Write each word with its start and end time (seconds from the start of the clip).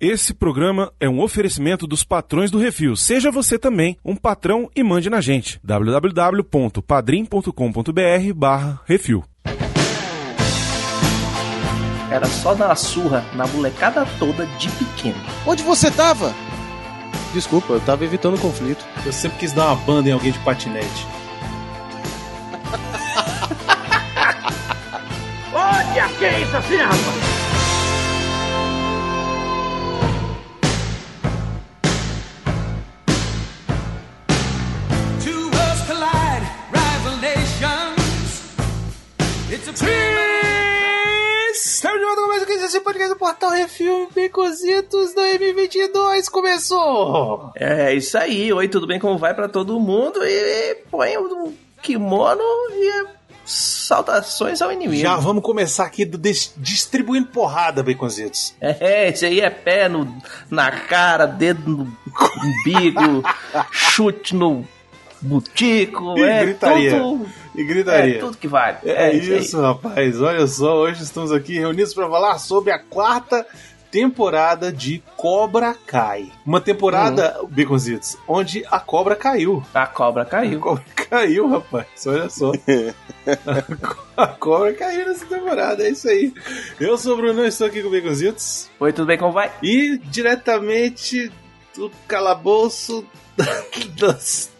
Esse 0.00 0.32
programa 0.32 0.90
é 0.98 1.06
um 1.06 1.20
oferecimento 1.20 1.86
dos 1.86 2.02
patrões 2.02 2.50
do 2.50 2.58
Refil. 2.58 2.96
Seja 2.96 3.30
você 3.30 3.58
também 3.58 3.98
um 4.02 4.16
patrão 4.16 4.70
e 4.74 4.82
mande 4.82 5.10
na 5.10 5.20
gente. 5.20 5.60
www.padrim.com.br 5.62 8.32
barra 8.34 8.80
Refil. 8.86 9.22
Era 12.10 12.24
só 12.24 12.54
dar 12.54 12.68
uma 12.68 12.76
surra 12.76 13.22
na 13.34 13.46
molecada 13.48 14.06
toda 14.18 14.46
de 14.46 14.70
pequeno. 14.70 15.20
Onde 15.46 15.62
você 15.62 15.90
tava? 15.90 16.34
Desculpa, 17.34 17.74
eu 17.74 17.80
tava 17.82 18.02
evitando 18.02 18.40
conflito. 18.40 18.82
Eu 19.04 19.12
sempre 19.12 19.40
quis 19.40 19.52
dar 19.52 19.66
uma 19.66 19.76
banda 19.76 20.08
em 20.08 20.12
alguém 20.12 20.32
de 20.32 20.38
patinete. 20.38 21.06
Olha 25.52 26.08
que 26.18 26.24
é 26.24 26.40
isso 26.40 26.56
assim, 26.56 26.76
rapaz? 26.76 27.39
Estamos 41.52 42.00
de 42.00 42.04
volta 42.04 42.20
com 42.22 42.26
mais 42.28 42.42
um 42.42 42.46
que 42.46 42.52
esse 42.54 42.80
podcast 42.80 43.08
do 43.10 43.16
Portal 43.16 43.50
Refil 43.50 44.08
Becositos 44.12 45.14
2022 45.14 46.28
começou! 46.28 47.52
É 47.54 47.94
isso 47.94 48.18
aí. 48.18 48.52
Oi, 48.52 48.66
tudo 48.66 48.88
bem? 48.88 48.98
Como 48.98 49.16
vai 49.16 49.32
pra 49.32 49.48
todo 49.48 49.78
mundo? 49.78 50.18
E 50.24 50.74
põe 50.90 51.16
um 51.18 51.54
kimono 51.80 52.42
e 52.72 53.06
saudações 53.44 54.60
ao 54.60 54.72
inimigo. 54.72 55.00
Já 55.00 55.14
vamos 55.16 55.44
começar 55.44 55.84
aqui 55.84 56.04
do 56.04 56.18
dis- 56.18 56.52
distribuindo 56.56 57.28
porrada, 57.28 57.80
Baconzitos. 57.80 58.52
É, 58.60 59.08
esse 59.08 59.24
aí 59.24 59.40
é 59.40 59.50
pé 59.50 59.88
no, 59.88 60.12
na 60.50 60.72
cara, 60.72 61.26
dedo 61.26 61.70
no 61.70 61.96
umbigo, 62.44 63.22
chute 63.70 64.34
no 64.34 64.66
butico, 65.20 66.18
E 66.18 66.22
é 66.22 66.44
gritaria. 66.44 66.98
tudo, 66.98 67.26
E 67.54 67.64
gritaria. 67.64 68.16
é 68.16 68.18
tudo 68.18 68.36
que 68.36 68.48
vale. 68.48 68.78
É, 68.84 69.12
isso, 69.14 69.32
aí. 69.32 69.38
isso, 69.40 69.60
rapaz. 69.60 70.20
Olha 70.20 70.46
só, 70.46 70.76
hoje 70.76 71.02
estamos 71.02 71.32
aqui 71.32 71.58
reunidos 71.58 71.92
para 71.94 72.08
falar 72.08 72.38
sobre 72.38 72.72
a 72.72 72.78
quarta 72.78 73.46
temporada 73.90 74.72
de 74.72 75.02
Cobra 75.16 75.74
Kai. 75.86 76.30
Uma 76.46 76.60
temporada, 76.60 77.38
Uhum. 77.42 77.48
Baconzitos, 77.48 78.16
onde 78.28 78.64
a 78.70 78.78
cobra 78.78 79.16
caiu. 79.16 79.64
A 79.74 79.84
cobra 79.86 80.22
A 80.22 80.26
caiu. 80.26 80.60
cobra 80.60 80.84
caiu, 80.94 81.48
rapaz. 81.48 81.86
Olha 82.06 82.30
só. 82.30 82.52
a 84.16 84.26
cobra 84.28 84.72
caiu 84.74 85.06
nessa 85.08 85.26
temporada, 85.26 85.82
é 85.82 85.90
isso 85.90 86.08
aí. 86.08 86.32
Eu 86.78 86.96
sou 86.96 87.14
o 87.14 87.16
Bruno, 87.16 87.44
estou 87.44 87.66
aqui 87.66 87.82
com 87.82 87.88
o 87.88 87.90
Baconzitos. 87.90 88.70
Oi, 88.78 88.92
tudo 88.92 89.06
bem? 89.06 89.18
Como 89.18 89.32
vai? 89.32 89.50
E 89.60 89.98
diretamente 90.04 91.30
do 91.76 91.90
calabouço 92.06 93.04
das, 93.98 94.50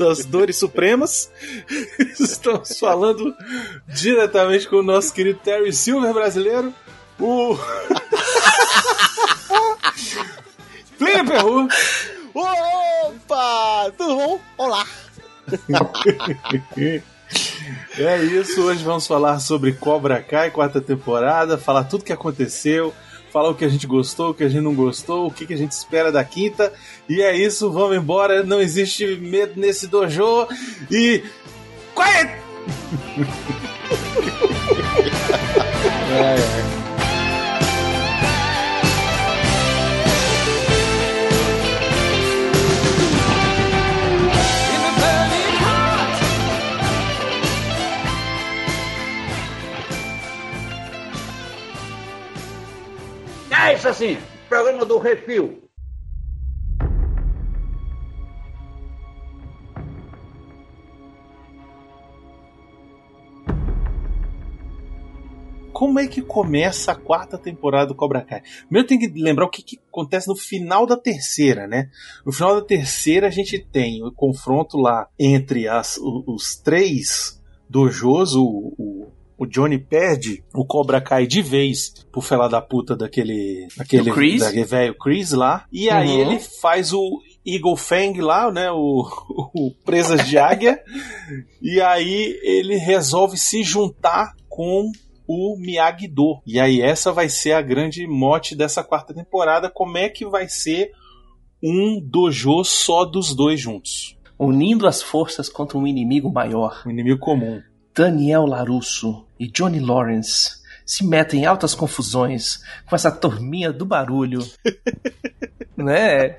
das 0.00 0.24
dores 0.24 0.56
supremas, 0.56 1.30
estamos 2.18 2.78
falando 2.78 3.34
diretamente 3.86 4.66
com 4.66 4.76
o 4.76 4.82
nosso 4.82 5.12
querido 5.12 5.38
Terry 5.40 5.72
Silver 5.72 6.14
brasileiro, 6.14 6.74
o. 7.18 7.56
Plínio 10.98 11.26
Perru. 11.26 11.68
Opa! 12.34 13.92
Tudo 13.96 14.16
bom? 14.16 14.40
Olá! 14.56 14.86
É 17.98 18.22
isso, 18.24 18.62
hoje 18.62 18.82
vamos 18.82 19.06
falar 19.06 19.38
sobre 19.38 19.72
Cobra 19.74 20.22
Kai, 20.22 20.50
quarta 20.50 20.80
temporada, 20.80 21.58
falar 21.58 21.84
tudo 21.84 22.04
que 22.04 22.12
aconteceu, 22.12 22.94
falar 23.32 23.50
o 23.50 23.54
que 23.54 23.64
a 23.64 23.68
gente 23.68 23.86
gostou, 23.86 24.30
o 24.30 24.34
que 24.34 24.44
a 24.44 24.48
gente 24.48 24.62
não 24.62 24.74
gostou, 24.74 25.26
o 25.26 25.30
que, 25.30 25.52
a 25.52 25.56
gente 25.56 25.72
espera 25.72 26.10
da 26.10 26.24
quinta. 26.24 26.72
E 27.08 27.22
é 27.22 27.36
isso, 27.36 27.70
vamos 27.70 27.96
embora, 27.96 28.42
não 28.42 28.60
existe 28.60 29.06
medo 29.16 29.52
nesse 29.56 29.86
dojo. 29.86 30.46
E. 30.90 31.22
Quiet! 31.94 32.40
É 53.62 53.74
isso 53.74 53.88
assim, 53.88 54.16
programa 54.48 54.84
do 54.84 54.98
Refil. 54.98 55.62
Como 65.72 65.98
é 65.98 66.06
que 66.06 66.20
começa 66.20 66.92
a 66.92 66.96
quarta 66.96 67.38
temporada 67.38 67.86
do 67.86 67.94
Cobra 67.94 68.22
Kai? 68.22 68.42
Primeiro 68.66 68.86
tem 68.88 68.98
que 68.98 69.08
lembrar 69.18 69.46
o 69.46 69.50
que, 69.50 69.62
que 69.62 69.78
acontece 69.88 70.28
no 70.28 70.36
final 70.36 70.84
da 70.84 70.96
terceira, 70.96 71.66
né? 71.66 71.88
No 72.26 72.32
final 72.32 72.54
da 72.56 72.62
terceira 72.66 73.28
a 73.28 73.30
gente 73.30 73.58
tem 73.58 74.02
o 74.04 74.12
confronto 74.12 74.76
lá 74.76 75.08
entre 75.18 75.68
as, 75.68 75.96
o- 75.96 76.24
os 76.34 76.56
três 76.56 77.40
dojos, 77.68 78.34
o, 78.34 78.74
o, 78.76 79.12
o 79.40 79.46
Johnny 79.46 79.78
perde 79.78 80.44
o 80.54 80.66
Cobra 80.66 81.00
Kai 81.00 81.26
de 81.26 81.40
vez 81.40 81.94
pro 82.12 82.20
fela 82.20 82.46
da 82.46 82.60
puta 82.60 82.94
daquele. 82.94 83.66
daquele 83.76 84.12
Chris? 84.12 84.40
daquele 84.40 84.64
velho 84.64 84.94
Chris 84.98 85.32
lá. 85.32 85.64
E 85.72 85.88
aí 85.88 86.08
Uhum. 86.10 86.20
ele 86.20 86.38
faz 86.38 86.92
o 86.92 87.20
Eagle 87.44 87.74
Fang 87.76 88.20
lá, 88.20 88.52
né? 88.52 88.70
O, 88.70 89.02
o 89.54 89.72
Presas 89.84 90.28
de 90.28 90.36
Águia. 90.36 90.78
e 91.62 91.80
aí 91.80 92.38
ele 92.42 92.76
resolve 92.76 93.38
se 93.38 93.62
juntar 93.62 94.34
com 94.46 94.92
o 95.26 95.56
Miyagi-Do. 95.58 96.42
E 96.46 96.60
aí 96.60 96.82
essa 96.82 97.10
vai 97.10 97.28
ser 97.30 97.52
a 97.52 97.62
grande 97.62 98.06
mote 98.06 98.54
dessa 98.54 98.84
quarta 98.84 99.14
temporada. 99.14 99.70
Como 99.70 99.96
é 99.96 100.08
que 100.10 100.26
vai 100.26 100.48
ser 100.50 100.90
um 101.62 101.98
dojo 101.98 102.62
só 102.64 103.04
dos 103.06 103.34
dois 103.34 103.58
juntos? 103.60 104.16
Unindo 104.38 104.86
as 104.86 105.02
forças 105.02 105.48
contra 105.48 105.78
um 105.78 105.86
inimigo 105.86 106.30
maior. 106.30 106.82
Um 106.86 106.90
inimigo 106.90 107.18
comum. 107.20 107.60
Daniel 107.94 108.46
Larusso 108.46 109.24
e 109.38 109.46
Johnny 109.46 109.80
Lawrence 109.80 110.60
se 110.84 111.04
metem 111.06 111.42
em 111.42 111.46
altas 111.46 111.74
confusões 111.74 112.62
com 112.86 112.96
essa 112.96 113.10
turminha 113.10 113.72
do 113.72 113.84
barulho. 113.84 114.40
né? 115.76 116.34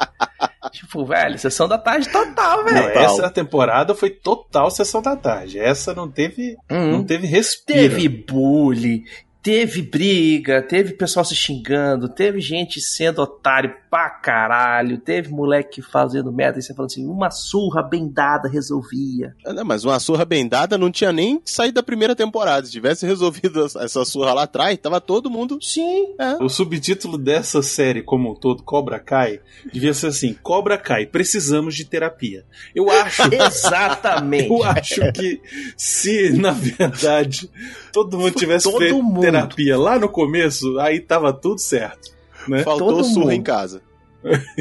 Tipo, 0.72 1.06
velho, 1.06 1.38
sessão 1.40 1.68
da 1.68 1.78
tarde 1.78 2.10
total, 2.10 2.64
Não, 2.64 2.74
velho. 2.74 3.00
essa 3.00 3.30
temporada 3.30 3.96
foi 3.96 4.10
total 4.10 4.70
sessão 4.70 5.02
da 5.02 5.16
tarde. 5.16 5.60
Essa 5.60 5.94
não 5.94 6.10
teve, 6.10 6.56
Hum. 6.70 6.92
não 6.92 7.04
teve 7.04 7.28
respiro. 7.28 7.80
Teve 7.80 8.08
bullying, 8.10 9.04
teve 9.42 9.82
briga, 9.82 10.62
teve 10.62 10.94
pessoal 10.94 11.26
se 11.26 11.36
xingando, 11.36 12.08
teve 12.10 12.40
gente 12.40 12.80
sendo 12.80 13.22
otário 13.22 13.74
pra 13.92 14.10
caralho, 14.10 14.98
teve 14.98 15.30
moleque 15.30 15.82
fazendo 15.82 16.32
merda 16.32 16.58
e 16.58 16.62
você 16.62 16.74
falando 16.74 16.92
assim, 16.92 17.06
uma 17.06 17.30
surra 17.30 17.84
bem 17.84 18.08
dada 18.08 18.48
resolvia. 18.48 19.36
Ah, 19.46 19.52
não, 19.52 19.66
mas 19.66 19.84
uma 19.84 20.00
surra 20.00 20.24
bem 20.24 20.48
dada 20.48 20.78
não 20.78 20.90
tinha 20.90 21.12
nem 21.12 21.42
saído 21.44 21.76
da 21.76 21.84
primeira 21.84 22.16
temporada. 22.16 22.66
Se 22.66 22.72
tivesse 22.72 23.06
resolvido 23.06 23.66
essa- 23.66 24.06
surra 24.06 24.34
lá 24.34 24.44
atrás, 24.44 24.78
tava 24.78 25.02
todo 25.02 25.30
mundo. 25.30 25.58
Sim. 25.62 26.16
É. 26.18 26.36
O 26.42 26.48
subtítulo 26.48 27.18
dessa 27.18 27.62
série, 27.62 28.02
como 28.02 28.32
um 28.32 28.34
todo, 28.36 28.64
Cobra 28.64 28.98
Kai, 28.98 29.42
devia 29.74 29.94
ser 29.94 30.08
assim: 30.08 30.34
Cobra 30.42 30.78
Kai, 30.78 31.06
precisamos 31.06 31.76
de 31.76 31.84
terapia. 31.84 32.46
Eu 32.74 32.90
acho 32.90 33.24
Exatamente. 33.34 34.50
Eu 34.50 34.64
acho 34.64 35.12
que 35.12 35.42
se, 35.76 36.30
na 36.32 36.52
verdade, 36.52 37.50
todo 37.92 38.18
mundo 38.18 38.32
tivesse 38.32 38.72
Todo 38.72 38.78
feito 38.80 39.04
mundo. 39.04 39.20
terapia 39.20 39.78
lá 39.78 40.00
no 40.00 40.08
começo, 40.08 40.80
aí 40.80 41.00
tava 41.02 41.34
tudo 41.34 41.60
certo. 41.60 42.21
Né? 42.48 42.64
Faltou 42.64 42.90
Todo 42.90 43.04
surra 43.04 43.26
mundo. 43.26 43.34
em 43.34 43.44
casa. 43.44 43.82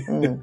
Hum. 0.09 0.39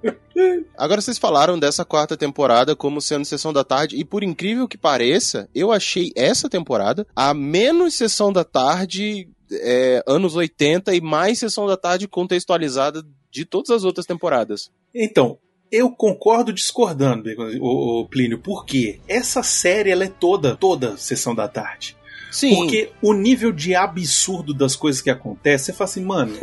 Agora 0.78 1.02
vocês 1.02 1.18
falaram 1.18 1.58
dessa 1.58 1.84
quarta 1.84 2.16
temporada 2.16 2.76
como 2.76 3.02
sendo 3.02 3.26
sessão 3.26 3.52
da 3.52 3.64
tarde, 3.64 3.96
e 3.96 4.06
por 4.06 4.24
incrível 4.24 4.68
que 4.68 4.78
pareça, 4.78 5.50
eu 5.56 5.72
achei 5.72 6.12
essa 6.16 6.48
temporada 6.48 7.08
a 7.16 7.34
menos 7.34 7.96
sessão 7.96 8.32
da 8.32 8.44
tarde 8.44 9.28
é, 9.52 10.04
anos 10.06 10.36
80 10.36 10.94
e 10.94 11.02
mais 11.02 11.40
sessão 11.40 11.66
da 11.66 11.78
tarde 11.78 12.08
contextualizada 12.08 13.04
de 13.32 13.46
todas 13.46 13.72
as 13.72 13.84
outras 13.84 14.06
temporadas. 14.06 14.72
Então, 14.94 15.38
eu 15.72 15.92
concordo 15.92 16.54
discordando, 16.54 17.30
o, 17.60 18.08
Plínio, 18.10 18.40
porque 18.40 19.00
essa 19.08 19.44
série 19.44 19.92
ela 19.92 20.06
é 20.06 20.10
toda, 20.10 20.56
toda 20.56 20.98
sessão 20.98 21.36
da 21.36 21.48
tarde. 21.48 21.96
Sim, 22.30 22.56
Porque 22.56 22.90
o 23.02 23.14
nível 23.14 23.52
de 23.52 23.74
absurdo 23.74 24.54
das 24.54 24.76
coisas 24.76 25.02
que 25.02 25.10
acontecem, 25.10 25.68
você 25.68 25.74
fala 25.74 25.90
assim, 25.90 26.04
mano, 26.04 26.38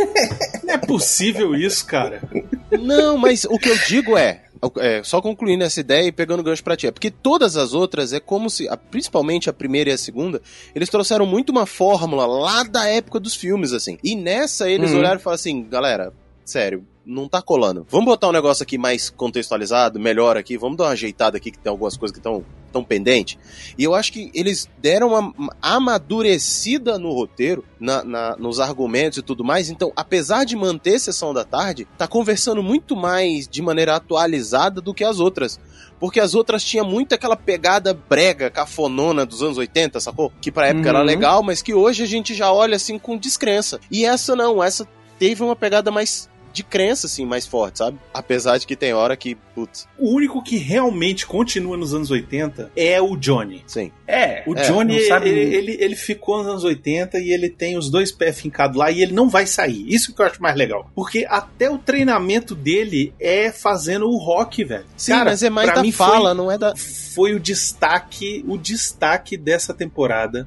não 0.65 0.75
é 0.75 0.79
possível 0.79 1.55
isso, 1.55 1.85
cara. 1.87 2.23
Não, 2.71 3.17
mas 3.19 3.45
o 3.45 3.59
que 3.59 3.69
eu 3.69 3.77
digo 3.87 4.17
é, 4.17 4.43
é, 4.79 5.03
só 5.05 5.21
concluindo 5.21 5.63
essa 5.63 5.81
ideia 5.81 6.07
e 6.09 6.13
pegando 6.13 6.41
o 6.41 6.43
gancho 6.43 6.65
pra 6.65 6.77
ti, 6.77 6.87
é 6.87 6.91
porque 6.91 7.11
todas 7.11 7.57
as 7.57 7.75
outras 7.75 8.13
é 8.13 8.19
como 8.21 8.49
se, 8.49 8.67
principalmente 8.91 9.51
a 9.51 9.53
primeira 9.53 9.91
e 9.91 9.93
a 9.93 9.99
segunda, 9.99 10.41
eles 10.75 10.89
trouxeram 10.89 11.27
muito 11.27 11.51
uma 11.51 11.67
fórmula 11.67 12.27
lá 12.27 12.63
da 12.63 12.87
época 12.89 13.21
dos 13.21 13.35
filmes, 13.35 13.73
assim. 13.73 13.99
E 14.03 14.17
nessa 14.17 14.69
eles 14.69 14.91
Uhum. 14.91 14.99
olharam 15.01 15.21
e 15.21 15.23
falaram 15.23 15.35
assim, 15.37 15.63
galera, 15.69 16.13
sério, 16.45 16.85
não 17.07 17.29
tá 17.29 17.43
colando. 17.43 17.87
Vamos 17.91 18.07
botar 18.07 18.29
um 18.29 18.33
negócio 18.33 18.63
aqui 18.63 18.79
mais 18.79 19.11
contextualizado, 19.11 19.99
melhor 20.01 20.37
aqui, 20.37 20.57
vamos 20.57 20.77
dar 20.77 20.85
uma 20.85 20.91
ajeitada 20.91 21.37
aqui 21.37 21.51
que 21.51 21.59
tem 21.59 21.71
algumas 21.71 21.97
coisas 21.97 22.13
que 22.13 22.19
estão 22.19 22.45
tão 22.73 22.83
pendente. 22.83 23.39
E 23.79 23.85
eu 23.85 23.95
acho 23.95 24.13
que 24.13 24.31
eles 24.35 24.69
deram 24.79 25.09
uma 25.09 25.33
amadurecida 25.63 26.99
no 26.99 27.13
roteiro, 27.13 27.65
na, 27.79 28.03
na, 28.05 28.37
nos 28.37 28.61
argumentos 28.61 29.19
e 29.19 29.23
tudo 29.23 29.45
mais. 29.45 29.71
Então, 29.71 29.93
apesar 29.95 30.45
de 30.45 30.57
manter 30.57 30.99
sessão 30.99 31.33
da 31.35 31.45
tarde, 31.45 31.87
tá 31.97 32.07
conversando 32.07 32.63
muito 32.63 32.97
mais 32.97 33.47
de 33.49 33.63
maneira 33.63 33.97
atualizada 33.97 34.81
do 34.81 34.93
que 34.95 35.05
as 35.05 35.21
outras. 35.21 35.59
Porque 36.01 36.21
as 36.21 36.35
outras 36.35 36.65
tinham 36.65 36.87
muito 36.87 37.15
aquela 37.15 37.37
pegada 37.37 37.95
brega, 37.95 38.51
cafonona 38.51 39.25
dos 39.25 39.43
anos 39.43 39.57
80, 39.57 40.01
sacou? 40.01 40.33
Que 40.41 40.51
pra 40.51 40.67
época 40.67 40.83
Uhum. 40.91 40.97
era 40.97 41.03
legal, 41.03 41.43
mas 41.43 41.63
que 41.63 41.73
hoje 41.73 42.03
a 42.03 42.07
gente 42.07 42.35
já 42.35 42.53
olha 42.53 42.77
assim 42.77 42.99
com 42.99 43.17
descrença. 43.17 43.81
E 43.91 44.05
essa 44.05 44.35
não, 44.37 44.63
essa 44.63 44.87
teve 45.19 45.43
uma 45.43 45.55
pegada 45.57 45.91
mais 45.91 46.29
de 46.55 46.63
crença, 46.63 47.07
assim, 47.07 47.27
mais 47.27 47.47
forte, 47.47 47.79
sabe? 47.79 47.99
Apesar 48.15 48.57
de 48.57 48.67
que 48.67 48.77
tem 48.77 48.95
hora 48.95 49.17
que, 49.17 49.35
putz, 49.55 49.87
O 49.99 50.15
único 50.15 50.43
que 50.43 50.57
realmente 50.57 51.27
continua 51.27 51.77
nos 51.77 51.93
anos 51.93 52.11
80 52.11 52.71
é 52.77 53.03
o 53.03 53.17
Johnny. 53.17 53.63
sim. 53.67 53.91
É, 54.07 54.43
O 54.47 54.55
É, 54.57 54.63
Johnny, 54.63 54.97
ele, 54.97 55.31
ele, 55.31 55.77
ele 55.81 55.97
ficou 55.97 56.39
nos 56.39 56.47
anos 56.47 56.65
80 56.65 57.19
e 57.19 57.31
ele 57.33 57.49
tem 57.51 57.77
os 57.77 57.91
dois 57.91 58.13
pés 58.13 58.41
fincados 58.41 58.77
lá 58.77 58.91
e 58.91 59.03
ele 59.03 59.13
não 59.13 59.29
vai 59.29 59.47
sair. 59.47 59.85
Isso 59.89 60.15
que 60.15 60.23
eu 60.23 60.27
acho 60.27 60.41
mais 60.41 60.55
legal. 60.57 60.91
Porque 60.95 61.27
até 61.29 61.69
o 61.71 61.77
treinamento 61.79 62.55
dele 62.55 63.13
é 63.19 63.51
fazendo 63.51 64.07
o 64.09 64.17
rock, 64.17 64.63
velho. 64.63 64.85
Sim, 64.97 65.13
Cara, 65.13 65.31
mas 65.31 65.43
é 65.43 65.51
mais 65.51 65.73
da 65.75 65.85
fala, 65.93 66.29
foi- 66.31 66.35
não 66.35 66.51
é 66.53 66.57
da. 66.59 66.75
foi 66.77 67.35
o 67.35 67.41
destaque, 67.41 68.45
o 68.47 68.57
destaque 68.57 69.37
dessa 69.37 69.75
temporada. 69.75 70.47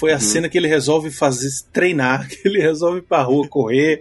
Foi 0.00 0.12
a 0.12 0.14
Uhum. 0.14 0.20
cena 0.20 0.48
que 0.48 0.56
ele 0.56 0.66
resolve 0.66 1.10
fazer 1.10 1.48
treinar, 1.72 2.26
que 2.28 2.48
ele 2.48 2.58
resolve 2.58 2.98
ir 2.98 3.02
pra 3.02 3.20
rua 3.22 3.46
correr, 3.46 4.00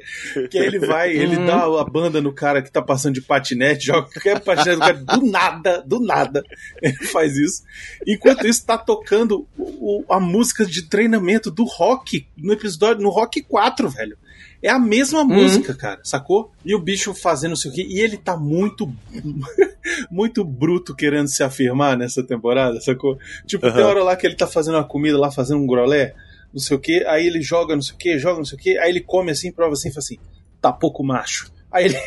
que 0.49 0.57
aí 0.57 0.65
ele 0.65 0.79
vai, 0.79 1.11
ele 1.11 1.35
Uhum. 1.35 1.45
dá 1.45 1.63
a 1.65 1.83
banda 1.83 2.21
no 2.21 2.31
cara 2.33 2.61
que 2.61 2.71
tá 2.71 2.81
passando 2.81 3.15
de 3.15 3.21
patinete, 3.21 3.85
joga 3.91 4.07
qualquer 4.09 4.39
patinete 4.39 4.75
do 4.77 4.79
cara, 4.79 4.93
do 5.19 5.25
nada, 5.29 5.83
do 5.85 5.99
nada, 5.99 6.43
ele 6.81 6.95
faz 6.95 7.35
isso. 7.37 7.63
Enquanto 8.07 8.47
isso, 8.47 8.65
tá 8.65 8.77
tocando 8.77 9.45
o- 9.57 10.05
a 10.09 10.19
música 10.21 10.65
de 10.65 10.87
treinamento 10.87 11.51
do 11.51 11.65
rock 11.65 12.25
no 12.37 12.53
episódio, 12.53 13.03
no 13.03 13.09
Rock 13.09 13.41
4, 13.41 13.89
velho. 13.89 14.17
É 14.61 14.69
a 14.69 14.77
mesma 14.77 15.23
música, 15.23 15.73
cara, 15.73 16.01
sacou? 16.03 16.51
E 16.65 16.75
o 16.75 16.79
bicho 16.79 17.13
fazendo 17.13 17.51
não 17.51 17.55
sei 17.55 17.71
o 17.71 17.73
quê. 17.73 17.87
E 17.89 17.99
ele 17.99 18.17
tá 18.17 18.35
muito, 18.35 18.91
muito 20.11 20.43
bruto 20.43 20.93
querendo 20.93 21.27
se 21.27 21.41
afirmar 21.43 21.97
nessa 21.97 22.21
temporada, 22.21 22.79
sacou? 22.81 23.17
Tipo, 23.45 23.71
tem 23.71 23.81
Aham. 23.81 23.89
hora 23.89 24.03
lá 24.03 24.15
que 24.15 24.27
ele 24.27 24.35
tá 24.35 24.45
fazendo 24.45 24.75
uma 24.75 24.83
comida 24.83 25.17
lá, 25.17 25.31
fazendo 25.31 25.61
um 25.61 25.67
grolé, 25.67 26.13
não 26.53 26.59
sei 26.59 26.75
o 26.75 26.79
quê. 26.79 27.05
Aí 27.07 27.25
ele 27.25 27.41
joga 27.41 27.73
não 27.73 27.81
sei 27.81 27.95
o 27.95 27.97
quê, 27.97 28.19
joga 28.19 28.37
não 28.37 28.45
sei 28.45 28.57
o 28.57 28.61
quê. 28.61 28.77
Aí 28.81 28.89
ele 28.89 29.01
come 29.01 29.31
assim, 29.31 29.51
prova 29.51 29.73
assim, 29.73 29.89
e 29.89 29.91
fala 29.91 29.99
assim, 29.99 30.17
tá 30.61 30.73
pouco 30.73 31.03
macho. 31.03 31.49
Aí 31.71 31.85
ele, 31.85 31.97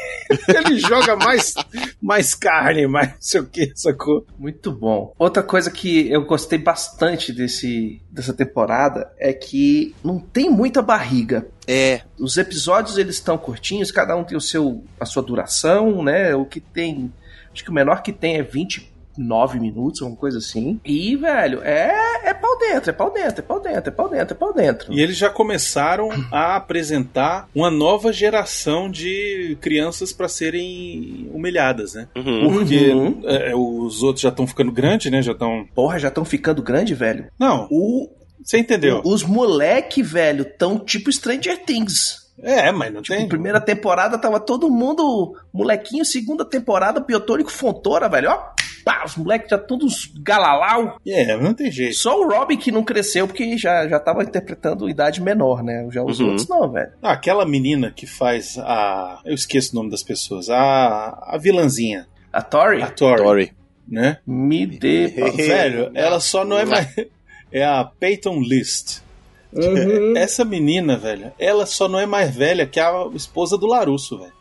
ele 0.48 0.78
joga 0.78 1.16
mais, 1.16 1.54
mais 2.00 2.34
carne, 2.34 2.86
mais 2.86 3.08
não 3.08 3.16
sei 3.20 3.40
o 3.40 3.46
que, 3.46 3.72
sacou? 3.74 4.26
Muito 4.38 4.72
bom. 4.72 5.14
Outra 5.18 5.42
coisa 5.42 5.70
que 5.70 6.10
eu 6.10 6.24
gostei 6.24 6.58
bastante 6.58 7.32
desse, 7.32 8.00
dessa 8.10 8.32
temporada 8.32 9.10
é 9.18 9.32
que 9.32 9.94
não 10.04 10.18
tem 10.18 10.50
muita 10.50 10.82
barriga. 10.82 11.46
É, 11.66 12.02
Os 12.18 12.36
episódios 12.36 12.98
eles 12.98 13.16
estão 13.16 13.38
curtinhos, 13.38 13.92
cada 13.92 14.16
um 14.16 14.24
tem 14.24 14.36
o 14.36 14.40
seu 14.40 14.84
a 14.98 15.04
sua 15.04 15.22
duração, 15.22 16.02
né? 16.02 16.34
O 16.34 16.44
que 16.44 16.60
tem, 16.60 17.12
acho 17.52 17.62
que 17.62 17.70
o 17.70 17.74
menor 17.74 18.02
que 18.02 18.12
tem 18.12 18.36
é 18.36 18.42
29 19.16 19.60
minutos, 19.60 20.00
alguma 20.02 20.18
coisa 20.18 20.38
assim. 20.38 20.80
E, 20.84 21.16
velho, 21.16 21.60
é 21.62 22.12
é 22.24 22.34
pau 22.34 22.58
dentro, 22.58 22.90
é 22.90 22.92
pau 22.92 23.10
dentro, 23.12 23.38
é 23.40 23.42
pau 23.42 23.60
dentro, 23.60 23.88
é 23.88 23.90
pau 23.92 24.08
dentro, 24.08 24.34
é 24.34 24.38
pau 24.38 24.54
dentro. 24.54 24.92
E 24.92 25.00
eles 25.00 25.16
já 25.16 25.28
começaram 25.28 26.08
a 26.30 26.56
apresentar 26.56 27.48
uma 27.54 27.70
nova 27.70 28.12
geração 28.12 28.90
de 28.90 29.56
crianças 29.60 30.12
pra 30.12 30.28
serem 30.28 31.28
humilhadas, 31.32 31.94
né? 31.94 32.08
uhum. 32.16 32.52
Porque 32.52 32.92
Uhum. 32.92 33.20
é, 33.24 33.54
os 33.54 34.02
outros 34.02 34.22
já 34.22 34.28
estão 34.28 34.46
ficando 34.46 34.72
grandes, 34.72 35.10
né? 35.10 35.22
Já 35.22 35.32
estão. 35.32 35.66
Porra, 35.74 35.98
já 35.98 36.08
estão 36.08 36.24
ficando 36.24 36.62
grande, 36.62 36.94
velho. 36.94 37.26
Não, 37.38 37.66
O, 37.70 38.08
você 38.42 38.58
entendeu? 38.58 39.00
os 39.04 39.22
moleque, 39.22 40.02
velho, 40.02 40.44
tão 40.44 40.78
tipo 40.78 41.10
Stranger 41.12 41.64
Things. 41.64 42.22
É, 42.42 42.72
mas 42.72 42.92
não 42.92 43.02
Tipo, 43.02 43.18
tem. 43.18 43.28
primeira 43.28 43.60
temporada 43.60 44.18
tava 44.18 44.40
todo 44.40 44.70
mundo 44.70 45.36
molequinho, 45.52 46.04
segunda 46.04 46.44
temporada, 46.44 47.00
Piotônico 47.00 47.52
Fontoura, 47.52 48.08
velho, 48.08 48.30
ó. 48.30 48.52
Pá, 48.84 49.02
os 49.04 49.16
moleques 49.16 49.48
já 49.50 49.58
todos 49.58 50.10
galalau. 50.20 50.98
É, 51.06 51.36
não 51.36 51.54
tem 51.54 51.70
jeito. 51.70 51.94
Só 51.96 52.20
o 52.20 52.28
Robbie 52.28 52.56
que 52.56 52.72
não 52.72 52.82
cresceu 52.82 53.26
porque 53.28 53.56
já, 53.56 53.86
já 53.88 53.98
tava 54.00 54.22
interpretando 54.22 54.88
idade 54.88 55.20
menor, 55.22 55.62
né? 55.62 55.86
Já 55.90 56.02
os 56.02 56.18
Uhum. 56.20 56.28
outros 56.30 56.48
não, 56.48 56.70
velho. 56.70 56.92
Ah, 57.02 57.12
aquela 57.12 57.44
menina 57.46 57.90
que 57.94 58.06
faz 58.06 58.56
a. 58.58 59.20
Eu 59.24 59.34
esqueço 59.34 59.72
o 59.72 59.76
nome 59.76 59.90
das 59.90 60.02
pessoas. 60.02 60.48
A, 60.50 61.18
a 61.34 61.38
vilãzinha. 61.38 62.06
A 62.32 62.42
Tori, 62.42 62.82
A 62.82 62.90
Tori. 62.90 63.20
Story. 63.20 63.52
Né? 63.88 64.18
me 64.26 64.64
dê. 64.66 65.08
Velho, 65.36 65.90
ela 65.94 66.18
só 66.20 66.44
não 66.44 66.58
é 66.58 66.64
mais. 66.64 66.88
É 67.54 67.62
a 67.66 67.84
Peyton 67.84 68.40
List. 68.40 69.00
Uhum. 69.52 70.14
Essa 70.16 70.42
menina, 70.42 70.96
velho, 70.96 71.30
ela 71.38 71.66
só 71.66 71.86
não 71.86 71.98
é 72.00 72.06
mais 72.06 72.34
velha 72.34 72.66
que 72.66 72.80
a 72.80 72.90
esposa 73.14 73.58
do 73.58 73.66
Larusso, 73.66 74.18
velho. 74.18 74.32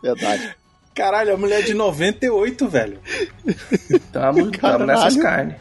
Verdade. 0.00 0.54
Caralho, 0.96 1.34
a 1.34 1.36
mulher 1.36 1.60
é 1.60 1.62
de 1.62 1.74
98, 1.74 2.68
velho. 2.68 2.98
Tamo, 4.10 4.38
tamo 4.38 4.50
Caralho. 4.52 4.86
nessas 4.86 5.16
carnes. 5.16 5.56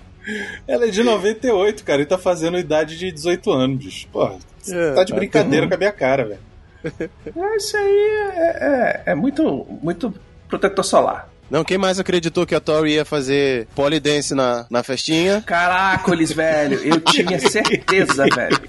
Ela 0.66 0.86
é 0.86 0.90
de 0.90 1.04
98, 1.04 1.84
cara, 1.84 2.02
e 2.02 2.06
tá 2.06 2.18
fazendo 2.18 2.58
idade 2.58 2.98
de 2.98 3.12
18 3.12 3.52
anos, 3.52 3.78
bicho. 3.84 4.08
Porra, 4.08 4.38
É, 4.68 4.94
tá 4.94 5.04
de 5.04 5.12
tá 5.12 5.18
brincadeira 5.20 5.68
com 5.68 5.76
a 5.76 5.78
minha 5.78 5.92
cara, 5.92 6.26
velho. 6.26 6.40
É, 7.36 7.58
Isso 7.58 7.76
aí 7.76 8.10
é, 8.38 9.04
é, 9.08 9.12
é 9.12 9.16
muito, 9.16 9.66
muito 9.82 10.14
protetor 10.48 10.86
solar. 10.86 11.30
Não, 11.50 11.64
quem 11.64 11.78
mais 11.78 12.00
acreditou 12.00 12.46
que 12.46 12.56
a 12.56 12.60
Tori 12.60 12.94
ia 12.94 13.06
fazer 13.06 13.68
polidense 13.76 14.34
na, 14.34 14.66
na 14.70 14.82
festinha? 14.82 15.44
Caracoles, 15.46 16.32
velho, 16.32 16.80
eu 16.84 17.00
tinha 17.02 17.40
certeza, 17.40 18.26
velho. 18.34 18.60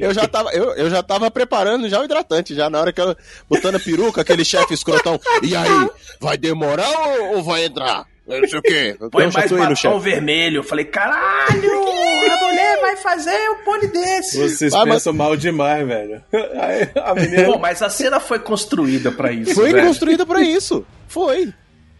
Eu 0.00 0.12
já 0.12 0.26
tava, 0.26 0.50
eu, 0.52 0.72
eu 0.74 0.90
já 0.90 1.02
tava 1.02 1.30
preparando 1.30 1.88
já 1.88 2.00
o 2.00 2.04
hidratante, 2.04 2.54
já 2.54 2.68
na 2.68 2.80
hora 2.80 2.92
que 2.92 3.00
ela 3.00 3.16
botando 3.48 3.76
a 3.76 3.80
peruca, 3.80 4.20
aquele 4.20 4.44
chefe 4.44 4.74
escrotão. 4.74 5.20
E 5.42 5.54
aí, 5.54 5.88
vai 6.20 6.36
demorar 6.36 6.88
ou, 6.90 7.36
ou 7.36 7.42
vai 7.44 7.66
entrar? 7.66 8.04
Eu 8.26 8.40
Não 8.40 8.48
sei 8.48 8.58
o 8.58 8.62
quê. 8.62 8.96
Põe 9.12 9.30
mais 9.30 9.50
batom 9.52 9.76
chefe. 9.76 9.98
vermelho. 10.00 10.60
Eu 10.60 10.64
falei, 10.64 10.86
caralho, 10.86 11.70
a 12.32 12.36
mulher 12.46 12.80
vai 12.80 12.96
fazer 12.96 13.50
o 13.50 13.56
pole 13.64 13.86
desse. 13.88 14.38
Vocês 14.38 14.72
Ah, 14.72 14.78
mas- 14.86 14.94
pensam 14.94 15.12
mal 15.12 15.36
demais, 15.36 15.86
velho. 15.86 16.22
Aí, 16.32 16.88
a 17.04 17.14
menina. 17.14 17.44
Pô, 17.44 17.58
mas 17.58 17.82
a 17.82 17.88
cena 17.90 18.18
foi 18.18 18.38
construída 18.38 19.12
pra 19.12 19.30
isso, 19.30 19.54
Foi 19.54 19.72
velho. 19.72 19.86
construída 19.86 20.24
pra 20.26 20.40
isso. 20.40 20.84
Foi. 21.06 21.52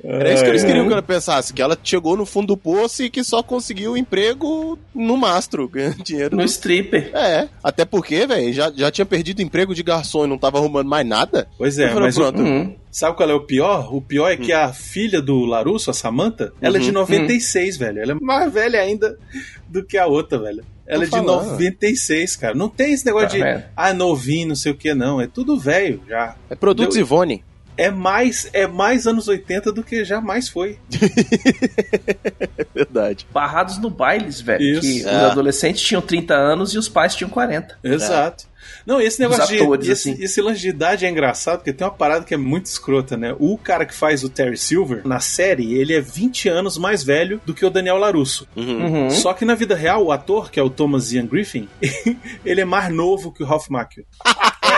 Era 0.06 0.34
isso 0.34 0.42
que 0.44 0.50
eles 0.50 0.62
queriam 0.64 0.86
que 0.86 0.92
ela 0.92 1.02
pensasse, 1.02 1.52
que 1.52 1.62
ela 1.62 1.78
chegou 1.82 2.16
no 2.16 2.26
fundo 2.26 2.48
do 2.48 2.56
poço 2.56 3.02
e 3.02 3.08
que 3.10 3.24
só 3.24 3.42
conseguiu 3.42 3.92
um 3.92 3.96
emprego 3.96 4.78
no 4.94 5.16
mastro, 5.16 5.66
ganhando 5.72 6.02
dinheiro. 6.02 6.36
No 6.36 6.44
stripper. 6.44 7.10
É, 7.14 7.48
até 7.62 7.84
porque, 7.84 8.26
velho, 8.26 8.52
já, 8.52 8.70
já 8.74 8.90
tinha 8.90 9.06
perdido 9.06 9.40
emprego 9.40 9.74
de 9.74 9.82
garçom 9.82 10.24
e 10.24 10.28
não 10.28 10.36
tava 10.38 10.58
arrumando 10.58 10.88
mais 10.88 11.06
nada. 11.06 11.48
Pois 11.56 11.78
é, 11.78 11.88
falei, 11.88 12.02
mas 12.04 12.14
pronto. 12.16 12.42
Hum. 12.42 12.74
sabe 12.90 13.16
qual 13.16 13.30
é 13.30 13.34
o 13.34 13.40
pior? 13.40 13.94
O 13.94 14.00
pior 14.02 14.30
é 14.30 14.36
que 14.36 14.52
a 14.52 14.72
filha 14.72 15.22
do 15.22 15.44
Larusso, 15.44 15.90
a 15.90 15.94
Samantha, 15.94 16.52
ela 16.60 16.76
é 16.76 16.80
de 16.80 16.88
Uhum. 16.88 16.92
96, 16.94 17.76
velho. 17.78 18.00
Ela 18.02 18.12
é 18.12 18.14
mais 18.20 18.52
velha 18.52 18.80
ainda 18.80 19.18
do 19.68 19.82
que 19.84 19.96
a 19.96 20.06
outra, 20.06 20.38
velho. 20.38 20.62
Ela 20.86 21.04
é 21.04 21.06
de 21.06 21.10
falando. 21.12 21.52
96, 21.52 22.36
cara. 22.36 22.54
Não 22.54 22.68
tem 22.68 22.92
esse 22.92 23.06
negócio 23.06 23.38
Tá 23.38 23.52
de, 23.56 23.64
ah, 23.74 23.94
novinho, 23.94 24.48
não 24.48 24.54
sei 24.54 24.72
o 24.72 24.74
que, 24.74 24.92
não. 24.94 25.18
É 25.20 25.26
tudo 25.26 25.58
velho 25.58 26.02
já. 26.06 26.36
É 26.50 26.54
produtos 26.54 26.94
Deu- 26.94 27.02
Ivone. 27.04 27.42
É 27.76 27.90
mais, 27.90 28.48
é 28.52 28.66
mais 28.66 29.06
anos 29.06 29.26
80 29.28 29.72
do 29.72 29.82
que 29.82 30.04
jamais 30.04 30.48
foi. 30.48 30.78
É 32.56 32.66
verdade. 32.74 33.26
Barrados 33.32 33.78
no 33.78 33.88
bailes, 33.90 34.40
velho. 34.40 34.62
Isso. 34.62 34.80
Que 34.80 35.08
É. 35.08 35.16
os 35.18 35.30
adolescentes 35.32 35.82
tinham 35.82 36.00
30 36.02 36.34
anos 36.34 36.72
e 36.74 36.78
os 36.78 36.88
pais 36.88 37.14
tinham 37.14 37.30
40. 37.30 37.78
Exato. 37.82 38.46
Não, 38.86 39.00
e 39.00 39.04
esse 39.04 39.20
negócio 39.20 39.46
de. 39.46 39.62
atores, 39.62 39.88
esse, 39.88 40.10
assim. 40.10 40.22
esse 40.22 40.40
lance 40.40 40.60
de 40.60 40.68
idade 40.68 41.04
é 41.06 41.10
engraçado, 41.10 41.58
porque 41.58 41.72
tem 41.72 41.86
uma 41.86 41.92
parada 41.92 42.24
que 42.24 42.34
é 42.34 42.36
muito 42.36 42.66
escrota, 42.66 43.16
né? 43.16 43.34
O 43.38 43.56
cara 43.58 43.84
que 43.86 43.94
faz 43.94 44.24
o 44.24 44.28
Terry 44.28 44.56
Silver, 44.56 45.02
na 45.06 45.20
série, 45.20 45.74
ele 45.74 45.94
é 45.94 46.00
20 46.00 46.48
anos 46.48 46.76
mais 46.78 47.02
velho 47.04 47.40
do 47.44 47.54
que 47.54 47.64
o 47.64 47.70
Daniel 47.70 47.96
Larusso. 47.98 48.48
Uhum. 48.56 49.04
Uhum. 49.04 49.10
Só 49.10 49.32
que 49.34 49.44
na 49.44 49.54
vida 49.54 49.74
real, 49.74 50.04
o 50.04 50.12
ator, 50.12 50.50
que 50.50 50.58
é 50.58 50.62
o 50.62 50.70
Thomas 50.70 51.12
Ian 51.12 51.26
Griffin, 51.26 51.68
ele 52.44 52.60
é 52.60 52.64
mais 52.64 52.92
novo 52.92 53.32
que 53.32 53.42
o 53.42 53.46
Ralph 53.46 53.68
Macchio. 53.68 54.04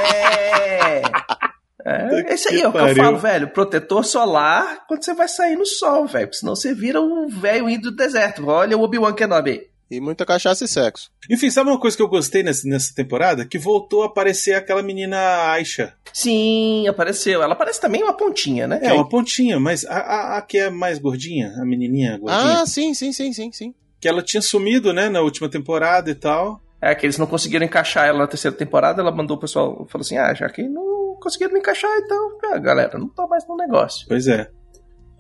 É. 0.05 1.03
É, 1.89 2.35
esse 2.35 2.49
aí 2.53 2.61
é 2.63 2.69
o 2.69 2.73
que 2.73 2.79
eu 2.79 2.97
falo, 2.97 3.19
velho. 3.19 3.49
Protetor 3.49 4.05
solar 4.05 4.85
quando 4.89 5.05
você 5.05 5.15
vai 5.15 5.29
sair 5.29 5.55
no 5.57 5.65
sol, 5.65 6.07
velho. 6.07 6.33
Senão 6.35 6.57
você 6.57 6.75
vira 6.75 7.01
um 7.01 7.29
velho 7.29 7.69
indo 7.71 7.91
do 7.91 7.97
deserto. 7.97 8.45
Olha 8.49 8.77
o 8.77 8.83
Obi-Wan 8.83 9.13
Kenobi. 9.15 9.69
E 9.89 10.01
muita 10.01 10.27
cachaça 10.27 10.65
e 10.65 10.69
sexo. 10.69 11.11
Enfim, 11.31 11.49
sabe 11.49 11.71
uma 11.71 11.79
coisa 11.79 11.97
que 11.97 12.03
eu 12.03 12.09
gostei 12.09 12.43
nessa, 12.43 12.67
nessa 12.69 12.93
temporada? 12.93 13.45
Que 13.47 13.57
voltou 13.57 14.03
a 14.03 14.07
aparecer 14.07 14.55
aquela 14.55 14.83
menina 14.83 15.17
Aisha. 15.53 15.95
Sim, 16.13 16.89
apareceu. 16.89 17.41
Ela 17.41 17.55
parece 17.55 17.81
também 17.81 18.03
uma 18.03 18.13
pontinha, 18.13 18.67
né? 18.67 18.81
É, 18.83 18.93
uma 18.93 19.09
pontinha, 19.09 19.61
mas 19.61 19.85
a, 19.85 19.97
a, 19.97 20.39
a 20.39 20.43
que 20.43 20.59
é 20.59 20.71
mais 20.71 20.99
gordinha, 20.99 21.55
a 21.57 21.65
menininha 21.65 22.19
gordinha, 22.19 22.63
Ah, 22.63 22.67
sim, 22.67 22.95
sim, 22.95 23.13
sim, 23.13 23.33
sim, 23.33 23.53
sim. 23.53 23.73
que 24.01 24.09
ela 24.09 24.25
tinha 24.25 24.43
sumido, 24.43 24.93
né, 24.93 25.09
na 25.09 25.21
última 25.21 25.49
temporada 25.49 26.11
e 26.11 26.17
tal. 26.17 26.61
É 26.83 26.93
que 26.93 27.07
eles 27.07 27.17
não 27.17 27.27
conseguiram 27.27 27.65
encaixar 27.65 28.09
ela 28.09 28.19
na 28.19 28.27
terceira 28.27 28.57
temporada. 28.57 29.01
Ela 29.01 29.13
mandou 29.13 29.37
o 29.37 29.41
pessoal, 29.41 29.87
falou 29.89 30.05
assim: 30.05 30.17
ah, 30.19 30.35
já 30.35 30.49
que 30.49 30.63
não, 30.65 30.96
conseguiram 31.21 31.57
encaixar, 31.57 31.91
então, 31.99 32.39
ah, 32.53 32.59
galera, 32.59 32.99
não 32.99 33.09
tô 33.09 33.27
mais 33.27 33.47
no 33.47 33.57
negócio. 33.57 34.07
Pois 34.09 34.27
é. 34.29 34.51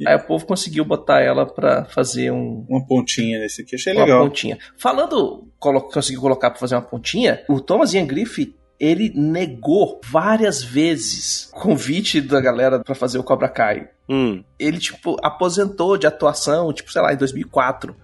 Aí 0.06 0.14
o 0.14 0.26
povo 0.26 0.44
conseguiu 0.44 0.84
botar 0.84 1.20
ela 1.22 1.46
pra 1.46 1.86
fazer 1.86 2.30
um, 2.30 2.66
Uma 2.68 2.86
pontinha 2.86 3.38
nesse 3.38 3.62
aqui, 3.62 3.76
achei 3.76 3.94
uma 3.94 4.04
legal. 4.04 4.24
pontinha. 4.24 4.58
Falando, 4.76 5.48
colo 5.58 5.80
conseguiu 5.80 6.20
colocar 6.20 6.50
pra 6.50 6.60
fazer 6.60 6.74
uma 6.74 6.82
pontinha, 6.82 7.42
o 7.48 7.60
Thomas 7.60 7.94
Ian 7.94 8.06
Griffith, 8.06 8.54
ele 8.78 9.10
negou 9.14 9.98
várias 10.04 10.62
vezes 10.62 11.50
o 11.50 11.60
convite 11.60 12.20
da 12.20 12.40
galera 12.42 12.80
pra 12.80 12.94
fazer 12.94 13.18
o 13.18 13.24
Cobra 13.24 13.48
Kai. 13.48 13.88
Hum. 14.06 14.44
Ele, 14.58 14.78
tipo, 14.78 15.16
aposentou 15.22 15.96
de 15.96 16.06
atuação, 16.06 16.70
tipo, 16.74 16.92
sei 16.92 17.00
lá, 17.00 17.14
em 17.14 17.16
2004. 17.16 17.96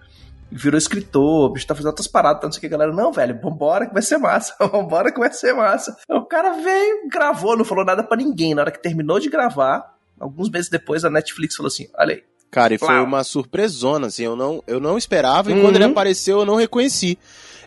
Virou 0.55 0.77
escritor, 0.77 1.49
o 1.49 1.53
bicho 1.53 1.65
tá 1.65 1.73
fazendo 1.73 1.87
outras 1.89 2.07
paradas, 2.07 2.41
tá, 2.41 2.47
não 2.47 2.51
sei 2.51 2.59
o 2.59 2.61
que, 2.61 2.67
a 2.67 2.69
galera. 2.69 2.93
Não, 2.93 3.11
velho, 3.11 3.39
vambora 3.41 3.87
que 3.87 3.93
vai 3.93 4.01
ser 4.03 4.17
massa, 4.17 4.53
vambora 4.71 5.11
que 5.11 5.19
vai 5.19 5.31
ser 5.33 5.53
massa. 5.53 5.95
O 6.09 6.21
cara 6.25 6.53
veio, 6.53 7.07
gravou, 7.09 7.57
não 7.57 7.65
falou 7.65 7.83
nada 7.83 8.03
pra 8.03 8.15
ninguém. 8.17 8.53
Na 8.53 8.61
hora 8.61 8.71
que 8.71 8.81
terminou 8.81 9.19
de 9.19 9.29
gravar, 9.29 9.95
alguns 10.19 10.49
meses 10.49 10.69
depois, 10.69 11.03
a 11.03 11.09
Netflix 11.09 11.55
falou 11.55 11.67
assim: 11.67 11.87
olha 11.97 12.15
aí. 12.15 12.23
Cara, 12.51 12.71
e 12.75 12.77
foi 12.77 12.99
uma 13.01 13.23
surpresona, 13.23 14.07
assim, 14.07 14.25
eu 14.25 14.35
não, 14.35 14.61
eu 14.67 14.79
não 14.79 14.95
esperava, 14.95 15.49
e 15.51 15.55
quando 15.59 15.75
Uhum. 15.75 15.81
ele 15.81 15.91
apareceu 15.91 16.39
eu 16.41 16.45
não 16.45 16.55
reconheci. 16.55 17.17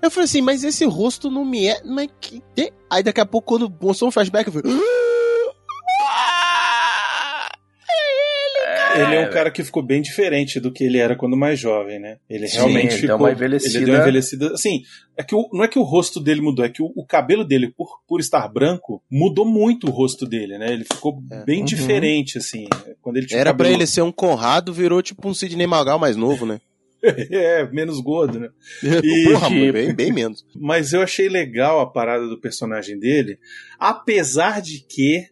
Eu 0.01 0.11
falei 0.13 0.27
assim, 0.27 0.41
mas 0.43 0.63
esse 0.63 0.85
rosto 0.85 1.29
não 1.31 1.45
me 1.45 1.67
é. 1.67 1.81
Mas 1.85 2.09
que. 2.21 2.41
que- 2.55 2.73
Aí 2.89 3.03
daqui 3.03 3.21
a 3.21 3.27
pouco, 3.27 3.49
quando 3.59 3.73
mostrou 3.83 4.07
um 4.09 4.13
flashback, 4.13 4.47
eu 4.47 4.53
falei. 4.53 4.79
Ele 9.05 9.15
é 9.17 9.29
um 9.29 9.31
cara 9.31 9.51
que 9.51 9.63
ficou 9.65 9.83
bem 9.83 10.01
diferente 10.03 10.59
do 10.61 10.73
que 10.73 10.85
ele 10.85 10.99
era 10.99 11.15
quando 11.17 11.37
mais 11.37 11.59
jovem, 11.59 11.99
né? 11.99 12.19
Ele 12.29 12.47
Sim, 12.49 12.57
realmente 12.57 12.85
ele 12.95 13.01
ficou. 13.03 13.07
deu 13.09 13.17
uma 13.19 13.33
envelhecida. 13.33 13.77
Ele 13.79 13.85
deu 13.87 13.95
uma 13.95 14.01
envelhecida. 14.01 14.53
Assim, 14.53 14.83
é 15.17 15.23
que 15.23 15.35
o- 15.35 15.49
não 15.53 15.65
é 15.65 15.69
que 15.69 15.79
o 15.79 15.83
rosto 15.83 16.21
dele 16.21 16.41
mudou, 16.41 16.65
é 16.65 16.69
que 16.69 16.83
o, 16.83 16.93
o 16.97 17.05
cabelo 17.07 17.45
dele, 17.45 17.73
por, 17.77 17.89
por 18.07 18.21
estar 18.21 18.47
branco, 18.49 19.03
mudou 19.11 19.45
muito 19.45 19.89
o 19.89 19.91
rosto 19.91 20.27
dele, 20.27 20.59
né? 20.59 20.73
Ele 20.73 20.85
ficou 20.85 21.23
É. 21.31 21.45
bem 21.45 21.61
Uhum. 21.61 21.65
diferente, 21.65 22.39
assim. 22.39 22.67
Quando 23.03 23.17
ele 23.17 23.27
Era 23.31 23.55
pra 23.55 23.65
cabelo- 23.65 23.75
ele 23.83 23.87
ser 23.87 24.03
um 24.03 24.13
Conrado, 24.13 24.73
virou 24.73 25.03
tipo 25.03 25.29
um 25.29 25.35
Sidney 25.35 25.67
Magal 25.67 25.99
mais 25.99 26.17
novo, 26.17 26.45
né? 26.47 26.61
é, 27.31 27.69
menos 27.71 28.01
gordo, 28.01 28.41
né? 28.41 28.49
E- 29.05 29.25
Porra, 29.33 29.49
tipo- 29.49 29.73
bem, 29.73 29.95
bem 29.95 30.13
menos. 30.13 30.45
Mas 30.57 30.93
eu 30.93 31.03
achei 31.03 31.29
legal 31.29 31.81
a 31.81 31.87
parada 31.87 32.27
do 32.27 32.39
personagem 32.41 32.99
dele, 32.99 33.39
apesar 33.79 34.61
de 34.61 34.81
que 34.81 35.25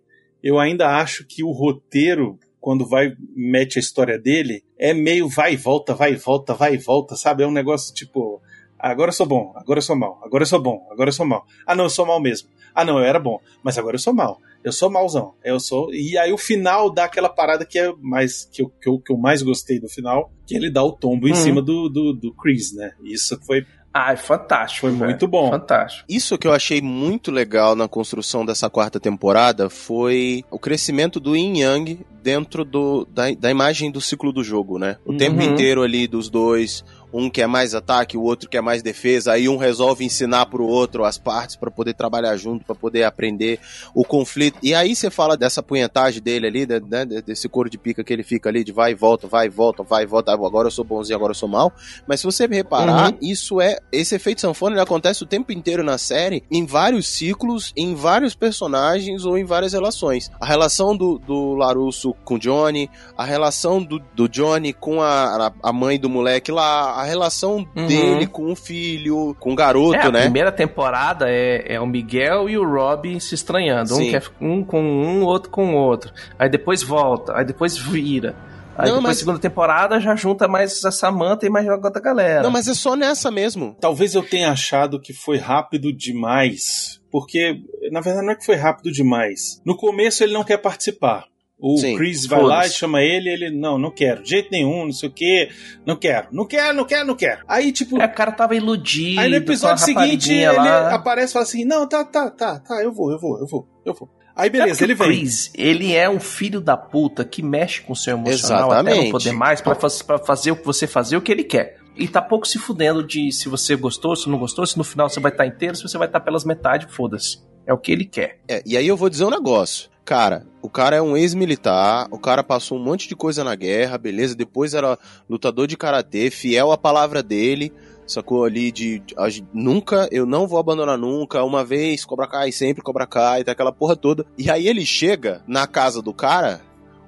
eu 0.43 0.59
ainda 0.59 0.89
acho 0.99 1.25
que 1.27 1.43
o 1.43 1.51
roteiro, 1.51 2.39
quando 2.65 2.87
vai 2.87 3.15
mete 3.37 3.79
a 3.79 3.81
história 3.81 4.19
dele, 4.19 4.65
é 4.79 4.95
meio 4.95 5.29
vai 5.29 5.53
e 5.53 5.57
volta, 5.57 5.93
vai 5.95 6.15
e 6.15 6.17
volta, 6.17 6.55
vai 6.55 6.73
e 6.73 6.79
volta, 6.79 7.15
sabe? 7.15 7.43
É 7.43 7.47
um 7.47 7.51
negócio 7.51 7.93
tipo, 7.95 8.41
agora 8.79 9.11
eu 9.11 9.13
sou 9.13 9.27
bom, 9.27 9.53
agora 9.55 9.77
eu 9.77 9.83
sou 9.83 9.95
mal, 9.95 10.19
agora 10.25 10.45
eu 10.45 10.47
sou 10.47 10.63
bom, 10.63 10.89
agora 10.91 11.11
eu 11.11 11.13
sou 11.13 11.27
mal. 11.27 11.45
Ah, 11.67 11.75
não, 11.75 11.85
eu 11.85 11.91
sou 11.91 12.07
mal 12.07 12.19
mesmo. 12.23 12.49
Ah, 12.75 12.83
não, 12.83 12.97
eu 12.99 13.05
era 13.05 13.21
bom, 13.21 13.39
mas 13.63 13.77
agora 13.77 13.97
eu 13.97 14.01
sou 14.01 14.15
mal. 14.15 14.41
Eu 14.65 14.73
sou 14.73 14.91
malzão. 14.91 15.35
Eu 15.45 15.61
sou. 15.61 15.93
E 15.93 16.17
aí 16.17 16.33
o 16.33 16.39
final 16.39 16.91
dá 16.91 17.05
aquela 17.05 17.29
parada 17.29 17.67
que 17.67 17.79
é 17.79 17.93
mais 18.01 18.47
que 18.51 18.63
eu, 18.63 18.71
que 18.81 18.89
eu, 18.89 18.99
que 18.99 19.13
eu 19.13 19.19
mais 19.19 19.43
gostei 19.43 19.79
do 19.79 19.87
final, 19.89 20.33
que 20.47 20.57
ele 20.57 20.71
dá 20.71 20.83
o 20.83 20.91
tombo 20.91 21.29
em 21.29 21.33
Hum. 21.33 21.35
cima 21.35 21.61
do, 21.61 21.91
do, 21.91 22.15
do 22.15 22.33
Chris, 22.33 22.73
né? 22.75 22.93
Isso 23.05 23.39
foi, 23.47 23.67
Ai, 23.97 24.17
fantástico. 24.17 24.89
foi 24.89 24.91
muito 24.91 25.29
bom. 25.29 25.51
Fantástico. 25.51 26.05
Isso 26.09 26.37
que 26.37 26.49
eu 26.49 26.53
achei 26.53 26.83
muito 26.83 27.31
legal 27.31 27.77
na 27.77 27.87
construção 27.87 28.45
dessa 28.45 28.69
quarta 28.69 28.99
temporada 28.99 29.71
foi 29.71 30.45
o 30.51 30.59
crescimento 30.59 31.21
do 31.21 31.37
Yin 31.37 31.61
Yang 31.61 32.01
dentro 32.21 32.65
do, 32.65 33.07
da, 33.09 33.31
da 33.39 33.51
imagem 33.53 33.93
do 33.93 34.01
ciclo 34.01 34.33
do 34.33 34.43
jogo, 34.43 34.79
né? 34.81 34.97
O 35.07 35.13
Uhum. 35.13 35.17
tempo 35.17 35.41
inteiro 35.43 35.83
ali 35.83 36.09
dos 36.09 36.29
dois, 36.29 36.85
um 37.17 37.31
quer 37.31 37.47
mais 37.47 37.75
ataque, 37.75 38.17
o 38.17 38.23
outro 38.23 38.49
quer 38.49 38.61
mais 38.61 38.83
defesa, 38.83 39.33
aí 39.33 39.49
um 39.49 39.57
resolve 39.57 40.05
ensinar 40.05 40.47
pro 40.47 40.67
outro 40.67 41.05
as 41.05 41.17
partes 41.17 41.55
pra 41.55 41.71
poder 41.71 41.95
trabalhar 41.95 42.37
junto, 42.37 42.65
pra 42.65 42.75
poder 42.75 43.05
aprender 43.05 43.61
o 43.95 44.05
conflito. 44.05 44.59
E 44.63 44.75
aí 44.75 44.97
você 44.97 45.09
fala 45.11 45.37
dessa 45.37 45.63
punhetagem 45.63 46.21
dele 46.21 46.47
ali, 46.49 46.67
né, 46.67 47.05
desse 47.05 47.49
couro 47.49 47.71
de 47.71 47.79
pica 47.79 48.03
que 48.03 48.13
ele 48.13 48.25
fica 48.25 48.49
ali 48.49 48.65
de 48.65 48.73
vai 48.73 48.91
e 48.91 48.95
volta, 48.95 49.29
vai 49.29 49.47
e 49.47 49.49
volta, 49.49 49.83
vai 49.85 50.03
e 50.03 50.07
volta, 50.07 50.33
agora 50.33 50.67
eu 50.67 50.73
sou 50.73 50.85
bonzinho, 50.85 51.17
agora 51.17 51.31
eu 51.31 51.37
sou 51.37 51.49
mal. 51.49 51.73
Mas 52.07 52.21
se 52.21 52.27
você 52.27 52.47
reparar, 52.47 53.13
Uhum. 53.13 53.19
isso 53.23 53.61
é 53.61 53.79
esse 53.93 54.15
efeito 54.17 54.41
sanfona 54.41 54.75
ele 54.75 54.83
acontece 54.83 55.23
o 55.23 55.27
tempo 55.27 55.53
inteiro 55.53 55.85
na 55.85 55.97
série, 55.99 56.43
em 56.51 56.67
vários 56.67 57.07
ciclos, 57.07 57.73
em 57.77 57.95
vários 57.95 58.35
personagens 58.35 59.25
ou 59.25 59.39
em 59.39 59.45
várias 59.45 59.73
relações. 59.73 60.31
A 60.41 60.47
relação 60.47 60.97
do, 60.97 61.19
do 61.19 61.55
Larusso 61.55 62.13
com 62.25 62.35
o 62.35 62.39
Johnny, 62.39 62.91
a 63.17 63.25
relação 63.25 63.83
do, 63.83 64.01
do 64.15 64.29
Johnny 64.29 64.73
com 64.73 65.01
a, 65.01 65.47
a, 65.47 65.53
a 65.63 65.73
mãe 65.73 65.99
do 65.99 66.09
moleque 66.09 66.51
lá, 66.51 67.01
a 67.01 67.04
relação 67.05 67.67
Uhum. 67.77 67.87
dele 67.87 68.27
com 68.27 68.51
o 68.53 68.57
filho, 68.57 69.37
com 69.39 69.53
o 69.53 69.57
garoto, 69.57 69.97
É, 69.97 70.03
a 70.07 70.11
né? 70.11 70.23
primeira 70.23 70.51
temporada 70.53 71.27
é, 71.29 71.75
é 71.75 71.81
o 71.81 71.87
Miguel 71.87 72.49
e 72.49 72.57
o 72.59 72.65
Rob 72.69 73.21
se 73.21 73.35
estranhando. 73.35 73.95
Um, 73.97 74.11
quer, 74.11 74.23
um 74.41 74.65
com 74.65 74.83
um, 74.83 75.23
outro 75.23 75.51
com 75.51 75.75
o 75.75 75.77
outro. 75.77 76.13
Aí 76.39 76.49
depois 76.49 76.83
volta, 76.83 77.37
aí 77.37 77.45
depois 77.45 77.77
vira. 77.77 78.35
Aí 78.77 78.89
Não, 78.89 78.97
depois, 78.97 79.03
mas- 79.03 79.19
segunda 79.19 79.39
temporada, 79.39 80.01
já 80.01 80.17
junta 80.17 80.49
mais 80.49 80.85
a 80.85 80.91
Samantha 80.91 81.47
e 81.47 81.49
mais 81.51 81.69
a 81.69 81.75
outra 81.77 82.03
galera. 82.03 82.43
Não, 82.43 82.51
mas 82.51 82.67
é 82.67 82.75
só 82.75 82.97
nessa 82.97 83.31
mesmo. 83.31 83.77
Talvez 83.81 84.15
eu 84.17 84.23
tenha 84.23 84.51
achado 84.51 85.01
que 85.01 85.13
foi 85.13 85.39
rápido 85.39 85.93
demais. 85.93 87.01
Porque, 87.11 87.61
na 87.93 88.01
verdade, 88.01 88.27
não 88.27 88.33
é 88.33 88.37
que 88.37 88.45
foi 88.45 88.57
rápido 88.57 88.91
demais. 88.91 89.63
No 89.65 89.77
começo 89.77 90.25
ele 90.25 90.33
não 90.33 90.43
quer 90.43 90.57
participar. 90.57 91.27
O 91.67 91.79
Sim, 91.79 91.97
Chris 91.97 92.27
vai 92.27 92.43
lá 92.43 92.67
e 92.67 92.71
chama 92.71 93.01
ele, 93.01 93.31
ele, 93.31 93.51
não, 93.51 93.79
não 93.79 93.91
quero, 93.91 94.23
de 94.23 94.29
jeito 94.31 94.51
nenhum, 94.51 94.85
não 94.85 94.93
sei 94.93 95.09
o 95.09 95.13
que, 95.13 95.49
não 95.87 95.97
quero, 95.97 96.29
não 96.31 96.47
quero, 96.47 96.77
não 96.77 96.85
quero, 96.85 97.07
não 97.07 97.17
quero. 97.17 97.43
Aí, 97.49 97.73
tipo, 97.73 97.99
É, 97.99 98.05
o 98.05 98.13
cara 98.13 98.33
tava 98.33 98.55
iludido. 98.55 99.19
aí 99.21 99.31
no 99.31 99.37
episódio 99.37 99.83
seguinte 99.83 100.31
ele 100.31 100.53
lá. 100.53 100.95
aparece 100.95 101.31
e 101.31 101.33
fala 101.33 101.43
assim: 101.45 101.65
não, 101.65 101.89
tá, 101.89 102.05
tá, 102.05 102.29
tá, 102.31 102.59
tá, 102.61 102.83
eu 102.83 102.93
vou, 102.93 103.11
eu 103.11 103.19
vou, 103.19 103.39
eu 103.41 103.47
vou, 103.47 103.67
eu 103.87 103.95
vou. 103.95 104.11
Aí 104.37 104.49
É 104.49 104.51
beleza, 104.51 104.71
porque 104.73 104.85
ele 104.85 104.93
o 104.93 104.97
vem. 104.97 105.09
Chris, 105.21 105.51
ele 105.55 105.95
é 105.95 106.11
um 106.11 106.21
filho 106.21 106.61
da 106.61 106.77
puta 106.77 107.25
que 107.25 107.41
mexe 107.43 107.81
com 107.81 107.93
o 107.93 107.97
seu 107.97 108.17
emocional 108.19 108.71
até 108.71 108.81
Exatamente. 108.81 109.05
não 109.05 109.11
poder 109.13 109.33
mais 109.33 109.61
pra, 109.61 109.75
faz- 109.75 110.03
pra 110.03 110.19
fazer 110.19 110.51
o 110.51 110.57
que 110.57 110.67
você 110.67 110.87
fazer 110.87 111.17
o 111.17 111.23
que 111.23 111.33
ele 111.33 111.45
quer. 111.45 111.79
E 111.97 112.09
tá 112.09 112.21
pouco 112.21 112.47
se 112.47 112.59
fudendo 112.59 113.07
de 113.07 113.31
se 113.33 113.49
você 113.49 113.75
gostou, 113.77 114.15
se 114.17 114.29
não 114.29 114.37
gostou, 114.37 114.67
se 114.67 114.77
no 114.77 114.83
final 114.85 115.09
você 115.09 115.21
vai 115.21 115.31
estar 115.31 115.47
inteiro, 115.47 115.77
se 115.77 115.83
você 115.85 115.97
vai 115.97 116.09
estar 116.09 116.19
pelas 116.21 116.45
metades, 116.45 116.93
foda-se. 116.93 117.39
É 117.67 117.73
o 117.73 117.79
que 117.79 117.93
ele 117.93 118.05
quer. 118.05 118.41
É, 118.49 118.61
e 118.67 118.77
aí 118.77 118.87
eu 118.87 118.97
vou 118.97 119.09
dizer 119.09 119.25
um 119.25 119.31
negócio. 119.31 119.89
Cara, 120.05 120.47
o 120.61 120.69
cara 120.69 120.97
é 120.97 121.01
um 121.03 121.17
ex-militar, 121.17 122.09
o 122.11 122.19
cara 122.19 122.45
passou 122.45 122.79
um 122.79 122.83
monte 122.85 123.09
de 123.09 123.17
coisa 123.17 123.43
na 123.43 123.55
guerra, 123.55 123.97
beleza? 123.97 124.35
Depois 124.35 124.75
era 124.75 124.99
lutador 125.29 125.67
de 125.67 125.79
karatê, 125.79 126.31
fiel 126.31 126.71
à 126.71 126.77
palavra 126.77 127.23
dele, 127.23 127.73
sacou 128.07 128.45
ali 128.45 128.71
de, 128.71 128.99
de- 128.99 129.15
gente- 129.31 129.49
nunca, 129.55 130.07
eu 130.13 130.27
não 130.27 130.47
vou 130.47 130.59
abandonar 130.59 130.99
nunca, 130.99 131.43
uma 131.43 131.65
vez, 131.65 132.05
Cobra 132.05 132.27
Kai, 132.27 132.53
sempre 132.53 132.83
Cobra 132.83 133.07
Kai, 133.07 133.45
tá 133.45 133.53
aquela 133.53 133.73
porra 133.73 133.97
toda. 133.97 134.27
E 134.37 134.51
aí 134.51 134.69
ele 134.69 134.85
chega 134.85 135.43
na 135.47 135.67
casa 135.67 136.03
do 136.03 136.13
cara, 136.13 136.61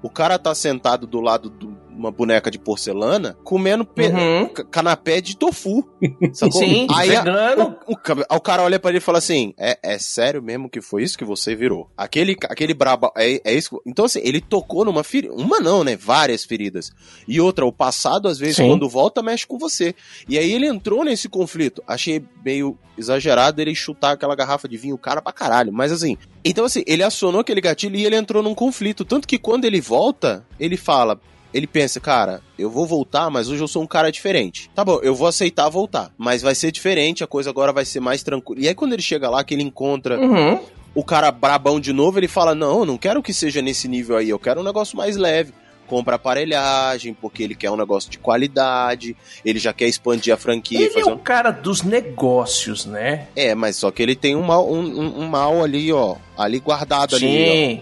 o 0.03 0.09
cara 0.09 0.38
tá 0.38 0.55
sentado 0.55 1.07
do 1.07 1.21
lado 1.21 1.50
de 1.50 1.69
uma 1.97 2.11
boneca 2.11 2.50
de 2.50 2.59
porcelana, 2.59 3.37
comendo 3.43 3.85
pe- 3.85 4.09
Uhum. 4.09 4.49
ca- 4.49 4.65
canapé 4.65 5.21
de 5.21 5.37
tofu. 5.37 5.87
Sacou? 6.33 6.61
Sim, 6.61 6.87
aí 6.95 7.15
a- 7.17 7.23
vegano. 7.23 7.76
o, 7.87 7.93
o 7.93 7.97
ca- 7.97 8.26
o 8.31 8.41
cara 8.41 8.62
olha 8.62 8.79
pra 8.79 8.91
ele 8.91 8.99
e 8.99 9.00
fala 9.00 9.19
assim: 9.19 9.55
é, 9.59 9.79
é 9.83 9.99
sério 9.99 10.43
mesmo 10.43 10.69
que 10.69 10.81
foi 10.81 11.03
isso 11.03 11.17
que 11.19 11.25
você 11.25 11.55
virou? 11.55 11.88
Aquele, 11.97 12.37
aquele 12.45 12.75
braba. 12.75 13.11
É, 13.17 13.41
é 13.45 13.55
isso. 13.55 13.81
Então, 13.87 14.05
assim, 14.05 14.21
ele 14.23 14.41
tocou 14.41 14.85
numa 14.85 15.03
ferida. 15.03 15.33
Uma 15.35 15.59
não, 15.61 15.83
né? 15.83 15.97
Várias 15.97 16.45
feridas. 16.45 16.91
E 17.26 17.41
outra, 17.41 17.65
o 17.65 17.73
passado, 17.73 18.29
às 18.29 18.38
vezes, 18.38 18.57
Sim. 18.57 18.69
quando 18.69 18.88
volta, 18.88 19.23
mexe 19.23 19.47
com 19.47 19.59
você. 19.59 19.95
E 20.29 20.38
aí 20.38 20.53
ele 20.53 20.67
entrou 20.67 21.05
nesse 21.05 21.29
conflito. 21.29 21.83
Achei 21.87 22.23
meio 22.45 22.79
exagerado 22.99 23.61
ele 23.61 23.75
chutar 23.75 24.12
aquela 24.12 24.35
garrafa 24.35 24.67
de 24.69 24.76
vinho 24.76 24.97
cara 24.99 25.21
pra 25.23 25.33
caralho. 25.33 25.73
Mas 25.73 25.93
assim. 25.93 26.17
Então, 26.45 26.65
assim, 26.65 26.83
ele 26.87 27.03
acionou 27.03 27.41
aquele 27.41 27.61
gatilho 27.61 27.97
e 27.97 28.05
ele 28.05 28.17
entrou 28.17 28.43
num 28.43 28.55
conflito. 28.55 29.05
Tanto 29.05 29.26
que 29.26 29.38
quando 29.38 29.65
ele 29.65 29.81
volta, 29.81 30.45
ele 30.61 30.76
fala. 30.76 31.21
Ele 31.57 31.67
pensa, 31.67 31.99
cara, 31.99 32.43
eu 32.59 32.69
vou 32.71 32.85
voltar, 32.87 33.31
mas 33.31 33.49
hoje 33.49 33.63
eu 33.63 33.69
sou 33.69 33.83
um 33.83 33.87
cara 33.87 34.13
diferente. 34.13 34.71
Tá 34.75 34.85
bom, 34.85 34.99
eu 35.03 35.15
vou 35.15 35.27
aceitar 35.27 35.69
voltar, 35.71 36.13
mas 36.19 36.43
vai 36.43 36.55
ser 36.55 36.71
diferente, 36.71 37.25
a 37.25 37.27
coisa 37.27 37.49
agora 37.49 37.73
vai 37.73 37.85
ser 37.85 38.01
mais 38.01 38.23
tranquila. 38.23 38.61
E 38.61 38.69
aí 38.69 38.75
quando 38.75 38.93
ele 38.93 39.01
chega 39.03 39.31
lá, 39.31 39.43
que 39.43 39.55
ele 39.55 39.63
encontra 39.63 40.21
Uhum. 40.21 40.59
o 40.95 41.03
cara 41.03 41.31
brabão 41.33 41.81
de 41.81 41.93
novo, 41.95 42.19
ele 42.19 42.29
fala: 42.29 42.55
Não, 42.55 42.81
eu 42.81 42.85
não 42.85 42.99
quero 42.99 43.23
que 43.23 43.33
seja 43.33 43.63
nesse 43.63 43.89
nível 43.89 44.17
aí, 44.19 44.29
eu 44.29 44.39
quero 44.39 44.61
um 44.61 44.65
negócio 44.65 44.97
mais 44.99 45.17
leve. 45.17 45.53
Compra 45.87 46.17
aparelhagem, 46.17 47.15
porque 47.15 47.45
ele 47.45 47.55
quer 47.55 47.71
um 47.71 47.77
negócio 47.77 48.11
de 48.11 48.19
qualidade, 48.19 49.17
ele 49.45 49.59
já 49.61 49.73
quer 49.73 49.87
expandir 49.87 50.35
a 50.35 50.37
franquia. 50.37 50.81
Ele 50.81 51.01
é 51.01 51.07
um 51.07 51.17
cara 51.17 51.53
dos 51.53 51.83
negócios, 51.83 52.85
né? 52.87 53.29
É, 53.37 53.55
mas 53.55 53.77
só 53.77 53.91
que 53.93 54.03
ele 54.03 54.17
tem 54.17 54.35
um 54.35 54.43
mal, 54.43 54.69
um, 54.69 54.81
um- 55.21 55.29
mal 55.29 55.63
ali, 55.63 55.93
ó, 55.93 56.17
ali 56.37 56.59
guardado 56.59 57.15
ali, 57.15 57.25
ó. 57.27 57.29
Sim. 57.29 57.81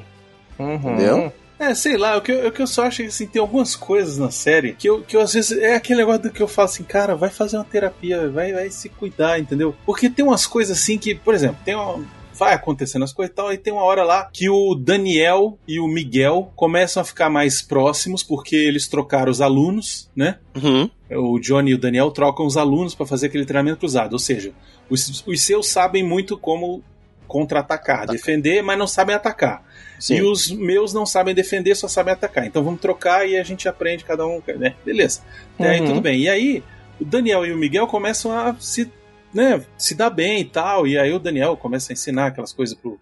Uhum. 0.58 0.74
Entendeu? 0.76 1.32
É, 1.64 1.74
sei 1.74 1.96
lá, 1.96 2.16
o 2.16 2.20
que, 2.20 2.30
eu, 2.30 2.48
o 2.48 2.52
que 2.52 2.60
eu 2.60 2.66
só 2.66 2.86
acho 2.86 3.00
é 3.00 3.04
que 3.04 3.08
assim, 3.08 3.26
tem 3.26 3.40
algumas 3.40 3.74
coisas 3.74 4.18
na 4.18 4.30
série 4.30 4.74
que 4.74 4.88
eu, 4.88 5.02
que 5.02 5.16
eu 5.16 5.20
às 5.20 5.32
vezes. 5.32 5.56
É 5.58 5.74
aquele 5.74 6.00
negócio 6.00 6.22
do 6.22 6.30
que 6.30 6.42
eu 6.42 6.48
falo 6.48 6.66
assim, 6.66 6.84
cara, 6.84 7.16
vai 7.16 7.30
fazer 7.30 7.56
uma 7.56 7.64
terapia, 7.64 8.28
vai, 8.28 8.52
vai 8.52 8.70
se 8.70 8.88
cuidar, 8.88 9.38
entendeu? 9.38 9.74
Porque 9.86 10.10
tem 10.10 10.24
umas 10.24 10.46
coisas 10.46 10.78
assim 10.78 10.98
que, 10.98 11.14
por 11.14 11.34
exemplo, 11.34 11.58
tem 11.64 11.74
uma. 11.74 12.04
Vai 12.36 12.52
acontecendo 12.52 13.04
as 13.04 13.12
coisas 13.12 13.32
e 13.32 13.36
tal, 13.36 13.52
e 13.52 13.58
tem 13.58 13.72
uma 13.72 13.84
hora 13.84 14.02
lá 14.02 14.28
que 14.32 14.50
o 14.50 14.74
Daniel 14.74 15.56
e 15.68 15.78
o 15.78 15.86
Miguel 15.86 16.52
começam 16.56 17.00
a 17.00 17.04
ficar 17.04 17.30
mais 17.30 17.62
próximos 17.62 18.24
porque 18.24 18.56
eles 18.56 18.88
trocaram 18.88 19.30
os 19.30 19.40
alunos, 19.40 20.10
né? 20.16 20.38
Uhum. 20.56 20.90
O 21.12 21.38
Johnny 21.38 21.70
e 21.70 21.74
o 21.74 21.78
Daniel 21.78 22.10
trocam 22.10 22.44
os 22.44 22.56
alunos 22.56 22.92
para 22.92 23.06
fazer 23.06 23.26
aquele 23.26 23.44
treinamento 23.44 23.78
cruzado. 23.78 24.14
Ou 24.14 24.18
seja, 24.18 24.52
os, 24.90 25.24
os 25.24 25.42
seus 25.42 25.68
sabem 25.68 26.02
muito 26.02 26.36
como 26.36 26.82
contra-atacar, 27.28 28.06
defender, 28.06 28.62
mas 28.62 28.78
não 28.78 28.86
sabem 28.86 29.14
atacar. 29.14 29.63
Sim. 29.98 30.16
E 30.16 30.22
os 30.22 30.50
meus 30.50 30.92
não 30.92 31.06
sabem 31.06 31.34
defender, 31.34 31.74
só 31.74 31.88
sabem 31.88 32.12
atacar. 32.12 32.46
Então 32.46 32.62
vamos 32.62 32.80
trocar 32.80 33.28
e 33.28 33.36
a 33.36 33.42
gente 33.42 33.68
aprende 33.68 34.04
cada 34.04 34.26
um, 34.26 34.42
né? 34.58 34.74
Beleza. 34.84 35.20
Até 35.58 35.70
aí 35.70 35.80
Uhum. 35.80 35.86
tudo 35.86 36.00
bem. 36.00 36.20
E 36.20 36.28
aí, 36.28 36.62
o 37.00 37.04
Daniel 37.04 37.46
e 37.46 37.52
o 37.52 37.56
Miguel 37.56 37.86
começam 37.86 38.32
a 38.32 38.54
se, 38.58 38.90
né, 39.32 39.62
se 39.78 39.94
dar 39.94 40.10
bem 40.10 40.40
e 40.40 40.44
tal. 40.44 40.86
E 40.86 40.98
aí 40.98 41.12
o 41.12 41.18
Daniel 41.18 41.56
começa 41.56 41.92
a 41.92 41.94
ensinar 41.94 42.26
aquelas 42.26 42.52
coisas 42.52 42.76
pro, 42.76 42.98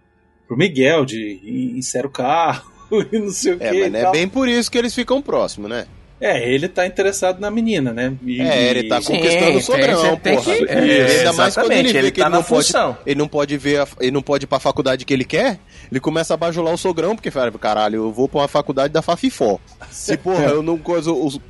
pro 0.46 0.56
Miguel 0.56 1.04
de 1.04 1.40
insere 1.76 2.06
o 2.06 2.10
carro 2.10 2.70
e 3.12 3.18
não 3.18 3.30
sei 3.30 3.54
o 3.54 3.58
que. 3.58 3.64
É, 3.64 3.88
mas 3.88 3.92
não 3.92 4.08
é 4.08 4.12
bem 4.12 4.28
por 4.28 4.48
isso 4.48 4.70
que 4.70 4.78
eles 4.78 4.94
ficam 4.94 5.20
próximos, 5.22 5.68
né? 5.70 5.86
É, 6.22 6.48
ele 6.48 6.68
tá 6.68 6.86
interessado 6.86 7.40
na 7.40 7.50
menina, 7.50 7.92
né? 7.92 8.14
E- 8.24 8.40
É, 8.40 8.70
ele 8.70 8.84
tá 8.88 9.00
Sim, 9.02 9.16
conquistando 9.16 9.58
o 9.58 9.60
sogrão, 9.60 10.02
tem- 10.16 10.18
tem 10.18 10.34
porra. 10.36 10.54
que- 10.56 10.64
E 10.64 10.90
é, 11.00 11.18
ainda 11.18 11.32
mais 11.32 11.54
quando 11.54 11.72
ele 11.72 11.92
vê 11.92 11.98
ele 11.98 12.10
que 12.12 12.20
tá 12.20 12.26
ele 12.26 12.30
na 12.30 12.36
não 12.36 12.44
pode, 12.44 12.66
função. 12.66 12.96
ele 13.04 13.18
não 13.18 13.26
pode 13.28 13.56
ver, 13.58 13.80
a- 13.80 13.88
ele 14.00 14.10
não 14.12 14.22
pode 14.22 14.44
ir 14.44 14.46
pra 14.46 14.60
faculdade 14.60 15.04
que 15.04 15.12
ele 15.12 15.24
quer, 15.24 15.58
ele 15.90 15.98
começa 15.98 16.32
a 16.32 16.36
bajular 16.36 16.72
o 16.72 16.78
sogrão, 16.78 17.16
porque 17.16 17.30
fala, 17.30 17.50
caralho, 17.52 17.96
eu 17.96 18.12
vou 18.12 18.28
pra 18.28 18.40
uma 18.40 18.48
faculdade 18.48 18.92
da 18.92 19.02
Fafifó. 19.02 19.58
Se, 19.90 20.16
porra, 20.16 20.44
eu 20.44 20.62
não, 20.62 20.80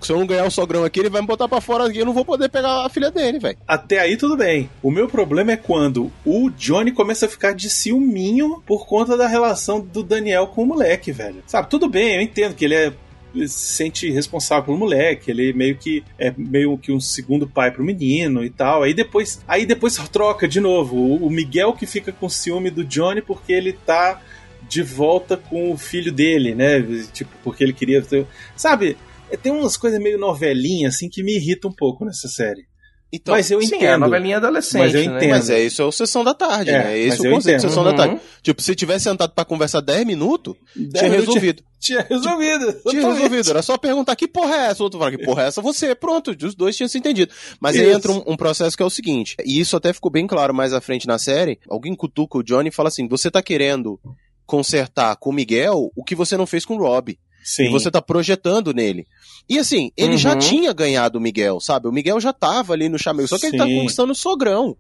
se 0.00 0.10
eu 0.12 0.18
não 0.18 0.26
ganhar 0.26 0.46
o 0.46 0.50
sogrão 0.50 0.84
aqui, 0.84 1.00
ele 1.00 1.10
vai 1.10 1.20
me 1.20 1.26
botar 1.26 1.46
pra 1.48 1.60
fora 1.60 1.86
aqui, 1.86 1.98
eu 1.98 2.06
não 2.06 2.14
vou 2.14 2.24
poder 2.24 2.48
pegar 2.48 2.86
a 2.86 2.88
filha 2.88 3.10
dele, 3.10 3.38
velho. 3.38 3.58
Até 3.68 3.98
aí 4.00 4.16
tudo 4.16 4.36
bem. 4.38 4.70
O 4.82 4.90
meu 4.90 5.06
problema 5.06 5.52
é 5.52 5.56
quando 5.56 6.10
o 6.24 6.48
Johnny 6.50 6.92
começa 6.92 7.26
a 7.26 7.28
ficar 7.28 7.52
de 7.54 7.68
ciúminho 7.68 8.62
por 8.66 8.86
conta 8.86 9.16
da 9.16 9.26
relação 9.26 9.80
do 9.80 10.02
Daniel 10.02 10.46
com 10.46 10.62
o 10.62 10.66
moleque, 10.66 11.12
velho. 11.12 11.42
Sabe, 11.46 11.68
tudo 11.68 11.88
bem, 11.88 12.14
eu 12.16 12.22
entendo 12.22 12.54
que 12.54 12.64
ele 12.64 12.74
é 12.74 12.92
se 13.34 13.48
sente 13.48 14.10
responsável 14.10 14.64
pelo 14.64 14.78
moleque, 14.78 15.30
ele 15.30 15.52
meio 15.52 15.76
que 15.76 16.04
é 16.18 16.32
meio 16.36 16.76
que 16.78 16.92
um 16.92 17.00
segundo 17.00 17.46
pai 17.46 17.70
pro 17.70 17.84
menino 17.84 18.44
e 18.44 18.50
tal. 18.50 18.82
Aí 18.82 18.94
depois, 18.94 19.40
aí 19.46 19.64
depois 19.66 19.96
troca 20.10 20.46
de 20.46 20.60
novo. 20.60 20.96
O, 20.96 21.30
Miguel 21.30 21.72
que 21.72 21.86
fica 21.86 22.12
com 22.12 22.28
ciúme 22.28 22.70
do 22.70 22.84
Johnny 22.84 23.22
porque 23.22 23.52
ele 23.52 23.72
tá 23.72 24.20
de 24.68 24.82
volta 24.82 25.36
com 25.36 25.72
o 25.72 25.76
filho 25.76 26.12
dele, 26.12 26.54
né? 26.54 26.80
Tipo, 27.12 27.30
porque 27.42 27.64
ele 27.64 27.72
queria 27.72 28.02
ter, 28.02 28.26
sabe? 28.56 28.96
Tem 29.42 29.50
umas 29.50 29.76
coisas 29.76 30.00
meio 30.00 30.18
novelinha 30.18 30.88
assim 30.88 31.08
que 31.08 31.22
me 31.22 31.34
irritam 31.36 31.70
um 31.70 31.74
pouco 31.74 32.04
nessa 32.04 32.28
série. 32.28 32.66
Então, 33.14 33.34
mas 33.34 33.50
eu 33.50 33.60
Sim, 33.60 33.66
entendo. 33.66 33.84
é 33.84 33.92
a 33.92 33.98
novelinha 33.98 34.38
adolescente, 34.38 34.80
Mas 34.80 34.94
eu 34.94 35.00
né? 35.10 35.16
entendo. 35.18 35.30
mas 35.30 35.50
é 35.50 35.62
isso 35.62 35.82
é 35.82 35.84
o 35.84 35.92
Sessão 35.92 36.24
da 36.24 36.32
Tarde, 36.32 36.70
É, 36.70 36.78
né? 36.78 36.94
É 36.94 36.98
esse 36.98 37.20
o 37.26 37.30
conceito 37.30 37.56
de. 37.56 37.62
Sessão 37.68 37.84
da 37.84 37.90
Uhum. 37.90 37.96
Tarde. 37.96 38.20
Tipo, 38.42 38.62
se 38.62 38.74
tivesse 38.74 39.04
sentado 39.04 39.34
pra 39.34 39.44
conversar 39.44 39.80
10 39.82 40.06
minutos, 40.06 40.54
tinha 40.74 41.02
minutos 41.02 41.26
resolvido. 41.26 41.62
Tinha 41.78 42.00
resolvido. 42.08 42.64
Tinha 42.64 42.72
Totalmente. 43.02 43.12
resolvido, 43.22 43.50
era 43.50 43.60
só 43.62 43.76
perguntar 43.76 44.16
que 44.16 44.26
porra 44.26 44.54
é 44.56 44.66
essa, 44.70 44.82
o 44.82 44.84
outro 44.84 44.98
fala 44.98 45.10
que 45.10 45.18
porra 45.22 45.42
é 45.42 45.46
essa, 45.48 45.60
você, 45.60 45.94
pronto, 45.94 46.34
os 46.42 46.54
dois 46.54 46.74
tinham 46.74 46.88
se 46.88 46.96
entendido. 46.96 47.30
Mas 47.60 47.76
aí 47.76 47.82
Isso. 47.88 47.96
entra 47.98 48.12
um, 48.12 48.22
um 48.28 48.36
processo 48.36 48.76
que 48.76 48.82
é 48.82 48.86
o 48.86 48.90
seguinte, 48.90 49.36
e 49.44 49.60
isso 49.60 49.76
até 49.76 49.92
ficou 49.92 50.10
bem 50.10 50.26
claro 50.26 50.54
mais 50.54 50.72
à 50.72 50.80
frente 50.80 51.06
na 51.06 51.18
série, 51.18 51.58
alguém 51.68 51.94
cutuca 51.94 52.38
o 52.38 52.42
Johnny 52.42 52.68
e 52.70 52.72
fala 52.72 52.88
assim, 52.88 53.06
você 53.08 53.30
tá 53.30 53.42
querendo 53.42 54.00
consertar 54.46 55.16
com 55.16 55.30
o 55.30 55.32
Miguel 55.32 55.90
o 55.94 56.04
que 56.04 56.14
você 56.14 56.36
não 56.36 56.46
fez 56.46 56.64
com 56.64 56.76
o 56.76 56.78
Rob, 56.78 57.18
Sim. 57.42 57.64
e 57.64 57.68
você 57.70 57.90
tá 57.90 58.00
projetando 58.00 58.72
nele. 58.72 59.06
E 59.48 59.58
assim, 59.58 59.90
ele 59.96 60.16
já 60.16 60.32
Uhum. 60.34 60.38
tinha 60.38 60.72
ganhado 60.72 61.18
o 61.18 61.20
Miguel, 61.20 61.60
sabe? 61.60 61.88
O 61.88 61.92
Miguel 61.92 62.20
já 62.20 62.32
tava 62.32 62.72
ali 62.72 62.88
no 62.88 62.98
chamego, 62.98 63.28
só 63.28 63.38
que 63.38 63.46
ele 63.46 63.58
tá 63.58 63.64
Sim. 63.66 63.78
conquistando 63.78 64.12
o 64.12 64.16
sogrão. 64.16 64.76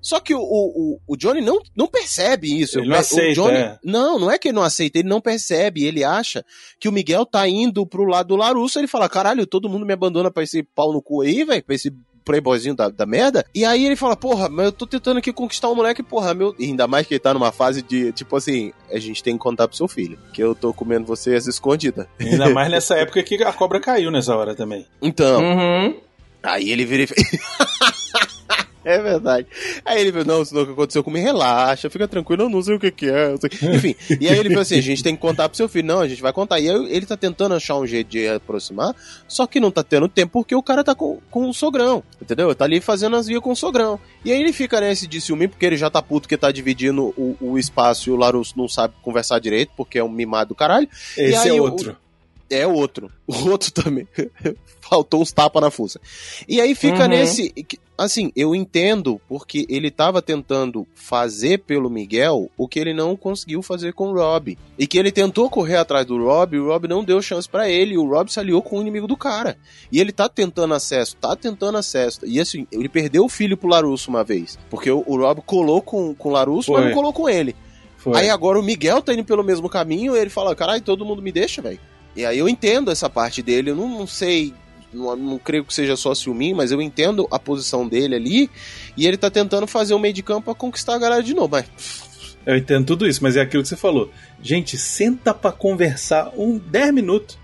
Só 0.00 0.20
que 0.20 0.34
o, 0.34 0.40
o, 0.40 1.00
o 1.06 1.16
Johnny 1.16 1.40
não, 1.40 1.58
não 1.74 1.86
percebe 1.86 2.60
isso. 2.60 2.78
Ele 2.78 2.88
não 2.88 2.96
o 2.96 2.98
aceita, 3.00 3.32
Johnny, 3.40 3.56
é. 3.56 3.78
Não, 3.82 4.18
não 4.18 4.30
é 4.30 4.38
que 4.38 4.48
ele 4.48 4.54
não 4.54 4.62
aceita, 4.62 4.98
ele 4.98 5.08
não 5.08 5.18
percebe. 5.18 5.82
Ele 5.84 6.04
acha 6.04 6.44
que 6.78 6.86
o 6.88 6.92
Miguel 6.92 7.24
tá 7.24 7.48
indo 7.48 7.86
pro 7.86 8.04
lado 8.04 8.28
do 8.28 8.36
Larusso. 8.36 8.78
Ele 8.78 8.86
fala: 8.86 9.08
caralho, 9.08 9.46
todo 9.46 9.66
mundo 9.68 9.86
me 9.86 9.94
abandona 9.94 10.30
pra 10.30 10.42
esse 10.42 10.62
pau 10.62 10.92
no 10.92 11.00
cu 11.00 11.22
aí, 11.22 11.42
velho, 11.42 11.64
pra 11.64 11.74
esse 11.74 11.90
playboyzinho 12.24 12.74
da, 12.74 12.88
da 12.88 13.06
merda. 13.06 13.44
E 13.54 13.64
aí 13.64 13.84
ele 13.84 13.96
fala: 13.96 14.16
porra, 14.16 14.48
mas 14.48 14.66
eu 14.66 14.72
tô 14.72 14.86
tentando 14.86 15.18
aqui 15.18 15.32
conquistar 15.32 15.68
o 15.68 15.74
moleque, 15.74 16.02
porra, 16.02 16.34
meu. 16.34 16.54
E 16.58 16.64
ainda 16.64 16.86
mais 16.86 17.06
que 17.06 17.14
ele 17.14 17.20
tá 17.20 17.34
numa 17.34 17.52
fase 17.52 17.82
de, 17.82 18.12
tipo 18.12 18.36
assim, 18.36 18.72
a 18.90 18.98
gente 18.98 19.22
tem 19.22 19.34
que 19.34 19.42
contar 19.42 19.68
pro 19.68 19.76
seu 19.76 19.86
filho, 19.88 20.18
que 20.32 20.42
eu 20.42 20.54
tô 20.54 20.72
comendo 20.72 21.06
você 21.06 21.34
às 21.34 21.46
escondidas. 21.46 22.06
Ainda 22.18 22.50
mais 22.54 22.70
nessa 22.70 22.96
época 22.96 23.22
que 23.22 23.42
a 23.42 23.52
cobra 23.52 23.80
caiu 23.80 24.10
nessa 24.10 24.34
hora 24.34 24.54
também. 24.54 24.86
Então. 25.00 25.42
Uhum. 25.42 25.96
Aí 26.42 26.70
ele 26.70 26.84
vira 26.84 27.04
e. 27.04 27.08
É 28.94 28.98
verdade. 29.02 29.46
Aí 29.84 30.00
ele 30.00 30.12
falou, 30.12 30.26
não, 30.26 30.42
isso 30.42 30.54
nunca 30.54 30.72
aconteceu 30.72 31.02
comigo, 31.02 31.24
relaxa, 31.24 31.88
fica 31.88 32.06
tranquilo, 32.06 32.42
eu 32.44 32.48
não 32.50 32.62
sei 32.62 32.74
o 32.74 32.78
que 32.78 32.90
que 32.90 33.06
é. 33.08 33.34
Enfim, 33.74 33.94
e 34.20 34.28
aí 34.28 34.38
ele 34.38 34.50
falou 34.50 34.62
assim, 34.62 34.76
a 34.78 34.82
gente 34.82 35.02
tem 35.02 35.14
que 35.14 35.22
contar 35.22 35.48
pro 35.48 35.56
seu 35.56 35.68
filho. 35.68 35.86
Não, 35.88 36.00
a 36.00 36.08
gente 36.08 36.20
vai 36.20 36.32
contar. 36.32 36.60
E 36.60 36.68
aí 36.68 36.86
ele 36.94 37.06
tá 37.06 37.16
tentando 37.16 37.54
achar 37.54 37.76
um 37.76 37.86
jeito 37.86 38.08
de 38.10 38.28
aproximar, 38.28 38.94
só 39.26 39.46
que 39.46 39.58
não 39.58 39.70
tá 39.70 39.82
tendo 39.82 40.08
tempo 40.08 40.32
porque 40.34 40.54
o 40.54 40.62
cara 40.62 40.84
tá 40.84 40.94
com, 40.94 41.18
com 41.30 41.48
o 41.48 41.54
sogrão, 41.54 42.02
entendeu? 42.20 42.54
Tá 42.54 42.64
ali 42.66 42.80
fazendo 42.80 43.16
as 43.16 43.26
vias 43.26 43.40
com 43.40 43.52
o 43.52 43.56
sogrão. 43.56 43.98
E 44.24 44.30
aí 44.32 44.40
ele 44.40 44.52
fica 44.52 44.80
nesse 44.80 45.06
de 45.06 45.20
ciúme 45.20 45.48
porque 45.48 45.64
ele 45.64 45.76
já 45.76 45.88
tá 45.88 46.02
puto 46.02 46.28
que 46.28 46.36
tá 46.36 46.52
dividindo 46.52 47.14
o, 47.16 47.36
o 47.40 47.58
espaço 47.58 48.10
e 48.10 48.12
o 48.12 48.16
Larusso 48.16 48.52
não 48.56 48.68
sabe 48.68 48.94
conversar 49.02 49.38
direito 49.38 49.72
porque 49.76 49.98
é 49.98 50.04
um 50.04 50.08
mimado 50.10 50.50
do 50.50 50.54
caralho. 50.54 50.88
Esse 51.16 51.48
aí 51.48 51.56
é 51.56 51.60
o- 51.60 51.64
outro. 51.64 51.96
É 52.50 52.66
outro. 52.66 53.10
O 53.26 53.48
outro 53.48 53.72
também. 53.72 54.06
Faltou 54.82 55.22
uns 55.22 55.32
tapas 55.32 55.62
na 55.62 55.70
fuça. 55.70 55.98
E 56.46 56.60
aí 56.60 56.74
fica 56.74 57.04
Uhum. 57.04 57.08
nesse. 57.08 57.52
Assim, 57.96 58.32
eu 58.34 58.54
entendo 58.54 59.20
porque 59.28 59.64
ele 59.68 59.88
tava 59.88 60.20
tentando 60.20 60.84
fazer 60.96 61.58
pelo 61.60 61.88
Miguel 61.88 62.50
o 62.56 62.66
que 62.66 62.80
ele 62.80 62.92
não 62.92 63.16
conseguiu 63.16 63.62
fazer 63.62 63.92
com 63.92 64.10
o 64.10 64.14
Rob. 64.14 64.58
E 64.76 64.86
que 64.86 64.98
ele 64.98 65.12
tentou 65.12 65.48
correr 65.48 65.76
atrás 65.76 66.04
do 66.04 66.18
Rob 66.22 66.56
e 66.56 66.58
o 66.58 66.66
Rob 66.66 66.88
não 66.88 67.04
deu 67.04 67.22
chance 67.22 67.48
pra 67.48 67.68
ele. 67.68 67.94
E 67.94 67.98
o 67.98 68.08
Rob 68.08 68.32
se 68.32 68.40
aliou 68.40 68.60
com 68.60 68.78
o 68.78 68.80
inimigo 68.80 69.06
do 69.06 69.16
cara. 69.16 69.56
E 69.92 70.00
ele 70.00 70.10
tá 70.10 70.28
tentando 70.28 70.74
acesso, 70.74 71.16
tá 71.16 71.36
tentando 71.36 71.78
acesso. 71.78 72.26
E 72.26 72.40
assim, 72.40 72.66
ele 72.72 72.88
perdeu 72.88 73.24
o 73.24 73.28
filho 73.28 73.56
pro 73.56 73.68
Larusso 73.68 74.10
uma 74.10 74.24
vez. 74.24 74.58
Porque 74.68 74.90
o, 74.90 75.04
o 75.06 75.16
Rob 75.16 75.40
colou 75.46 75.80
com, 75.80 76.14
com 76.16 76.30
o 76.30 76.32
Larusso, 76.32 76.72
mas 76.72 76.86
não 76.86 76.92
colou 76.92 77.12
com 77.12 77.28
ele. 77.28 77.54
Foi. 77.96 78.18
Aí 78.18 78.28
agora 78.28 78.58
o 78.58 78.62
Miguel 78.62 79.00
tá 79.02 79.14
indo 79.14 79.24
pelo 79.24 79.44
mesmo 79.44 79.68
caminho 79.68 80.16
e 80.16 80.18
ele 80.18 80.30
fala, 80.30 80.54
caralho, 80.56 80.82
todo 80.82 81.04
mundo 81.04 81.22
me 81.22 81.30
deixa, 81.30 81.62
velho. 81.62 81.78
E 82.16 82.24
aí 82.26 82.38
eu 82.38 82.48
entendo 82.48 82.90
essa 82.90 83.08
parte 83.08 83.40
dele, 83.42 83.70
eu 83.70 83.76
não, 83.76 83.88
não 83.88 84.06
sei, 84.06 84.52
não, 84.94 85.16
não 85.16 85.38
creio 85.38 85.64
que 85.64 85.74
seja 85.74 85.96
só 85.96 86.14
ciúminho, 86.14 86.56
mas 86.56 86.72
eu 86.72 86.80
entendo 86.80 87.26
a 87.30 87.38
posição 87.38 87.86
dele 87.86 88.14
ali, 88.14 88.50
e 88.96 89.06
ele 89.06 89.16
tá 89.16 89.30
tentando 89.30 89.66
fazer 89.66 89.94
um 89.94 89.98
meio 89.98 90.14
de 90.14 90.22
campo 90.22 90.42
pra 90.46 90.54
conquistar 90.54 90.94
a 90.94 90.98
galera 90.98 91.22
de 91.22 91.34
novo, 91.34 91.50
mas... 91.52 91.66
Eu 92.46 92.56
entendo 92.56 92.84
tudo 92.86 93.06
isso, 93.06 93.22
mas 93.22 93.36
é 93.36 93.40
aquilo 93.40 93.62
que 93.62 93.68
você 93.70 93.76
falou. 93.76 94.10
Gente, 94.42 94.76
senta 94.76 95.32
pra 95.32 95.50
conversar 95.50 96.30
um 96.36 96.58
10 96.58 96.92
minutos 96.92 97.38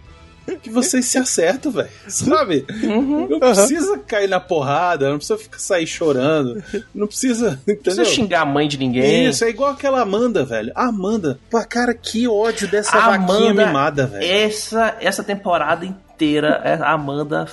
que 0.58 0.70
vocês 0.70 1.04
se 1.04 1.18
acertam, 1.18 1.70
velho. 1.70 1.88
Sabe? 2.08 2.64
Uhum. 2.82 3.28
Não 3.28 3.40
precisa 3.40 3.98
cair 3.98 4.28
na 4.28 4.40
porrada, 4.40 5.08
não 5.08 5.16
precisa 5.16 5.38
ficar 5.38 5.58
sair 5.58 5.86
chorando, 5.86 6.62
não 6.94 7.06
precisa, 7.06 7.60
Não 7.66 7.76
precisa 7.76 8.04
xingar 8.04 8.42
a 8.42 8.46
mãe 8.46 8.66
de 8.66 8.78
ninguém. 8.78 9.28
Isso, 9.28 9.44
é 9.44 9.50
igual 9.50 9.70
aquela 9.70 10.00
Amanda, 10.00 10.44
velho. 10.44 10.72
A 10.74 10.86
Amanda. 10.86 11.38
Pô, 11.50 11.62
cara, 11.66 11.94
que 11.94 12.26
ódio 12.26 12.68
dessa 12.68 12.96
A 12.96 13.10
vaquinha 13.10 13.50
Amanda 13.50 13.66
mimada, 13.66 14.06
velho. 14.06 14.24
Essa, 14.24 14.96
essa 15.00 15.22
temporada 15.22 15.86
inteira, 16.20 16.60
é, 16.62 16.74
a 16.74 16.92
Amanda 16.92 17.46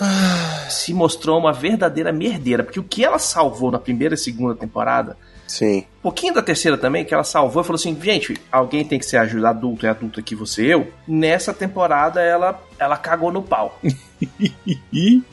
se 0.70 0.94
mostrou 0.94 1.40
uma 1.40 1.54
verdadeira 1.54 2.12
merdeira. 2.12 2.64
Porque 2.64 2.80
o 2.80 2.84
que 2.84 3.06
ela 3.06 3.18
salvou 3.18 3.72
na 3.72 3.80
primeira 3.80 4.16
e 4.16 4.18
segunda 4.18 4.54
temporada, 4.54 5.16
Sim. 5.48 5.80
um 6.00 6.02
pouquinho 6.04 6.34
da 6.34 6.42
terceira 6.42 6.78
também, 6.78 7.06
que 7.06 7.14
ela 7.14 7.24
salvou 7.24 7.62
e 7.62 7.66
falou 7.66 7.78
assim: 7.78 7.98
gente, 8.02 8.38
alguém 8.52 8.84
tem 8.84 9.00
que 9.00 9.06
ser 9.06 9.18
ajuda 9.18 9.50
adulto, 9.50 9.86
é 9.86 9.90
adulto 9.90 10.20
aqui, 10.20 10.36
você 10.36 10.66
eu. 10.66 10.92
Nessa 11.08 11.54
temporada 11.54 12.22
ela, 12.22 12.62
ela 12.78 12.98
cagou 12.98 13.32
no 13.32 13.42
pau. 13.42 13.80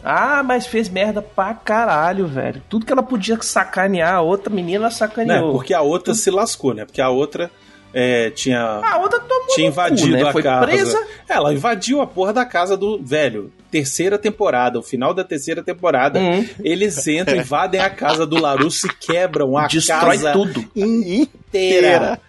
Ah, 0.04 0.42
mas 0.42 0.66
fez 0.66 0.90
merda 0.90 1.22
pra 1.22 1.54
caralho, 1.54 2.26
velho. 2.26 2.62
Tudo 2.68 2.84
que 2.84 2.92
ela 2.92 3.02
podia 3.02 3.40
sacanear, 3.40 4.14
a 4.16 4.20
outra 4.20 4.52
menina 4.52 4.90
sacaneou. 4.90 5.46
né, 5.46 5.52
porque 5.52 5.72
a 5.72 5.80
outra 5.80 6.12
se 6.12 6.30
lascou, 6.30 6.74
né? 6.74 6.84
Porque 6.84 7.00
a 7.00 7.08
outra 7.08 7.50
é, 7.94 8.30
tinha 8.30 8.60
A 8.60 8.98
outra 8.98 9.20
tomou 9.20 9.46
tinha 9.54 9.68
no 9.70 9.74
cu, 9.74 9.80
invadido 9.80 10.16
né? 10.16 10.28
a 10.28 10.32
Foi 10.32 10.42
casa. 10.42 10.66
presa. 10.66 11.06
Ela 11.28 11.54
invadiu 11.54 12.00
a 12.02 12.06
porra 12.06 12.32
da 12.32 12.44
casa 12.44 12.76
do 12.76 13.00
velho. 13.02 13.50
Terceira 13.70 14.18
temporada, 14.18 14.78
o 14.78 14.82
final 14.82 15.14
da 15.14 15.24
terceira 15.24 15.62
temporada. 15.62 16.18
Hum, 16.18 16.46
Eles 16.62 17.06
entram, 17.08 17.36
invadem 17.38 17.80
a 17.80 17.88
casa 17.90 18.26
do 18.26 18.38
Larusso 18.40 18.86
e 18.86 18.90
quebram 18.94 19.56
a 19.56 19.66
destrói 19.66 20.16
casa 20.18 20.32
tudo. 20.32 20.64
inteira. 20.76 22.20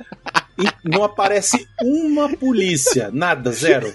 E 0.58 0.90
não 0.90 1.04
aparece 1.04 1.68
uma 1.84 2.30
polícia, 2.38 3.10
nada, 3.12 3.52
zero. 3.52 3.92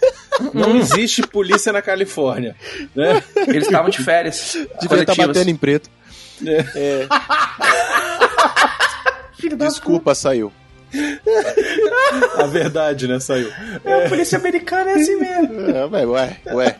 Não 0.52 0.76
existe 0.76 1.22
polícia 1.22 1.72
na 1.72 1.80
Califórnia. 1.80 2.54
Né? 2.94 3.22
Eles 3.48 3.64
estavam 3.66 3.90
de 3.90 4.02
férias. 4.02 4.52
Devia 4.54 4.66
estar 4.74 4.88
coletivas. 4.88 5.26
batendo 5.28 5.48
em 5.50 5.56
preto. 5.56 5.88
É. 6.46 7.06
Filho 9.38 9.56
da 9.56 9.68
Desculpa, 9.68 10.14
saiu. 10.14 10.52
A 12.36 12.46
verdade, 12.46 13.06
né? 13.06 13.20
Saiu. 13.20 13.50
É, 13.84 14.06
a 14.06 14.08
polícia 14.08 14.38
americana 14.38 14.90
é 14.90 14.94
assim 14.94 15.16
mesmo. 15.16 15.60
É, 15.70 15.86
ué, 15.86 16.06
ué, 16.06 16.36
ué. 16.52 16.76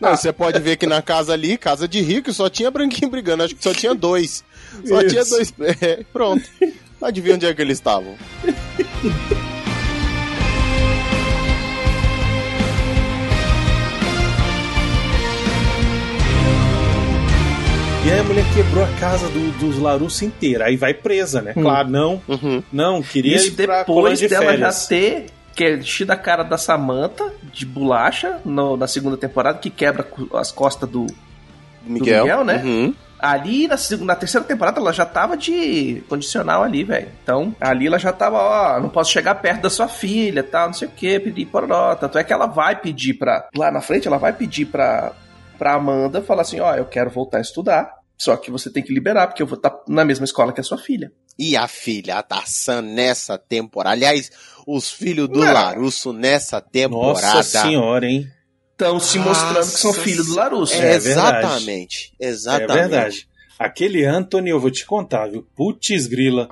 Não, 0.00 0.16
você 0.16 0.32
pode 0.32 0.60
ver 0.60 0.76
que 0.76 0.86
na 0.86 1.02
casa 1.02 1.34
ali, 1.34 1.58
casa 1.58 1.86
de 1.86 2.00
rico, 2.00 2.32
só 2.32 2.48
tinha 2.48 2.70
branquinho 2.70 3.10
brigando. 3.10 3.42
Acho 3.42 3.54
que 3.54 3.62
só 3.62 3.74
tinha 3.74 3.94
dois. 3.94 4.42
Só 4.86 5.00
Isso. 5.00 5.08
tinha 5.08 5.24
dois. 5.24 5.54
É, 5.82 6.04
pronto. 6.12 6.48
Adivinha 7.02 7.34
onde 7.34 7.46
é 7.46 7.54
que 7.54 7.62
eles 7.62 7.78
estavam? 7.78 8.16
E 18.10 18.12
aí 18.12 18.18
a 18.18 18.24
mulher 18.24 18.44
quebrou 18.52 18.82
a 18.82 18.88
casa 18.98 19.28
do, 19.28 19.52
dos 19.58 19.78
Larusso 19.78 20.24
inteira. 20.24 20.64
Aí 20.64 20.76
vai 20.76 20.92
presa, 20.92 21.40
né? 21.40 21.52
Hum. 21.56 21.62
Claro, 21.62 21.88
não, 21.88 22.20
Uhum. 22.26 22.60
não, 22.72 23.00
queria 23.02 23.36
Isso 23.36 23.48
ir 23.48 23.66
pra 23.66 23.78
depois 23.84 24.18
de 24.18 24.26
dela 24.28 24.46
já 24.46 24.50
férias. 24.50 24.86
ter 24.88 25.26
que 25.54 25.64
é 25.64 25.80
a 26.12 26.16
cara 26.16 26.42
da 26.42 26.56
Samantha 26.58 27.30
de 27.52 27.64
bolacha 27.66 28.40
no- 28.44 28.76
na 28.76 28.86
segunda 28.88 29.16
temporada, 29.16 29.58
que 29.58 29.68
quebra 29.70 30.06
as 30.34 30.50
costas 30.50 30.88
do. 30.88 31.06
Miguel. 31.84 32.24
Miguel, 32.24 32.44
né? 32.44 32.62
Uhum. 32.64 32.94
Ali 33.18 33.68
na, 33.68 33.76
seg- 33.76 34.00
na 34.02 34.16
terceira 34.16 34.44
temporada 34.46 34.80
ela 34.80 34.92
já 34.92 35.04
tava 35.06 35.36
de 35.36 36.02
condicional 36.08 36.62
ali, 36.64 36.82
velho. 36.82 37.08
Então, 37.22 37.54
ali 37.60 37.86
ela 37.86 37.98
já 37.98 38.12
tava, 38.12 38.38
ó, 38.38 38.80
não 38.80 38.88
posso 38.88 39.12
chegar 39.12 39.34
perto 39.36 39.62
da 39.62 39.70
sua 39.70 39.86
filha, 39.88 40.42
tal, 40.42 40.68
não 40.68 40.74
sei 40.74 40.88
o 40.88 40.90
que, 40.90 41.20
pedir 41.20 41.46
pororó. 41.46 41.94
Tanto 41.94 42.16
é 42.18 42.24
que 42.24 42.32
ela 42.32 42.46
vai 42.46 42.74
pedir 42.76 43.14
pra. 43.14 43.46
Lá 43.54 43.70
na 43.70 43.80
frente, 43.80 44.08
ela 44.08 44.18
vai 44.18 44.32
pedir 44.32 44.64
pra, 44.66 45.12
pra 45.58 45.74
Amanda 45.74 46.22
falar 46.22 46.42
assim: 46.42 46.58
ó, 46.60 46.74
eu 46.74 46.86
quero 46.86 47.10
voltar 47.10 47.38
a 47.38 47.42
estudar. 47.42 47.99
Só 48.20 48.36
que 48.36 48.50
você 48.50 48.70
tem 48.70 48.82
que 48.82 48.92
liberar, 48.92 49.28
porque 49.28 49.42
eu 49.42 49.46
vou 49.46 49.56
estar 49.56 49.74
na 49.88 50.04
mesma 50.04 50.26
escola 50.26 50.52
que 50.52 50.60
a 50.60 50.62
sua 50.62 50.76
filha. 50.76 51.10
E 51.38 51.56
a 51.56 51.66
filha 51.66 52.20
da 52.20 52.42
Sam 52.44 52.82
nessa 52.82 53.38
temporada. 53.38 53.94
Aliás, 53.96 54.30
os 54.66 54.90
filhos 54.90 55.26
do 55.26 55.38
Não. 55.40 55.50
Larusso 55.50 56.12
nessa 56.12 56.60
temporada. 56.60 57.36
Nossa 57.36 57.42
senhora, 57.42 58.06
hein? 58.06 58.30
Estão 58.72 59.00
se 59.00 59.18
mostrando 59.18 59.60
que 59.60 59.78
são 59.78 59.90
Nossa 59.92 60.02
filhos 60.02 60.26
do 60.26 60.34
Larusso. 60.34 60.74
É, 60.74 60.96
É 60.96 60.98
verdade. 60.98 61.38
exatamente. 61.46 62.14
Exatamente. 62.20 62.72
É 62.72 62.76
verdade. 62.88 63.28
Aquele 63.58 64.04
Anthony, 64.04 64.50
eu 64.50 64.60
vou 64.60 64.70
te 64.70 64.84
contar, 64.84 65.28
viu? 65.30 65.46
Putz 65.56 66.06
grila. 66.06 66.50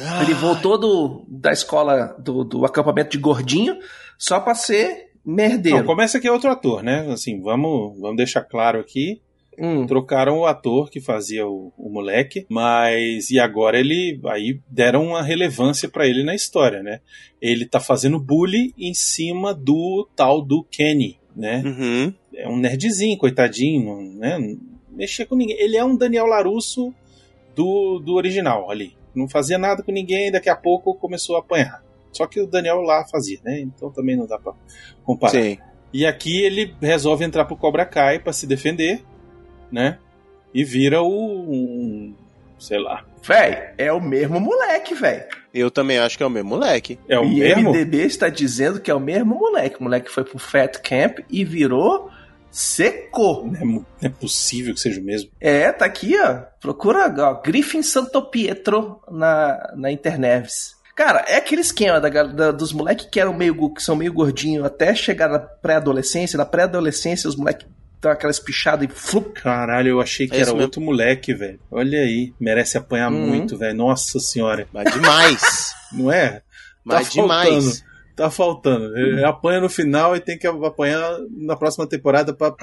Ah, 0.00 0.24
Ele 0.24 0.34
voltou 0.34 0.76
do, 0.76 1.24
da 1.28 1.52
escola, 1.52 2.16
do, 2.18 2.42
do 2.42 2.64
acampamento 2.64 3.10
de 3.10 3.18
gordinho, 3.18 3.76
só 4.18 4.40
pra 4.40 4.56
ser 4.56 5.10
merdeiro. 5.24 5.78
Não, 5.78 5.84
começa 5.86 6.18
que 6.18 6.26
é 6.26 6.32
outro 6.32 6.50
ator, 6.50 6.82
né? 6.82 7.06
Assim, 7.12 7.40
vamos, 7.40 8.00
vamos 8.00 8.16
deixar 8.16 8.42
claro 8.42 8.80
aqui. 8.80 9.22
Hum. 9.60 9.86
Trocaram 9.86 10.38
o 10.38 10.46
ator 10.46 10.90
que 10.90 11.00
fazia 11.00 11.46
o, 11.46 11.72
o 11.76 11.90
moleque, 11.90 12.46
mas 12.48 13.30
e 13.30 13.38
agora 13.38 13.78
ele 13.78 14.18
aí 14.26 14.58
deram 14.68 15.04
uma 15.08 15.22
relevância 15.22 15.88
pra 15.88 16.06
ele 16.06 16.24
na 16.24 16.34
história, 16.34 16.82
né? 16.82 17.00
Ele 17.40 17.66
tá 17.66 17.78
fazendo 17.78 18.18
bullying 18.18 18.72
em 18.78 18.94
cima 18.94 19.52
do 19.52 20.08
tal 20.16 20.40
do 20.40 20.64
Kenny, 20.64 21.18
né? 21.36 21.62
Uhum. 21.64 22.14
É 22.34 22.48
um 22.48 22.56
nerdzinho, 22.56 23.18
coitadinho, 23.18 24.00
né? 24.14 24.38
Mexia 24.90 25.26
com 25.26 25.36
ninguém. 25.36 25.56
Ele 25.60 25.76
é 25.76 25.84
um 25.84 25.96
Daniel 25.96 26.26
Larusso 26.26 26.94
do, 27.54 27.98
do 27.98 28.14
original 28.14 28.70
ali. 28.70 28.96
Não 29.14 29.28
fazia 29.28 29.58
nada 29.58 29.82
com 29.82 29.92
ninguém, 29.92 30.30
daqui 30.30 30.48
a 30.48 30.56
pouco 30.56 30.94
começou 30.94 31.36
a 31.36 31.40
apanhar. 31.40 31.84
Só 32.12 32.26
que 32.26 32.40
o 32.40 32.46
Daniel 32.46 32.80
lá 32.80 33.04
fazia, 33.06 33.38
né? 33.44 33.60
Então 33.60 33.90
também 33.90 34.16
não 34.16 34.26
dá 34.26 34.38
pra 34.38 34.54
comparar. 35.04 35.32
Sim. 35.32 35.58
E 35.92 36.06
aqui 36.06 36.40
ele 36.42 36.74
resolve 36.80 37.24
entrar 37.24 37.44
pro 37.44 37.56
Cobra 37.56 37.84
Kai 37.84 38.18
pra 38.20 38.32
se 38.32 38.46
defender, 38.46 39.02
né? 39.70 39.98
E 40.52 40.64
vira 40.64 41.02
o. 41.02 41.08
Um, 41.08 42.14
sei 42.58 42.78
lá. 42.78 43.04
Véi, 43.22 43.70
é 43.76 43.92
o 43.92 44.00
mesmo 44.00 44.40
moleque, 44.40 44.94
velho. 44.94 45.24
Eu 45.52 45.70
também 45.70 45.98
acho 45.98 46.16
que 46.16 46.22
é 46.22 46.26
o 46.26 46.30
mesmo 46.30 46.50
moleque. 46.50 46.98
É 47.08 47.18
o 47.18 47.24
e 47.24 47.40
mesmo? 47.40 47.70
MDB 47.70 47.98
está 48.04 48.28
dizendo 48.28 48.80
que 48.80 48.90
é 48.90 48.94
o 48.94 49.00
mesmo 49.00 49.34
moleque. 49.38 49.76
O 49.78 49.82
moleque 49.84 50.10
foi 50.10 50.24
pro 50.24 50.38
Fat 50.38 50.78
Camp 50.78 51.18
e 51.28 51.44
virou 51.44 52.10
secou. 52.50 53.46
Não 53.46 53.54
é, 53.60 53.64
não 53.64 53.86
é 54.02 54.08
possível 54.08 54.74
que 54.74 54.80
seja 54.80 55.00
o 55.00 55.04
mesmo. 55.04 55.30
É, 55.40 55.70
tá 55.72 55.84
aqui, 55.84 56.18
ó. 56.20 56.42
Procura, 56.60 57.14
ó, 57.18 57.40
Griffin 57.42 57.82
Santo 57.82 58.22
Pietro 58.22 59.00
na, 59.10 59.72
na 59.76 59.92
internet. 59.92 60.48
Cara, 60.96 61.24
é 61.28 61.36
aquele 61.36 61.60
esquema 61.62 62.00
da, 62.00 62.08
da- 62.24 62.50
dos 62.52 62.72
moleques 62.72 63.06
que 63.10 63.20
eram 63.20 63.32
meio, 63.32 63.72
que 63.72 63.82
são 63.82 63.96
meio 63.96 64.12
gordinhos 64.12 64.64
até 64.66 64.94
chegar 64.94 65.28
na 65.28 65.38
pré-adolescência. 65.38 66.36
Na 66.36 66.44
pré-adolescência, 66.44 67.28
os 67.28 67.36
moleques 67.36 67.66
dão 68.00 68.10
aquela 68.12 68.30
espichada 68.30 68.84
e 68.84 68.88
flup. 68.88 69.32
Caralho, 69.40 69.88
eu 69.88 70.00
achei 70.00 70.26
que 70.26 70.34
É 70.34 70.40
era 70.40 70.46
mesmo. 70.46 70.62
outro 70.62 70.80
moleque, 70.80 71.34
velho. 71.34 71.60
Olha 71.70 72.00
aí, 72.00 72.32
merece 72.40 72.78
apanhar 72.78 73.12
Uhum. 73.12 73.26
muito, 73.28 73.56
velho. 73.58 73.76
Nossa 73.76 74.18
senhora. 74.18 74.66
Mas 74.72 74.92
demais. 74.92 75.74
Não 75.92 76.10
é? 76.12 76.42
Mas 76.84 77.08
Tá 77.08 77.14
demais. 77.20 77.84
Tá 78.16 78.30
faltando. 78.30 78.96
Ele 78.98 79.24
apanha 79.24 79.60
no 79.60 79.68
final 79.68 80.14
e 80.14 80.20
tem 80.20 80.36
que 80.38 80.46
apanhar 80.46 81.18
na 81.36 81.56
próxima 81.56 81.86
temporada 81.86 82.34
pra, 82.34 82.54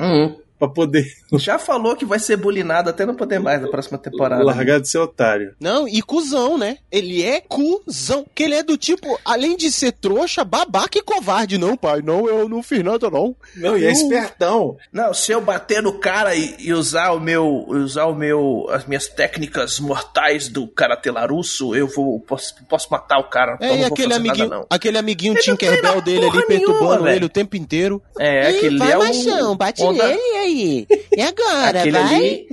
pra 0.58 0.67
poder 0.67 1.06
Já 1.38 1.58
falou 1.60 1.96
que 1.96 2.06
vai 2.06 2.20
ser 2.20 2.38
bulinado 2.38 2.89
até 2.89 3.06
não 3.06 3.15
poder 3.15 3.39
mais 3.39 3.62
na 3.62 3.67
próxima 3.67 3.98
temporada. 3.98 4.43
largar 4.43 4.80
de 4.80 4.89
ser 4.89 4.98
otário. 5.00 5.56
Não, 5.60 5.88
e 5.88 6.02
cuzão, 6.02 6.58
né? 6.58 6.78
Ele 6.91 7.24
é 7.24 7.41
cuzão. 7.41 8.26
Que 8.34 8.43
ele 8.43 8.56
é 8.56 8.63
do 8.63 8.78
tipo, 8.78 9.20
além 9.26 9.56
de 9.58 9.72
ser 9.72 9.91
trouxa, 9.93 10.43
babaca 10.43 10.98
e 10.98 11.02
covarde. 11.02 11.58
Não, 11.58 11.76
pai, 11.78 12.02
não, 12.02 12.28
eu 12.28 12.48
não 12.50 12.62
fiz 12.63 12.84
nada, 12.84 13.10
não. 13.10 13.36
Não, 13.56 13.78
e 13.78 13.86
é 13.86 13.91
espertão. 13.91 14.78
Não, 14.91 15.13
se 15.13 15.32
eu 15.32 15.41
bater 15.41 15.82
no 15.82 15.93
cara 16.00 16.36
e, 16.36 16.56
e 16.60 16.74
usar 16.74 17.12
o 17.12 17.20
meu, 17.20 17.65
usar 17.67 18.06
o 18.06 18.15
meu, 18.15 18.67
as 18.70 18.86
minhas 18.86 19.08
técnicas 19.08 19.80
mortais 19.80 20.48
do 20.48 20.67
karatê 20.67 21.12
larusso, 21.12 21.76
eu 21.76 21.88
vou 21.88 22.20
posso, 22.20 22.56
posso 22.70 22.88
matar 22.91 23.20
o 23.20 23.26
cara. 23.26 23.56
então 23.56 23.67
É, 23.67 23.70
não 23.72 23.78
e 23.78 23.82
vou 23.82 23.88
aquele 23.93 24.08
fazer 24.13 24.20
amiguinho, 24.20 24.50
nada, 24.50 24.60
não. 24.62 24.67
aquele 24.70 24.98
amiguinho 24.98 25.36
Tinkerbell 25.36 26.02
dele 26.02 26.22
ali 26.26 26.32
porra 26.32 26.46
perturbando 26.48 26.89
nenhuma, 26.91 27.12
ele 27.13 27.26
o 27.26 27.30
tempo 27.30 27.56
inteiro. 27.56 28.02
É, 28.20 28.48
aquele 28.48 28.82
é 28.84 28.98
o 28.98 29.00
machão, 29.00 29.56
bate 29.56 29.82
onda- 29.84 30.08
nele 30.08 30.20
aí. 30.38 30.46
E 30.47 31.21
agora, 31.21 31.81
aquele 31.81 31.97
vai? 31.97 32.15
ali, 32.15 32.47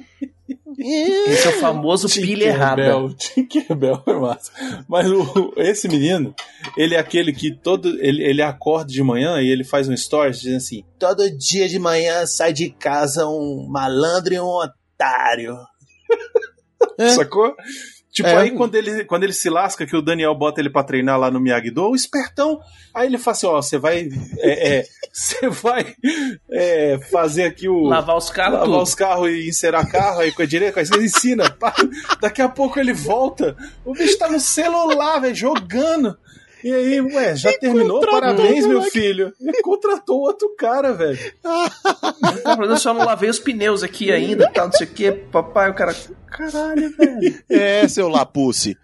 esse 0.79 1.49
é 1.49 1.51
o 1.51 1.61
famoso 1.61 2.09
pilha 2.09 2.47
errada. 2.47 2.95
Tinkerbell, 3.17 4.03
é 4.07 4.13
massa. 4.15 4.53
Mas 4.89 5.09
o, 5.11 5.55
esse 5.57 5.89
menino, 5.89 6.35
ele 6.77 6.95
é 6.95 6.99
aquele 6.99 7.33
que 7.33 7.55
todo. 7.55 7.89
Ele, 8.01 8.23
ele 8.23 8.43
acorda 8.43 8.93
de 8.93 9.03
manhã 9.03 9.41
e 9.41 9.49
ele 9.49 9.65
faz 9.65 9.89
um 9.89 9.97
stories 9.97 10.41
dizendo 10.41 10.57
assim: 10.57 10.85
Todo 10.99 11.31
dia 11.31 11.69
de 11.69 11.79
manhã 11.79 12.27
sai 12.27 12.53
de 12.53 12.71
casa 12.71 13.27
um 13.27 13.67
malandro 13.69 14.35
e 14.35 14.41
um 14.41 14.45
otário. 14.45 15.57
É. 16.99 17.09
Sacou? 17.11 17.55
Tipo, 18.15 18.29
É. 18.29 18.37
aí 18.37 18.53
quando 18.53 18.77
ele, 18.77 19.05
quando 19.05 19.25
ele 19.25 19.33
se 19.33 19.51
lasca, 19.51 19.85
que 19.85 19.97
o 19.97 20.01
Daniel 20.01 20.33
bota 20.37 20.61
ele 20.61 20.71
pra 20.71 20.85
treinar 20.85 21.19
lá 21.19 21.33
no 21.33 21.41
Miyagi-Do, 21.41 21.91
o 21.91 21.97
espertão, 21.97 22.61
aí 22.95 23.09
ele 23.09 23.19
fala 23.19 23.37
assim, 23.37 23.47
ó, 23.49 23.61
você 23.61 23.77
vai, 23.77 24.09
é, 24.39 24.77
é, 24.77 24.87
você 25.13 25.49
vai 25.49 25.97
é, 26.49 26.97
fazer 27.11 27.43
aqui 27.43 27.69
o... 27.69 27.83
Lavar 27.83 28.17
os 28.17 28.31
carros, 28.31 28.53
lavar 28.61 28.67
tudo. 28.69 28.83
os 28.83 28.95
carros 28.95 29.29
e 29.31 29.49
encerar 29.49 29.91
carro 29.91 30.21
aí 30.21 30.31
com 30.31 30.43
a 30.43 30.47
direita, 30.47 30.75
com 30.75 30.79
a 30.79 30.83
esquerda, 30.85 31.05
ensina. 31.05 31.51
pá. 31.51 31.75
Daqui 32.21 32.41
a 32.41 32.49
pouco 32.49 32.79
ele 32.79 32.93
volta, 32.93 33.57
o 33.85 33.93
bicho 33.93 34.17
tá 34.17 34.29
no 34.31 34.39
celular, 34.39 35.19
velho, 35.19 35.35
jogando. 35.35 36.17
E 36.65 36.73
aí, 36.73 36.99
ué, 36.99 37.37
já 37.37 37.53
terminou? 37.59 38.01
contratou 38.01 38.21
Parabéns, 38.21 38.67
meu 38.67 38.81
filho. 38.81 39.35
Ele 39.39 39.61
contratou 39.61 40.21
outro 40.21 40.49
cara, 40.57 40.95
velho. 40.95 41.19
Eu 42.67 42.77
só 42.79 42.95
não 42.95 43.05
lavei 43.05 43.29
os 43.29 43.39
pneus 43.39 43.83
aqui 43.83 44.11
ainda, 44.11 44.51
tal, 44.51 44.69
não 44.69 44.73
sei 44.73 44.87
o 44.87 44.91
que. 44.91 45.13
Papai, 45.13 45.69
o 45.69 45.75
cara. 45.75 45.95
Caralho, 46.27 46.91
velho. 46.97 47.39
É, 47.51 47.87
seu 47.87 48.09
Lapusse. 48.09 48.79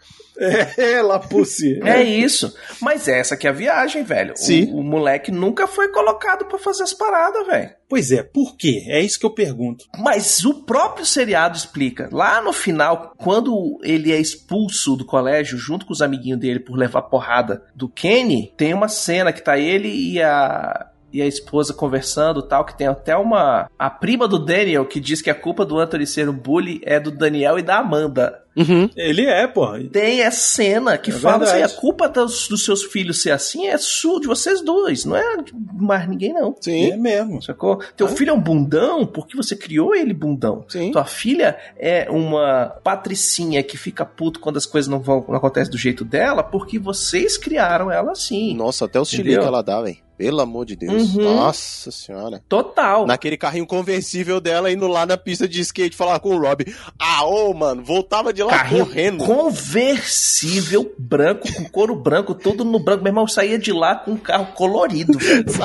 É, 0.79 1.03
Lapucci. 1.03 1.81
É 1.85 2.03
isso. 2.03 2.55
Mas 2.81 3.07
essa 3.09 3.35
aqui 3.35 3.47
é 3.47 3.51
a 3.51 3.53
viagem, 3.53 4.03
velho. 4.03 4.33
O- 4.33 4.37
Sim. 4.37 4.71
O, 4.73 4.83
moleque 4.83 5.31
nunca 5.31 5.67
foi 5.67 5.89
colocado 5.89 6.47
pra 6.47 6.59
fazer 6.59 6.83
as 6.83 6.93
paradas, 6.95 7.47
velho. 7.47 7.71
Pois 7.89 8.11
é, 8.13 8.23
por 8.23 8.57
quê? 8.57 8.85
É 8.89 9.01
isso 9.01 9.19
que 9.19 9.27
eu 9.27 9.31
pergunto. 9.35 9.85
Mas 9.99 10.45
o 10.45 10.63
próprio 10.65 11.05
seriado 11.05 11.57
explica. 11.57 12.09
Lá 12.13 12.41
no 12.41 12.53
final, 12.53 13.13
quando 13.19 13.79
ele 13.83 14.13
é 14.13 14.19
expulso 14.21 14.97
do 14.97 15.05
colégio, 15.05 15.59
junto 15.59 15.85
com 15.85 15.93
os 15.93 16.01
amiguinhos 16.03 16.41
dele 16.41 16.61
por 16.61 16.77
levar 16.79 17.03
porrada 17.03 17.63
do 17.75 17.89
Kenny, 17.89 18.53
tem 18.57 18.73
uma 18.73 18.89
cena 18.89 19.33
que 19.33 19.43
tá 19.43 19.59
ele 19.59 19.89
e 19.89 20.23
a. 20.23 20.87
E 21.13 21.21
a 21.21 21.27
esposa 21.27 21.75
conversando 21.75 22.41
tal, 22.41 22.65
que 22.65 22.79
tem 22.79 22.87
até 22.87 23.17
uma. 23.17 23.69
A 23.77 23.91
prima 23.91 24.29
do 24.29 24.39
Daniel 24.39 24.87
que 24.87 25.01
diz 25.01 25.21
que 25.21 25.29
a 25.29 25.35
culpa 25.35 25.65
do 25.67 25.77
Anthony 25.77 26.07
ser 26.07 26.29
um 26.29 26.33
bully 26.33 26.81
é 26.85 27.01
do 27.01 27.11
Daniel 27.11 27.59
e 27.59 27.63
da 27.63 27.79
Amanda. 27.79 28.45
Uhum. 28.57 28.91
Ele 28.97 29.27
é, 29.27 29.47
pô. 29.47 29.67
Tem 29.93 30.23
essa 30.23 30.41
cena 30.41 30.99
que 30.99 31.11
É 31.11 31.15
fala 31.15 31.45
assim: 31.45 31.63
a 31.63 31.69
culpa 31.69 32.09
dos, 32.09 32.49
dos 32.49 32.65
seus 32.65 32.83
filhos 32.85 33.23
ser 33.23 33.31
assim 33.31 33.69
é 33.69 33.79
sua, 33.79 34.21
de 34.21 34.27
vocês 34.27 34.61
dois, 34.61 35.05
não 35.05 35.17
é 35.17 35.37
de 35.43 35.53
mais 35.73 36.09
ninguém, 36.09 36.33
não. 36.33 36.55
Sim, 36.61 36.91
É 36.93 36.97
mesmo. 36.97 37.41
Sacou? 37.43 37.81
Teu 37.97 38.09
filho 38.09 38.31
é 38.31 38.33
um 38.33 38.41
bundão 38.41 39.07
porque 39.07 39.37
você 39.37 39.55
criou 39.55 39.95
ele 39.95 40.13
bundão. 40.13 40.65
sim. 40.69 40.91
Tua 40.91 41.05
filha 41.05 41.57
é 41.79 42.09
uma 42.11 42.75
patricinha 42.83 43.63
que 43.63 43.77
fica 43.77 44.05
puto 44.05 44.41
quando 44.41 44.57
as 44.57 44.67
coisas 44.67 44.89
não 44.91 44.99
vão 45.01 45.25
não 45.29 45.37
acontecem 45.37 45.71
do 45.71 45.79
jeito 45.79 46.05
dela 46.05 46.43
porque 46.43 46.79
vocês 46.79 47.37
criaram 47.39 47.91
ela 47.91 48.13
assim. 48.13 48.55
Nossa, 48.55 48.85
até 48.87 49.01
os 49.01 49.13
Entendeu? 49.13 49.25
chilitos 49.33 49.47
ela 49.47 49.63
dá, 49.63 49.81
velho. 49.81 49.97
Pelo 50.19 50.39
amor 50.43 50.67
de 50.67 50.77
Deus. 50.77 51.15
Uhum. 51.15 51.23
Nossa 51.37 51.91
senhora. 51.91 52.43
Total. 52.47 53.07
Naquele 53.07 53.39
carrinho 53.39 53.67
conversível 53.67 54.39
dela 54.39 54.71
indo 54.71 54.87
lá 54.87 55.07
na 55.07 55.17
pista 55.17 55.49
de 55.49 55.63
skate 55.63 55.97
falar 55.97 56.21
com 56.21 56.37
o 56.37 56.39
Rob. 56.39 56.63
Ah, 56.99 57.25
ô, 57.25 57.55
mano, 57.55 57.83
voltava 57.83 58.31
de 58.31 58.40
lá 58.45 58.51
Carrinho 58.53 58.87
correndo. 58.87 59.25
conversível, 59.25 60.93
branco, 60.99 61.53
com 61.53 61.65
couro 61.65 61.95
branco, 61.97 62.35
tudo 62.35 62.65
no 62.65 62.79
branco. 62.79 63.03
Meu 63.03 63.11
irmão 63.11 63.27
saía 63.27 63.59
de 63.59 63.73
lá 63.73 63.95
com 63.97 64.13
um 64.13 64.17
carro 64.17 64.47
colorido, 64.55 65.19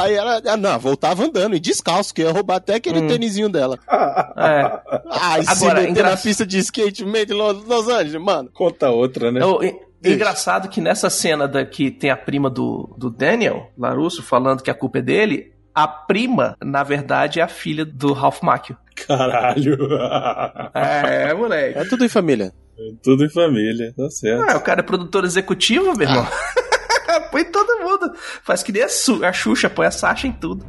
ela, 0.10 0.42
ah, 0.46 0.58
não, 0.58 0.80
voltava 0.80 1.24
andando 1.24 1.56
e 1.56 1.60
descalço, 1.60 2.14
que 2.14 2.22
ia 2.22 2.32
roubar 2.32 2.58
até 2.58 2.76
aquele 2.76 3.00
Hum. 3.02 3.08
tênisinho 3.08 3.50
dela. 3.50 3.78
É. 4.38 4.80
Ah, 5.10 5.40
e 5.40 5.44
se 5.46 5.52
Agora, 5.52 5.80
meter 5.80 5.92
engra- 5.92 6.10
na 6.12 6.18
pista 6.18 6.46
de 6.46 6.58
skate 6.60 7.04
no 7.06 7.12
meio 7.12 7.26
de 7.26 7.34
Los, 7.34 7.88
Angeles, 7.88 8.22
mano. 8.22 8.50
Conta 8.54 8.90
outra, 8.90 9.32
né? 9.32 9.40
É, 10.04 10.10
é 10.10 10.14
engraçado 10.14 10.68
que 10.70 10.82
nessa 10.82 11.10
cena 11.10 11.48
da, 11.48 11.66
que 11.66 11.90
tem 11.90 12.10
a 12.10 12.18
prima 12.18 12.50
do, 12.50 12.94
do 12.98 13.10
Daniel, 13.10 13.70
Larusso, 13.78 14.22
falando 14.22 14.62
que 14.62 14.70
a 14.70 14.74
culpa 14.74 15.00
é 15.00 15.02
dele, 15.02 15.54
a 15.74 15.88
prima, 15.88 16.56
na 16.64 16.84
verdade, 16.84 17.40
é 17.40 17.44
a 17.44 17.48
filha 17.48 17.86
do 17.86 18.14
Ralph 18.14 18.42
Macchio. 18.42 18.78
Caralho. 18.96 19.78
É, 20.74 21.34
moleque. 21.34 21.78
É 21.80 21.86
tudo 21.86 22.06
em 22.06 22.10
família. 22.10 22.54
Tudo 23.04 23.26
em 23.26 23.30
família, 23.30 23.94
tá 23.96 24.10
certo. 24.10 24.50
Ah, 24.50 24.58
o 24.58 24.62
cara 24.62 24.80
é 24.82 24.84
produtor 24.84 25.24
executivo, 25.26 25.96
meu 25.96 26.08
irmão. 26.08 26.28
põe 27.32 27.46
todo 27.46 27.80
mundo. 27.82 28.14
Faz 28.44 28.64
que 28.64 28.72
nem 28.72 28.84
a, 28.84 28.90
Su- 28.90 29.24
a 29.24 29.32
Xuxa, 29.32 29.70
põe 29.70 29.86
a 29.88 29.92
Sasha 29.92 30.28
em 30.28 30.32
tudo. 30.34 30.66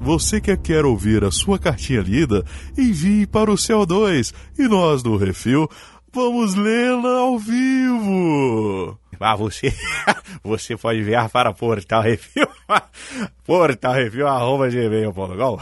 Você 0.00 0.40
que 0.40 0.56
quer 0.56 0.84
ouvir 0.84 1.24
a 1.24 1.30
sua 1.32 1.58
cartinha 1.58 2.00
lida, 2.00 2.44
envie 2.78 3.26
para 3.26 3.50
o 3.50 3.54
CO2 3.56 4.32
e 4.56 4.68
nós 4.68 5.02
do 5.02 5.16
Refil 5.16 5.68
vamos 6.16 6.54
lê-la 6.54 7.18
ao 7.18 7.38
vivo. 7.38 8.98
Ah, 9.20 9.36
você, 9.36 9.70
você 10.42 10.74
pode 10.74 11.00
enviar 11.00 11.28
para 11.28 11.52
Portal 11.52 12.02
Review, 12.02 12.48
Portal 13.44 13.92
Review, 13.92 14.26
arroba 14.26 14.70
gmail.com. 14.70 15.58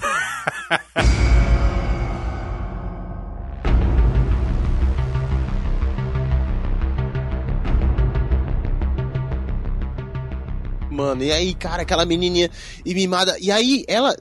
Mano, 10.89 11.25
e 11.25 11.33
aí, 11.33 11.53
cara, 11.55 11.83
aquela 11.83 12.07
menininha 12.07 12.49
e 12.85 12.95
mimada. 12.95 13.37
E 13.41 13.51
aí, 13.51 13.85
ela. 13.89 14.15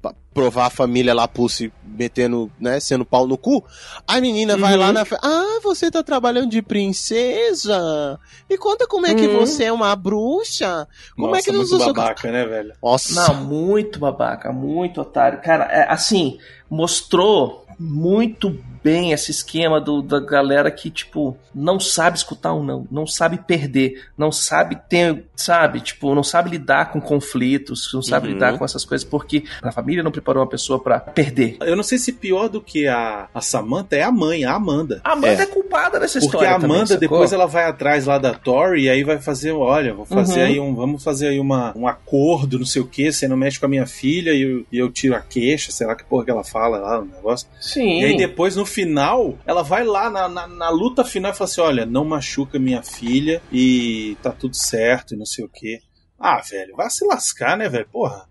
Pra 0.00 0.14
provar 0.32 0.66
a 0.66 0.70
família 0.70 1.12
lá, 1.12 1.26
Pussy, 1.26 1.72
metendo, 1.84 2.50
né, 2.60 2.78
sendo 2.78 3.04
pau 3.04 3.26
no 3.26 3.36
cu. 3.36 3.64
A 4.06 4.20
menina 4.20 4.56
vai 4.56 4.74
Uhum. 4.74 4.78
lá 4.80 4.92
na. 4.92 5.04
fe- 5.04 5.18
Ah, 5.22 5.58
você 5.62 5.90
tá 5.90 6.02
trabalhando 6.02 6.50
de 6.50 6.62
princesa? 6.62 8.18
Me 8.48 8.56
conta 8.56 8.86
como 8.86 9.06
é 9.06 9.14
que 9.14 9.26
Uhum. 9.26 9.40
você 9.40 9.64
é 9.64 9.72
uma 9.72 9.94
bruxa? 9.96 10.86
Como 11.16 11.28
Nossa, 11.28 11.40
é 11.40 11.42
que 11.42 11.52
muito 11.52 11.66
usa 11.74 11.84
sua- 11.84 11.92
babaca, 11.92 12.30
né, 12.30 12.44
velho? 12.46 12.72
Nossa. 12.82 13.14
Não, 13.32 13.44
muito 13.44 13.98
babaca, 13.98 14.52
muito 14.52 15.00
otário. 15.00 15.40
Cara, 15.42 15.64
é, 15.64 15.90
assim, 15.92 16.38
mostrou 16.70 17.66
muito 17.78 18.56
bem 18.82 19.12
esse 19.12 19.30
esquema 19.32 19.80
do, 19.80 20.00
da 20.00 20.20
galera 20.20 20.70
que, 20.70 20.88
tipo, 20.88 21.36
não 21.54 21.78
sabe 21.80 22.16
escutar 22.16 22.54
um 22.54 22.62
não, 22.62 22.86
não 22.90 23.06
sabe 23.06 23.36
perder, 23.38 24.04
não 24.16 24.30
sabe 24.32 24.78
ter, 24.88 25.24
sabe, 25.36 25.80
tipo, 25.80 26.14
não 26.14 26.22
sabe 26.22 26.50
lidar 26.50 26.90
com 26.92 27.00
conflitos, 27.00 27.90
não 27.92 28.00
sabe 28.00 28.28
Uhum. 28.28 28.34
lidar 28.34 28.56
com 28.56 28.64
essas 28.64 28.84
coisas, 28.84 29.06
porque 29.06 29.44
a 29.62 29.72
família 29.72 30.02
não 30.02 30.12
preparou 30.12 30.42
uma 30.42 30.48
pessoa 30.48 30.78
pra 30.80 31.00
perder. 31.00 31.56
Eu 31.60 31.76
não 31.76 31.82
sei 31.82 31.98
se 31.98 32.12
pior 32.12 32.48
do 32.48 32.60
que 32.62 32.86
a, 32.86 33.28
a 33.34 33.40
Samantha 33.40 33.96
é 33.96 34.02
a 34.02 34.12
mãe, 34.12 34.44
a 34.44 34.54
Amanda. 34.54 35.00
A 35.04 35.12
Amanda 35.12 35.42
É. 35.42 35.42
é, 35.42 35.46
culpada 35.46 35.98
dessa 36.00 36.20
Porque 36.20 36.26
história. 36.36 36.50
a 36.50 36.54
Amanda 36.56 36.84
também, 36.86 37.00
depois 37.00 37.32
ela 37.32 37.46
vai 37.46 37.64
atrás 37.64 38.06
lá 38.06 38.16
da 38.16 38.32
Tori 38.32 38.84
e 38.84 38.88
aí 38.88 39.02
vai 39.02 39.18
fazer, 39.18 39.50
olha, 39.52 39.92
vou 39.92 40.06
fazer 40.06 40.40
Uhum. 40.40 40.46
aí 40.46 40.60
um, 40.60 40.74
vamos 40.74 41.02
fazer 41.04 41.28
aí 41.28 41.40
uma, 41.40 41.76
um 41.76 41.86
acordo, 41.86 42.58
não 42.58 42.66
sei 42.66 42.80
o 42.80 42.86
que, 42.86 43.12
você 43.12 43.26
não 43.28 43.36
mexe 43.36 43.58
com 43.58 43.66
a 43.66 43.68
minha 43.68 43.86
filha 43.86 44.30
e 44.32 44.42
eu, 44.42 44.66
e 44.72 44.78
eu 44.78 44.90
tiro 44.90 45.14
a 45.16 45.20
queixa, 45.20 45.72
sei 45.72 45.86
lá 45.86 45.94
que 45.96 46.04
porra 46.04 46.24
que 46.24 46.30
ela 46.30 46.44
fala 46.44 46.78
lá, 46.78 47.00
o 47.00 47.04
negócio. 47.04 47.46
Sim. 47.68 48.00
E 48.00 48.04
aí 48.04 48.16
depois, 48.16 48.56
no 48.56 48.64
final, 48.64 49.38
ela 49.46 49.62
vai 49.62 49.84
lá 49.84 50.08
na, 50.08 50.28
na, 50.28 50.46
na 50.46 50.68
luta 50.70 51.04
final 51.04 51.30
e 51.32 51.34
fala 51.34 51.50
assim: 51.50 51.60
olha, 51.60 51.84
não 51.86 52.04
machuca 52.04 52.58
minha 52.58 52.82
filha 52.82 53.42
e 53.52 54.16
tá 54.22 54.30
tudo 54.32 54.56
certo 54.56 55.14
e 55.14 55.16
não 55.18 55.26
sei 55.26 55.44
o 55.44 55.48
quê. 55.48 55.80
Ah, 56.18 56.40
velho, 56.40 56.74
vai 56.76 56.88
se 56.90 57.04
lascar, 57.06 57.56
né, 57.56 57.68
velho? 57.68 57.86
Porra. 57.92 58.26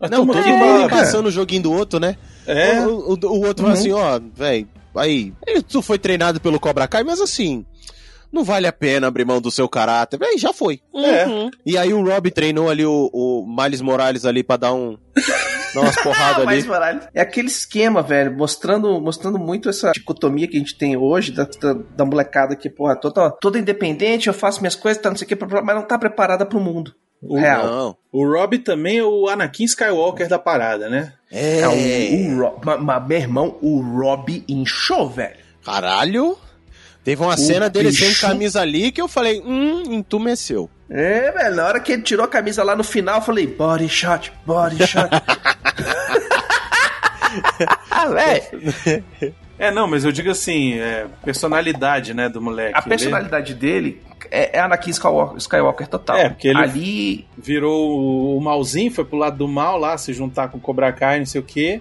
Nós 0.00 0.10
Não, 0.10 0.26
todo 0.26 0.36
mundo 0.46 0.58
pra- 0.88 0.88
passando 0.98 1.26
o 1.26 1.30
joguinho 1.30 1.62
do 1.62 1.72
outro, 1.72 1.98
né? 1.98 2.16
É, 2.46 2.80
O, 2.86 3.12
o- 3.14 3.18
o 3.26 3.46
outro 3.46 3.64
fala 3.64 3.72
assim, 3.74 3.92
ó, 3.92 4.20
velho, 4.34 4.68
aí, 4.94 5.32
ele- 5.46 5.62
tu 5.62 5.80
foi 5.82 5.98
treinado 5.98 6.40
pelo 6.40 6.60
Cobra 6.60 6.86
Kai, 6.86 7.02
mas 7.02 7.20
assim, 7.20 7.64
não 8.32 8.44
vale 8.44 8.66
a 8.66 8.72
pena 8.72 9.06
abrir 9.06 9.24
mão 9.24 9.40
do 9.40 9.50
seu 9.50 9.68
caráter. 9.68 10.18
Véi, 10.18 10.38
já 10.38 10.52
foi. 10.52 10.80
É. 10.94 11.26
Uhum. 11.26 11.50
E 11.64 11.76
aí 11.78 11.92
o 11.92 12.04
Rob 12.04 12.30
treinou 12.30 12.68
ali 12.70 12.84
o, 12.84 13.10
o 13.12 13.46
Miles 13.46 13.80
Morales 13.80 14.24
ali 14.24 14.42
pra 14.42 14.56
dar 14.56 14.72
um. 14.74 14.96
dar 15.74 15.80
umas 15.80 15.96
porradas 16.02 16.46
ali. 16.46 16.62
mas, 16.64 17.08
é 17.14 17.20
aquele 17.20 17.48
esquema, 17.48 18.02
velho, 18.02 18.36
mostrando, 18.36 19.00
mostrando 19.00 19.38
muito 19.38 19.68
essa 19.68 19.90
dicotomia 19.92 20.46
que 20.48 20.56
a 20.56 20.60
gente 20.60 20.76
tem 20.76 20.96
hoje, 20.96 21.32
da, 21.32 21.44
da, 21.44 21.72
da 21.96 22.04
molecada 22.04 22.54
que, 22.56 22.68
porra, 22.70 22.96
toda, 22.96 23.30
toda 23.40 23.58
independente, 23.58 24.28
eu 24.28 24.34
faço 24.34 24.60
minhas 24.60 24.74
coisas, 24.74 25.00
tá, 25.02 25.08
não 25.10 25.16
sei 25.16 25.24
o 25.24 25.28
que, 25.28 25.36
mas 25.62 25.74
não 25.76 25.82
tá 25.82 25.98
preparada 25.98 26.44
pro 26.46 26.60
mundo. 26.60 26.94
O- 27.22 27.38
real. 27.38 27.66
Não. 27.66 27.96
o 28.12 28.26
Rob 28.30 28.58
também 28.58 28.98
é 28.98 29.02
o 29.04 29.26
Anakin 29.26 29.64
Skywalker 29.64 30.28
da 30.28 30.38
parada, 30.38 30.88
né? 30.90 31.14
É. 31.32 31.60
É, 31.60 31.68
o, 31.68 31.72
o 31.72 32.38
Ro- 32.40 32.60
ma- 32.62 32.76
ma- 32.76 33.00
meu 33.00 33.18
irmão, 33.18 33.56
o 33.62 33.80
Rob 33.80 34.44
inchou, 34.46 35.08
velho. 35.08 35.36
Caralho. 35.64 36.36
Teve 37.06 37.22
uma 37.22 37.36
cena 37.36 37.70
dele 37.70 37.92
sem 37.92 38.08
bicho. 38.08 38.20
camisa 38.20 38.60
ali 38.60 38.90
que 38.90 39.00
eu 39.00 39.06
falei, 39.06 39.40
hum, 39.46 39.84
entumeceu. 39.94 40.68
É, 40.90 41.30
velho, 41.30 41.54
na 41.54 41.64
hora 41.64 41.78
que 41.78 41.92
ele 41.92 42.02
tirou 42.02 42.24
a 42.24 42.28
camisa 42.28 42.64
lá 42.64 42.74
no 42.74 42.82
final, 42.82 43.18
eu 43.18 43.22
falei, 43.22 43.46
body 43.46 43.88
shot, 43.88 44.32
body 44.44 44.84
shot. 44.84 45.08
ah, 47.90 48.08
velho, 48.08 49.34
É, 49.58 49.70
não, 49.70 49.86
mas 49.88 50.04
eu 50.04 50.12
digo 50.12 50.30
assim, 50.30 50.74
é, 50.80 51.06
personalidade, 51.24 52.12
né, 52.12 52.28
do 52.28 52.42
moleque. 52.42 52.74
a 52.76 52.80
Ele 52.80 52.88
personalidade 52.88 53.54
dele 53.54 54.02
é, 54.30 54.58
é 54.58 54.60
Anakin 54.60 54.90
Skywalker, 54.90 55.36
Skywalker 55.38 55.86
total. 55.86 56.16
É, 56.16 56.28
porque 56.28 56.48
ele- 56.48 56.58
Ali, 56.58 57.26
virou 57.38 58.36
o 58.36 58.40
malzinho, 58.40 58.90
foi 58.90 59.04
pro 59.04 59.16
lado 59.16 59.38
do 59.38 59.48
mal 59.48 59.78
lá, 59.78 59.96
se 59.96 60.12
juntar 60.12 60.48
com 60.48 60.58
o 60.58 60.60
Cobra 60.60 60.92
Kai, 60.92 61.20
não 61.20 61.26
sei 61.26 61.40
o 61.40 61.44
quê. 61.44 61.80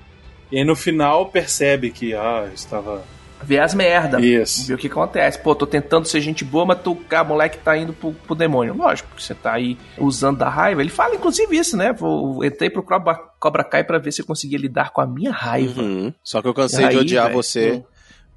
E 0.51 0.59
aí 0.59 0.63
no 0.63 0.75
final 0.75 1.25
percebe 1.25 1.89
que, 1.89 2.13
ah, 2.13 2.47
estava. 2.53 3.03
Vê 3.45 3.59
as 3.59 3.73
merda. 3.73 4.19
Isso. 4.19 4.67
Vê 4.67 4.73
o 4.73 4.77
que 4.77 4.87
acontece. 4.87 5.37
Pô, 5.39 5.53
tô 5.53 5.67
tentando 5.67 6.05
ser 6.07 6.19
gente 6.21 6.43
boa, 6.43 6.65
mas 6.65 6.79
tu, 6.81 6.97
a 7.11 7.23
moleque 7.23 7.57
tá 7.59 7.77
indo 7.77 7.93
pro, 7.93 8.11
pro 8.13 8.35
demônio. 8.35 8.73
Lógico, 8.75 9.09
porque 9.09 9.23
você 9.23 9.35
tá 9.35 9.53
aí 9.53 9.77
usando 9.97 10.39
da 10.39 10.49
raiva. 10.49 10.81
Ele 10.81 10.89
fala, 10.89 11.15
inclusive, 11.15 11.55
isso, 11.55 11.77
né? 11.77 11.93
Vou, 11.93 12.43
entrei 12.43 12.69
pro 12.69 12.81
Cobra, 12.83 13.15
Cobra 13.39 13.63
Kai 13.63 13.83
pra 13.83 13.99
ver 13.99 14.11
se 14.11 14.21
eu 14.21 14.25
conseguia 14.25 14.57
lidar 14.57 14.91
com 14.91 15.01
a 15.01 15.05
minha 15.07 15.31
raiva. 15.31 15.81
Uhum. 15.81 16.11
Só 16.23 16.41
que 16.41 16.47
eu 16.47 16.53
cansei 16.53 16.85
E 16.85 16.89
de 16.89 16.95
aí, 16.95 17.01
odiar 17.01 17.25
velho, 17.27 17.35
você. 17.35 17.71
hum. 17.73 17.83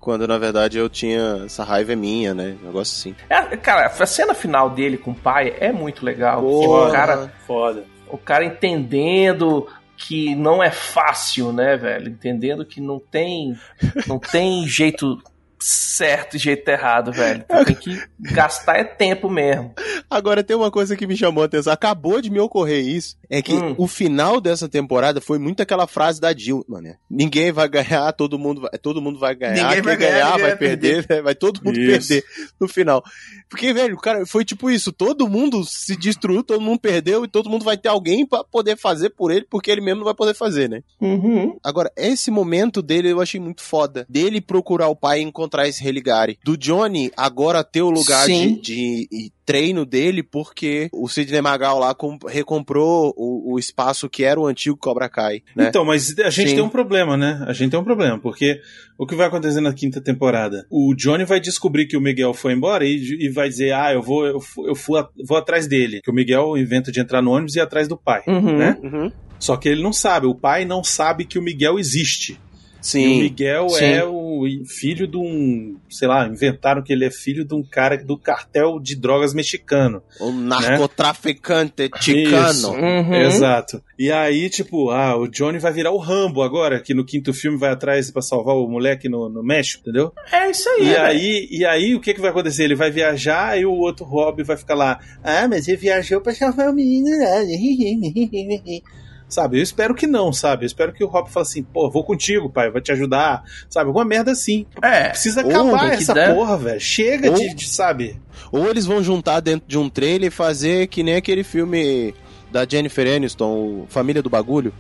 Quando 0.00 0.28
na 0.28 0.38
verdade 0.38 0.78
eu 0.78 0.88
tinha. 0.88 1.42
Essa 1.46 1.64
raiva 1.64 1.92
é 1.92 1.96
minha, 1.96 2.32
né? 2.32 2.56
Um 2.62 2.66
negócio 2.66 2.96
assim. 2.96 3.16
É, 3.28 3.56
cara, 3.56 3.86
a 3.86 4.06
cena 4.06 4.32
final 4.32 4.70
dele 4.70 4.96
com 4.96 5.10
o 5.10 5.14
pai 5.14 5.56
é 5.58 5.72
muito 5.72 6.04
legal. 6.04 6.40
Porra. 6.40 6.88
o, 6.88 6.92
cara, 6.92 7.32
Foda. 7.46 7.84
o 8.08 8.16
cara 8.16 8.44
entendendo 8.44 9.66
que 9.98 10.34
não 10.36 10.62
é 10.62 10.70
fácil, 10.70 11.52
né, 11.52 11.76
velho? 11.76 12.08
Entendendo 12.08 12.64
que 12.64 12.80
não 12.80 13.00
tem, 13.00 13.58
não 14.06 14.18
tem 14.18 14.66
jeito 14.66 15.20
certo 15.60 16.36
e 16.36 16.38
jeito 16.38 16.68
errado, 16.68 17.12
velho. 17.12 17.44
Tu 17.48 17.64
tem 17.64 17.74
que 17.74 18.02
gastar 18.20 18.78
é 18.78 18.84
tempo 18.84 19.28
mesmo. 19.28 19.74
Agora 20.08 20.42
tem 20.44 20.56
uma 20.56 20.70
coisa 20.70 20.96
que 20.96 21.06
me 21.06 21.16
chamou 21.16 21.42
a 21.42 21.46
atenção. 21.46 21.72
Acabou 21.72 22.20
de 22.20 22.30
me 22.30 22.38
ocorrer 22.40 22.86
isso. 22.86 23.16
É 23.30 23.42
que 23.42 23.52
Hum. 23.52 23.74
o 23.76 23.86
final 23.86 24.40
dessa 24.40 24.68
temporada 24.68 25.20
foi 25.20 25.38
muito 25.38 25.60
aquela 25.62 25.86
frase 25.86 26.20
da 26.20 26.32
Jill, 26.34 26.64
mano. 26.68 26.94
Ninguém 27.10 27.52
vai 27.52 27.68
ganhar, 27.68 28.12
todo 28.12 28.38
mundo 28.38 28.62
vai, 28.62 28.70
todo 28.80 29.02
mundo 29.02 29.18
vai 29.18 29.34
ganhar. 29.34 29.54
Ninguém 29.54 29.72
Quem 29.74 29.82
vai 29.82 29.96
ganhar, 29.96 30.12
ganhar 30.12 30.30
vai 30.32 30.40
vai 30.40 30.56
perder, 30.56 31.06
né? 31.08 31.20
vai 31.22 31.34
todo 31.34 31.60
mundo 31.62 31.78
Isso. 31.78 32.08
perder 32.08 32.24
no 32.60 32.68
final. 32.68 33.02
Porque, 33.50 33.72
velho, 33.72 33.96
cara, 33.96 34.24
foi 34.26 34.44
tipo 34.44 34.70
isso. 34.70 34.92
Todo 34.92 35.28
mundo 35.28 35.64
se 35.64 35.96
destruiu, 35.96 36.42
todo 36.42 36.60
mundo 36.60 36.78
perdeu 36.80 37.24
e 37.24 37.28
todo 37.28 37.50
mundo 37.50 37.64
vai 37.64 37.76
ter 37.76 37.88
alguém 37.88 38.24
pra 38.26 38.44
poder 38.44 38.76
fazer 38.76 39.10
por 39.10 39.30
ele, 39.30 39.46
porque 39.48 39.70
ele 39.70 39.80
mesmo 39.80 39.98
não 40.00 40.04
vai 40.04 40.14
poder 40.14 40.34
fazer, 40.34 40.68
né? 40.68 40.82
Uhum. 41.00 41.58
Agora, 41.64 41.90
esse 41.96 42.30
momento 42.30 42.80
dele 42.82 43.10
eu 43.10 43.20
achei 43.20 43.40
muito 43.40 43.62
foda. 43.62 44.06
Dele 44.08 44.40
procurar 44.40 44.88
o 44.88 44.96
pai 44.96 45.20
e 45.20 45.24
encontrar 45.24 45.47
esse 45.68 45.82
Religare. 45.82 46.38
Do 46.44 46.56
Johnny 46.56 47.10
agora 47.16 47.62
ter 47.64 47.82
o 47.82 47.90
lugar 47.90 48.26
de, 48.26 48.60
de- 48.60 49.32
treino 49.44 49.86
dele 49.86 50.22
porque 50.22 50.90
o 50.92 51.08
Sidney 51.08 51.40
Magal 51.40 51.78
lá 51.78 51.94
com- 51.94 52.18
recomprou 52.28 53.14
o, 53.16 53.54
o 53.54 53.58
espaço 53.58 54.08
que 54.08 54.22
era 54.24 54.38
o 54.38 54.46
antigo 54.46 54.76
Cobra 54.76 55.08
Kai, 55.08 55.42
né? 55.56 55.68
Então, 55.68 55.84
mas 55.86 56.14
a 56.18 56.28
gente 56.30 56.50
Sim. 56.50 56.54
tem 56.56 56.64
um 56.64 56.68
problema, 56.68 57.16
né? 57.16 57.42
A 57.46 57.52
gente 57.54 57.70
tem 57.70 57.80
um 57.80 57.84
problema, 57.84 58.18
porque 58.18 58.60
o 58.98 59.06
que 59.06 59.14
vai 59.14 59.26
acontecer 59.26 59.60
na 59.62 59.72
quinta 59.72 60.00
temporada? 60.02 60.66
O 60.70 60.94
Johnny 60.94 61.24
vai 61.24 61.40
descobrir 61.40 61.86
que 61.86 61.96
o 61.96 62.00
Miguel 62.00 62.34
foi 62.34 62.52
embora 62.52 62.84
e, 62.84 62.96
e 63.20 63.30
vai 63.30 63.48
dizer, 63.48 63.72
ah, 63.72 63.92
eu 63.92 64.02
vou, 64.02 64.26
eu, 64.26 64.38
eu 64.66 64.74
fui 64.74 65.00
a- 65.00 65.08
vou 65.26 65.38
atrás 65.38 65.66
dele. 65.66 66.00
Que 66.02 66.10
o 66.10 66.14
Miguel 66.14 66.56
inventa 66.58 66.92
de 66.92 67.00
entrar 67.00 67.22
no 67.22 67.30
ônibus 67.30 67.56
e 67.56 67.58
ir 67.58 67.62
atrás 67.62 67.88
do 67.88 67.96
pai, 67.96 68.22
Uhum. 68.26 68.58
né? 68.58 68.76
Uhum. 68.82 69.10
Só 69.38 69.56
que 69.56 69.68
ele 69.68 69.82
não 69.82 69.92
sabe, 69.92 70.26
o 70.26 70.34
pai 70.34 70.64
não 70.64 70.82
sabe 70.84 71.24
que 71.24 71.38
o 71.38 71.42
Miguel 71.42 71.78
existe. 71.78 72.38
E 72.78 72.80
o 72.80 72.84
Sim. 72.84 73.20
Miguel 73.20 73.68
sim. 73.70 73.84
é 73.84 74.04
o 74.04 74.44
filho 74.66 75.06
de 75.06 75.16
um, 75.16 75.76
sei 75.90 76.06
lá, 76.06 76.26
inventaram 76.26 76.82
que 76.82 76.92
ele 76.92 77.04
é 77.04 77.10
filho 77.10 77.44
de 77.44 77.54
um 77.54 77.62
cara 77.62 77.96
do 77.96 78.16
cartel 78.16 78.78
de 78.78 78.94
drogas 78.94 79.34
mexicano. 79.34 80.02
O 80.20 80.30
narcotraficante 80.30 81.90
chicano. 82.00 82.50
Isso. 82.50 82.70
Uhum. 82.70 83.14
Exato. 83.14 83.82
E 83.98 84.12
aí, 84.12 84.48
tipo, 84.48 84.90
ah, 84.90 85.16
o 85.16 85.26
Johnny 85.26 85.58
vai 85.58 85.72
virar 85.72 85.90
o 85.90 85.98
Rambo 85.98 86.42
agora, 86.42 86.80
que 86.80 86.94
no 86.94 87.04
quinto 87.04 87.34
filme 87.34 87.58
vai 87.58 87.70
atrás 87.70 88.10
pra 88.10 88.22
salvar 88.22 88.54
o 88.54 88.68
moleque 88.68 89.08
no, 89.08 89.28
no 89.28 89.42
México, 89.42 89.82
entendeu? 89.82 90.12
É 90.32 90.50
isso 90.50 90.68
aí. 90.68 90.82
E 90.82 90.84
velho. 90.84 91.02
aí, 91.02 91.48
e 91.50 91.64
aí, 91.64 91.94
o 91.94 92.00
que 92.00 92.14
que 92.14 92.20
vai 92.20 92.30
acontecer? 92.30 92.64
Ele 92.64 92.76
vai 92.76 92.90
viajar 92.90 93.58
e 93.58 93.66
o 93.66 93.72
outro 93.72 94.04
Rob 94.04 94.42
vai 94.44 94.56
ficar 94.56 94.74
lá. 94.74 95.00
Ah, 95.22 95.48
mas 95.48 95.66
ele 95.66 95.76
viajou 95.76 96.20
pra 96.20 96.34
salvar 96.34 96.70
o 96.70 96.74
menino 96.74 97.08
lá. 97.18 97.42
Sabe? 99.28 99.58
Eu 99.58 99.62
espero 99.62 99.94
que 99.94 100.06
não, 100.06 100.32
sabe? 100.32 100.64
Eu 100.64 100.68
espero 100.68 100.92
que 100.92 101.04
o 101.04 101.08
Hop 101.08 101.28
fale 101.28 101.42
assim, 101.46 101.62
pô, 101.62 101.90
vou 101.90 102.02
contigo, 102.02 102.48
pai, 102.48 102.70
vou 102.70 102.80
te 102.80 102.90
ajudar. 102.92 103.42
Sabe? 103.68 103.88
Alguma 103.88 104.04
merda 104.04 104.32
assim. 104.32 104.64
É. 104.82 105.10
Precisa 105.10 105.42
acabar 105.42 105.92
essa 105.92 106.14
dar- 106.14 106.34
porra, 106.34 106.56
velho. 106.56 106.80
Chega 106.80 107.30
Ou- 107.30 107.36
de, 107.36 107.54
de, 107.54 107.68
sabe? 107.68 108.18
Ou 108.50 108.70
eles 108.70 108.86
vão 108.86 109.02
juntar 109.02 109.40
dentro 109.40 109.68
de 109.68 109.76
um 109.76 109.90
trailer 109.90 110.28
e 110.28 110.30
fazer 110.30 110.86
que 110.86 111.02
nem 111.02 111.16
aquele 111.16 111.44
filme 111.44 112.14
da 112.50 112.66
Jennifer 112.66 113.06
Aniston, 113.16 113.52
o 113.82 113.86
Família 113.90 114.22
do 114.22 114.30
Bagulho. 114.30 114.72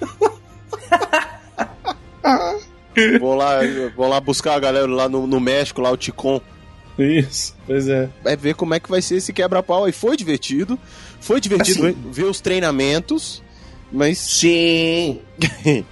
vão, 3.20 3.34
lá, 3.34 3.58
vão 3.96 4.08
lá 4.08 4.20
buscar 4.20 4.54
a 4.54 4.58
galera 4.60 4.86
lá 4.86 5.08
no, 5.08 5.26
no 5.26 5.40
México, 5.40 5.80
lá 5.80 5.90
o 5.90 5.96
Ticon. 5.96 6.40
Isso, 6.98 7.54
pois 7.66 7.88
é. 7.88 8.08
Vai 8.24 8.36
ver 8.36 8.54
como 8.54 8.74
é 8.74 8.80
que 8.80 8.88
vai 8.90 9.02
ser 9.02 9.16
esse 9.16 9.32
quebra-pau. 9.32 9.88
E 9.88 9.92
foi 9.92 10.16
divertido. 10.16 10.78
Foi 11.20 11.40
divertido 11.40 11.86
Assim. 11.88 11.96
ver 12.10 12.24
os 12.24 12.40
treinamentos. 12.40 13.42
Mas 13.90 14.18
Sim. 14.18 15.20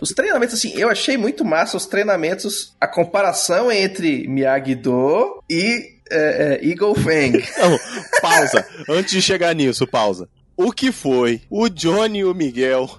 Os 0.00 0.10
treinamentos, 0.10 0.54
assim, 0.54 0.72
eu 0.74 0.88
achei 0.88 1.16
muito 1.16 1.44
massa 1.44 1.76
os 1.76 1.84
treinamentos, 1.84 2.74
a 2.80 2.86
comparação 2.86 3.70
entre 3.70 4.26
Miyagi-Do 4.26 5.42
e 5.50 6.00
é, 6.10 6.58
é, 6.62 6.66
Eagle 6.66 6.94
Fang. 6.94 7.32
Não, 7.58 7.78
pausa. 8.22 8.66
Antes 8.88 9.12
de 9.12 9.22
chegar 9.22 9.54
nisso, 9.54 9.86
pausa. 9.86 10.28
O 10.56 10.72
que 10.72 10.92
foi 10.92 11.42
o 11.48 11.68
Johnny 11.68 12.18
e 12.18 12.24
o 12.24 12.34
Miguel 12.34 12.90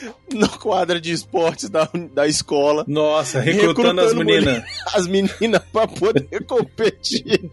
no 0.32 0.48
quadro 0.48 1.00
de 1.00 1.12
esportes 1.12 1.68
da, 1.70 1.88
da 2.12 2.26
escola? 2.26 2.84
Nossa, 2.86 3.40
recrutando, 3.40 4.00
as 4.00 4.12
Recrutando 4.12 4.24
meninas. 4.24 4.64
As 4.94 5.06
meninas 5.06 5.62
pra 5.72 5.86
poder 5.88 6.40
competir. 6.44 7.50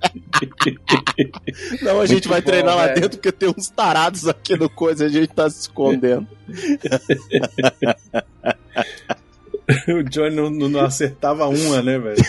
Não, 1.81 2.01
a 2.01 2.05
gente 2.05 2.27
vai 2.27 2.37
Muito 2.39 2.45
bom, 2.45 2.51
treinar 2.51 2.75
lá 2.75 2.87
velho. 2.87 3.01
dentro 3.01 3.17
porque 3.17 3.31
tem 3.31 3.49
uns 3.55 3.69
tarados 3.69 4.27
aqui 4.27 4.57
no 4.57 4.69
coisa, 4.69 5.05
a 5.05 5.09
gente 5.09 5.27
tá 5.27 5.49
se 5.49 5.61
escondendo. 5.61 6.27
o 9.87 10.03
Johnny 10.03 10.35
não, 10.35 10.49
não- 10.49 10.69
não 10.69 10.81
acertava 10.81 11.47
uma, 11.47 11.81
né, 11.81 11.97
velho? 11.97 12.21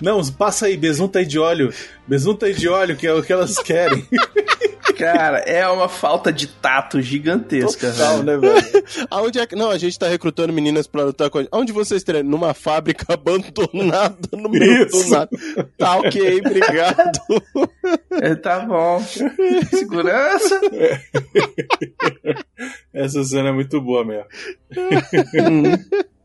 Não, 0.00 0.24
passa 0.32 0.66
aí, 0.66 0.76
besunta 0.76 1.18
aí 1.18 1.26
de 1.26 1.38
óleo. 1.38 1.72
Besunta 2.06 2.46
aí 2.46 2.54
de 2.54 2.68
óleo, 2.68 2.96
que 2.96 3.06
é 3.06 3.12
o 3.12 3.22
que 3.22 3.32
elas 3.32 3.58
querem. 3.58 4.06
Cara, 5.00 5.38
é 5.38 5.66
uma 5.68 5.88
falta 5.88 6.32
de 6.32 6.46
tato 6.46 7.00
gigantesca, 7.00 7.90
Total, 7.90 8.22
velho. 8.22 8.40
né, 8.40 8.48
velho? 8.60 8.84
Aonde 9.10 9.38
é 9.38 9.46
que. 9.46 9.56
Não, 9.56 9.70
a 9.70 9.78
gente 9.78 9.98
tá 9.98 10.08
recrutando 10.08 10.52
meninas 10.52 10.86
pra 10.86 11.04
lutar 11.04 11.30
com 11.30 11.38
a 11.38 11.42
gente. 11.42 11.50
Aonde 11.52 11.72
vocês 11.72 12.02
treinam? 12.02 12.30
Numa 12.30 12.54
fábrica 12.54 13.06
abandonada 13.14 14.16
no 14.32 14.48
meio 14.48 14.86
do 14.88 14.96
Isso. 14.96 15.10
nada. 15.10 15.30
Tá 15.78 15.96
ok, 15.96 16.40
obrigado. 16.44 17.20
É, 18.20 18.34
tá 18.34 18.60
bom. 18.60 19.00
Segurança. 19.70 20.60
Essa 22.92 23.24
cena 23.24 23.48
é 23.48 23.52
muito 23.52 23.80
boa 23.80 24.04
mesmo. 24.04 24.26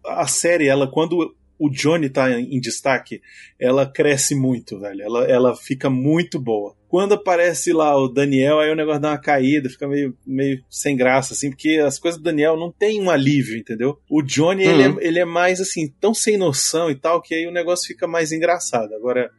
A 0.06 0.28
série, 0.28 0.68
ela, 0.68 0.88
quando 0.88 1.34
o 1.58 1.70
Johnny 1.70 2.10
tá 2.10 2.30
em 2.32 2.60
destaque, 2.60 3.22
ela 3.60 3.86
cresce 3.86 4.36
muito, 4.36 4.80
velho. 4.80 5.02
Ela, 5.02 5.24
ela 5.26 5.56
fica 5.56 5.90
muito 5.90 6.40
boa. 6.40 6.76
Quando 6.96 7.12
aparece 7.14 7.74
lá 7.74 7.94
o 7.98 8.08
Daniel, 8.08 8.58
aí 8.62 8.72
o 8.72 8.76
negócio 8.76 9.02
dá 9.02 9.10
uma 9.10 9.18
caída, 9.18 9.70
fica 9.70 9.86
meio, 9.86 10.18
meio 10.26 10.64
sem 10.70 10.96
graça, 10.96 11.34
assim, 11.34 11.50
porque 11.50 11.78
as 11.86 12.00
coisas 12.00 12.18
do 12.18 12.24
Daniel 12.24 12.56
não 12.56 12.72
tem 12.72 13.02
um 13.02 13.10
alívio, 13.10 13.58
entendeu? 13.58 14.00
O 14.10 14.22
Johnny, 14.22 14.64
ele, 14.64 14.88
Uhum. 14.88 15.00
é, 15.02 15.06
ele 15.06 15.20
é 15.20 15.26
mais, 15.26 15.60
assim, 15.60 15.92
tão 16.00 16.14
sem 16.14 16.38
noção 16.38 16.90
e 16.90 16.96
tal, 16.96 17.22
que 17.22 17.36
aí 17.36 17.46
o 17.48 17.52
negócio 17.52 17.86
fica 17.86 18.08
mais 18.08 18.32
engraçado. 18.32 18.94
Agora, 18.96 19.30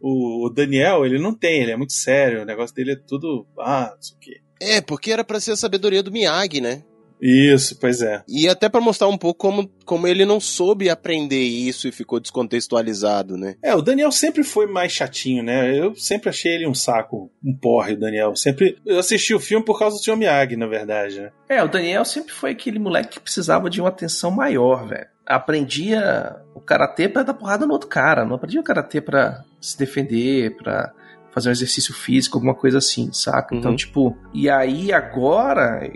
o, 0.00 0.46
o 0.46 0.48
Daniel, 0.48 1.04
ele 1.04 1.18
não 1.18 1.34
tem, 1.34 1.60
ele 1.60 1.72
é 1.72 1.76
muito 1.76 1.92
sério, 1.92 2.40
o 2.40 2.46
negócio 2.46 2.74
dele 2.74 2.92
é 2.92 2.96
tudo, 3.06 3.46
ah, 3.58 3.92
não 3.94 4.00
sei 4.02 4.16
o 4.16 4.18
quê. 4.18 4.40
É, 4.58 4.80
porque 4.80 5.12
era 5.12 5.22
pra 5.22 5.38
ser 5.38 5.50
a 5.50 5.56
sabedoria 5.56 6.02
do 6.02 6.10
Miyagi, 6.10 6.62
né? 6.62 6.82
Isso, 7.22 7.78
pois 7.78 8.02
é. 8.02 8.24
E 8.28 8.48
até 8.48 8.68
pra 8.68 8.80
mostrar 8.80 9.06
um 9.06 9.16
pouco 9.16 9.38
como, 9.38 9.70
como 9.84 10.08
ele 10.08 10.24
não 10.24 10.40
soube 10.40 10.90
aprender 10.90 11.40
isso 11.42 11.86
e 11.86 11.92
ficou 11.92 12.18
descontextualizado, 12.18 13.36
né? 13.36 13.54
É, 13.62 13.74
o 13.76 13.80
Daniel 13.80 14.10
sempre 14.10 14.42
foi 14.42 14.66
mais 14.66 14.90
chatinho, 14.92 15.42
né? 15.42 15.78
Eu 15.78 15.94
sempre 15.94 16.28
achei 16.30 16.52
ele 16.52 16.66
um 16.66 16.74
saco, 16.74 17.30
um 17.44 17.54
porre, 17.56 17.92
o 17.94 17.98
Daniel. 18.00 18.34
Sempre. 18.34 18.76
Eu 18.84 18.98
assisti 18.98 19.32
o 19.34 19.38
filme 19.40 19.64
por 19.64 19.78
causa 19.78 19.96
do 19.96 20.02
Sr. 20.02 20.16
Miyagi, 20.16 20.56
na 20.56 20.66
verdade, 20.66 21.20
né? 21.20 21.30
É, 21.48 21.62
o 21.62 21.68
Daniel 21.68 22.04
sempre 22.04 22.32
foi 22.32 22.50
aquele 22.50 22.78
moleque 22.80 23.10
que 23.10 23.20
precisava 23.20 23.70
de 23.70 23.80
uma 23.80 23.88
atenção 23.90 24.30
maior, 24.32 24.88
velho. 24.88 25.06
Aprendia 25.24 26.36
o 26.54 26.60
karatê 26.60 27.08
pra 27.08 27.22
dar 27.22 27.34
porrada 27.34 27.66
no 27.66 27.72
outro 27.72 27.88
cara, 27.88 28.24
não 28.24 28.34
aprendia 28.34 28.60
o 28.60 28.64
karatê 28.64 29.00
pra 29.00 29.44
se 29.60 29.78
defender, 29.78 30.56
pra 30.56 30.92
fazer 31.32 31.48
um 31.48 31.52
exercício 31.52 31.94
físico, 31.94 32.36
alguma 32.36 32.54
coisa 32.54 32.78
assim, 32.78 33.10
saca? 33.12 33.54
Então, 33.54 33.70
Uhum. 33.70 33.76
tipo, 33.76 34.16
e 34.34 34.50
aí 34.50 34.92
agora, 34.92 35.88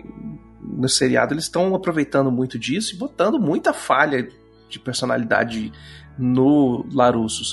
no 0.77 0.89
seriado, 0.89 1.33
eles 1.33 1.45
estão 1.45 1.73
aproveitando 1.73 2.31
muito 2.31 2.57
disso 2.59 2.93
e 2.93 2.97
botando 2.97 3.39
muita 3.39 3.73
falha 3.73 4.27
de 4.69 4.79
personalidade 4.79 5.71
no 6.17 6.85
Larusso, 6.91 7.43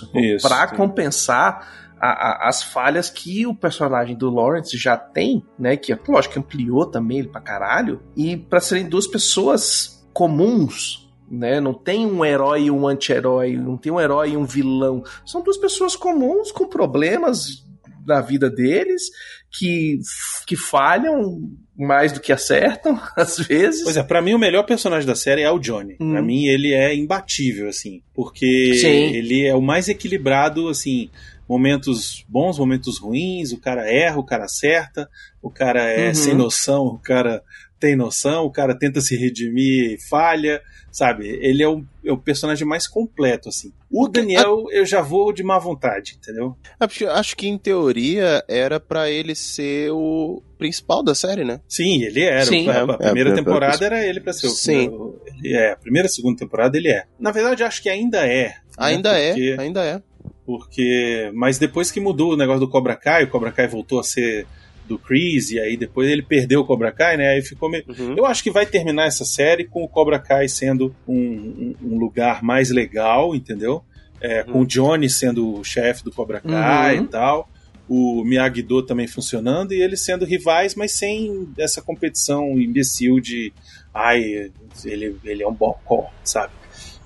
sim. 0.71 0.77
compensar 0.77 1.93
a- 2.01 2.09
a- 2.47 2.49
as 2.49 2.63
falhas 2.63 3.09
que 3.09 3.47
o 3.47 3.55
personagem 3.55 4.17
do 4.17 4.29
Lawrence 4.31 4.77
já 4.77 4.97
tem, 4.97 5.45
né? 5.59 5.77
Que, 5.77 5.97
lógico, 6.09 6.39
ampliou 6.39 6.87
também 6.87 7.21
ele 7.21 7.29
pra 7.29 7.41
caralho. 7.41 8.03
E 8.17 8.37
pra 8.37 8.61
serem 8.61 8.89
duas 8.89 9.07
pessoas 9.07 10.05
comuns, 10.13 11.09
né? 11.31 11.61
Não 11.61 11.73
tem 11.73 12.05
um 12.07 12.25
herói 12.25 12.65
e 12.65 12.71
um 12.71 12.87
anti-herói, 12.87 13.57
não 13.57 13.77
tem 13.77 13.93
um 13.93 14.01
herói 14.01 14.31
e 14.33 14.37
um 14.37 14.45
vilão. 14.45 15.03
São 15.25 15.43
duas 15.43 15.57
pessoas 15.57 15.95
comuns 15.97 16.51
com 16.51 16.67
problemas 16.67 17.65
na 18.07 18.21
vida 18.21 18.51
deles 18.51 19.05
que, 19.51 19.99
que 20.47 20.57
falham 20.57 21.51
mais 21.77 22.13
do 22.13 22.21
que 22.21 22.33
acertam, 22.33 23.01
às 23.17 23.37
vezes. 23.39 23.83
Pois 23.83 23.97
é, 23.97 24.03
pra 24.03 24.23
mim 24.23 24.35
o 24.35 24.39
melhor 24.39 24.63
personagem 24.65 25.07
da 25.07 25.15
série 25.15 25.43
é 25.43 25.51
o 25.51 25.59
Johnny. 25.59 25.97
Hum. 26.01 26.13
Pra 26.13 26.23
mim 26.23 26.47
ele 26.47 26.73
é 26.73 26.95
imbatível, 26.95 27.69
assim. 27.69 28.01
Porque 28.15 28.75
Sim. 28.75 28.87
ele 29.15 29.45
é 29.47 29.55
o 29.55 29.61
mais 29.63 29.89
equilibrado, 29.89 30.69
assim. 30.69 31.11
Momentos 31.49 32.25
bons, 32.29 32.59
momentos 32.59 32.99
ruins, 32.99 33.53
o 33.53 33.59
cara 33.61 33.87
erra, 33.91 34.19
o 34.19 34.25
cara 34.25 34.45
acerta, 34.45 35.09
o 35.43 35.51
cara 35.51 35.83
é 35.91 36.09
Uhum. 36.09 36.15
sem 36.15 36.35
noção, 36.35 36.87
o 36.87 36.99
cara 36.99 37.43
tem 37.85 37.95
noção, 37.97 38.45
o 38.47 38.51
cara 38.51 38.75
tenta 38.75 39.01
se 39.03 39.15
redimir 39.15 39.93
e 39.93 39.99
falha, 40.09 40.63
sabe? 40.91 41.29
Ele 41.29 41.63
é 41.63 41.69
o, 41.69 41.85
é 42.03 42.11
o 42.11 42.17
personagem 42.17 42.67
mais 42.67 42.87
completo, 42.87 43.51
assim. 43.51 43.71
O 43.91 44.09
Daniel, 44.09 44.65
eu 44.71 44.87
já 44.87 45.03
vou 45.03 45.35
de 45.35 45.43
má 45.43 45.59
vontade, 45.59 46.17
entendeu? 46.19 46.57
É 46.81 47.07
Acho 47.11 47.37
que 47.37 47.47
em 47.47 47.59
teoria 47.59 48.43
era 48.49 48.81
pra 48.81 49.11
ele 49.11 49.35
ser 49.35 49.91
o 49.93 50.43
principal 50.57 51.03
da 51.03 51.15
série, 51.15 51.45
né? 51.45 51.61
Sim, 51.69 52.03
ele 52.03 52.23
era. 52.23 52.47
Sim. 52.47 52.67
A, 52.71 52.85
a 52.85 52.97
primeira 52.97 53.29
É, 53.31 53.33
é, 53.33 53.37
temporada 53.37 53.85
era 53.85 54.07
ele 54.07 54.21
pra 54.21 54.33
ser 54.33 54.47
o 54.47 54.51
Sim. 54.51 54.89
o- 54.89 55.21
Ele 55.27 55.55
é. 55.55 55.73
A 55.73 55.77
primeira 55.77 56.09
e 56.09 56.11
segunda 56.11 56.39
temporada 56.39 56.79
ele 56.79 56.89
é. 56.89 57.05
Na 57.21 57.31
verdade, 57.33 57.63
acho 57.65 57.83
que 57.83 57.91
ainda 57.91 58.27
é. 58.27 58.45
né? 58.49 58.55
Ainda 58.79 59.11
Porque- 59.11 59.55
é, 59.59 59.61
ainda 59.63 59.85
é. 59.85 60.01
Porque. 60.47 61.31
Mas 61.35 61.59
depois 61.59 61.91
que 61.91 62.01
mudou 62.01 62.33
o 62.33 62.37
negócio 62.37 62.61
do 62.61 62.69
Cobra 62.71 62.97
Kai, 62.97 63.25
o 63.25 63.29
Cobra 63.31 63.53
Kai 63.53 63.67
voltou 63.69 64.01
a 64.01 64.03
ser 64.05 64.47
do 64.87 64.99
Chris, 64.99 65.51
e 65.51 65.59
aí 65.59 65.77
depois 65.77 66.09
ele 66.11 66.23
perdeu 66.23 66.61
o 66.61 66.65
Cobra 66.67 66.93
Kai, 66.93 67.17
né? 67.17 67.29
Aí 67.31 67.43
ficou 67.43 67.71
meio. 67.71 67.85
Uhum. 67.89 68.15
Eu 68.17 68.27
acho 68.27 68.43
que 68.43 68.51
vai 68.51 68.67
terminar 68.67 69.07
essa 69.07 69.25
série 69.25 69.65
com 69.65 69.83
o 69.83 69.89
Cobra 69.89 70.19
Kai 70.19 70.49
sendo 70.49 70.95
um, 71.09 71.17
um- 71.17 71.75
um 71.95 71.99
lugar 71.99 72.43
mais 72.43 72.71
legal, 72.71 73.35
entendeu? 73.35 73.83
É, 74.21 74.43
Com 74.43 74.61
o 74.63 74.67
Johnny 74.67 75.09
sendo 75.11 75.55
o 75.59 75.65
chefe 75.65 76.03
do 76.05 76.11
Cobra 76.13 76.41
Kai 76.41 76.99
Uhum. 76.99 77.05
e 77.05 77.09
tal. 77.09 77.51
O 77.87 78.25
Miyagi-Do 78.25 78.83
também 78.87 79.07
funcionando 79.07 79.73
e 79.75 79.83
eles 79.83 80.01
sendo 80.01 80.25
rivais, 80.25 80.75
mas 80.75 80.93
sem 80.93 81.49
essa 81.59 81.83
competição 81.83 82.59
imbecil 82.59 83.21
de 83.21 83.53
ai, 83.93 84.51
ele, 84.85 85.17
ele 85.25 85.43
é 85.43 85.47
um 85.49 85.53
bocó, 85.53 86.11
sabe? 86.25 86.53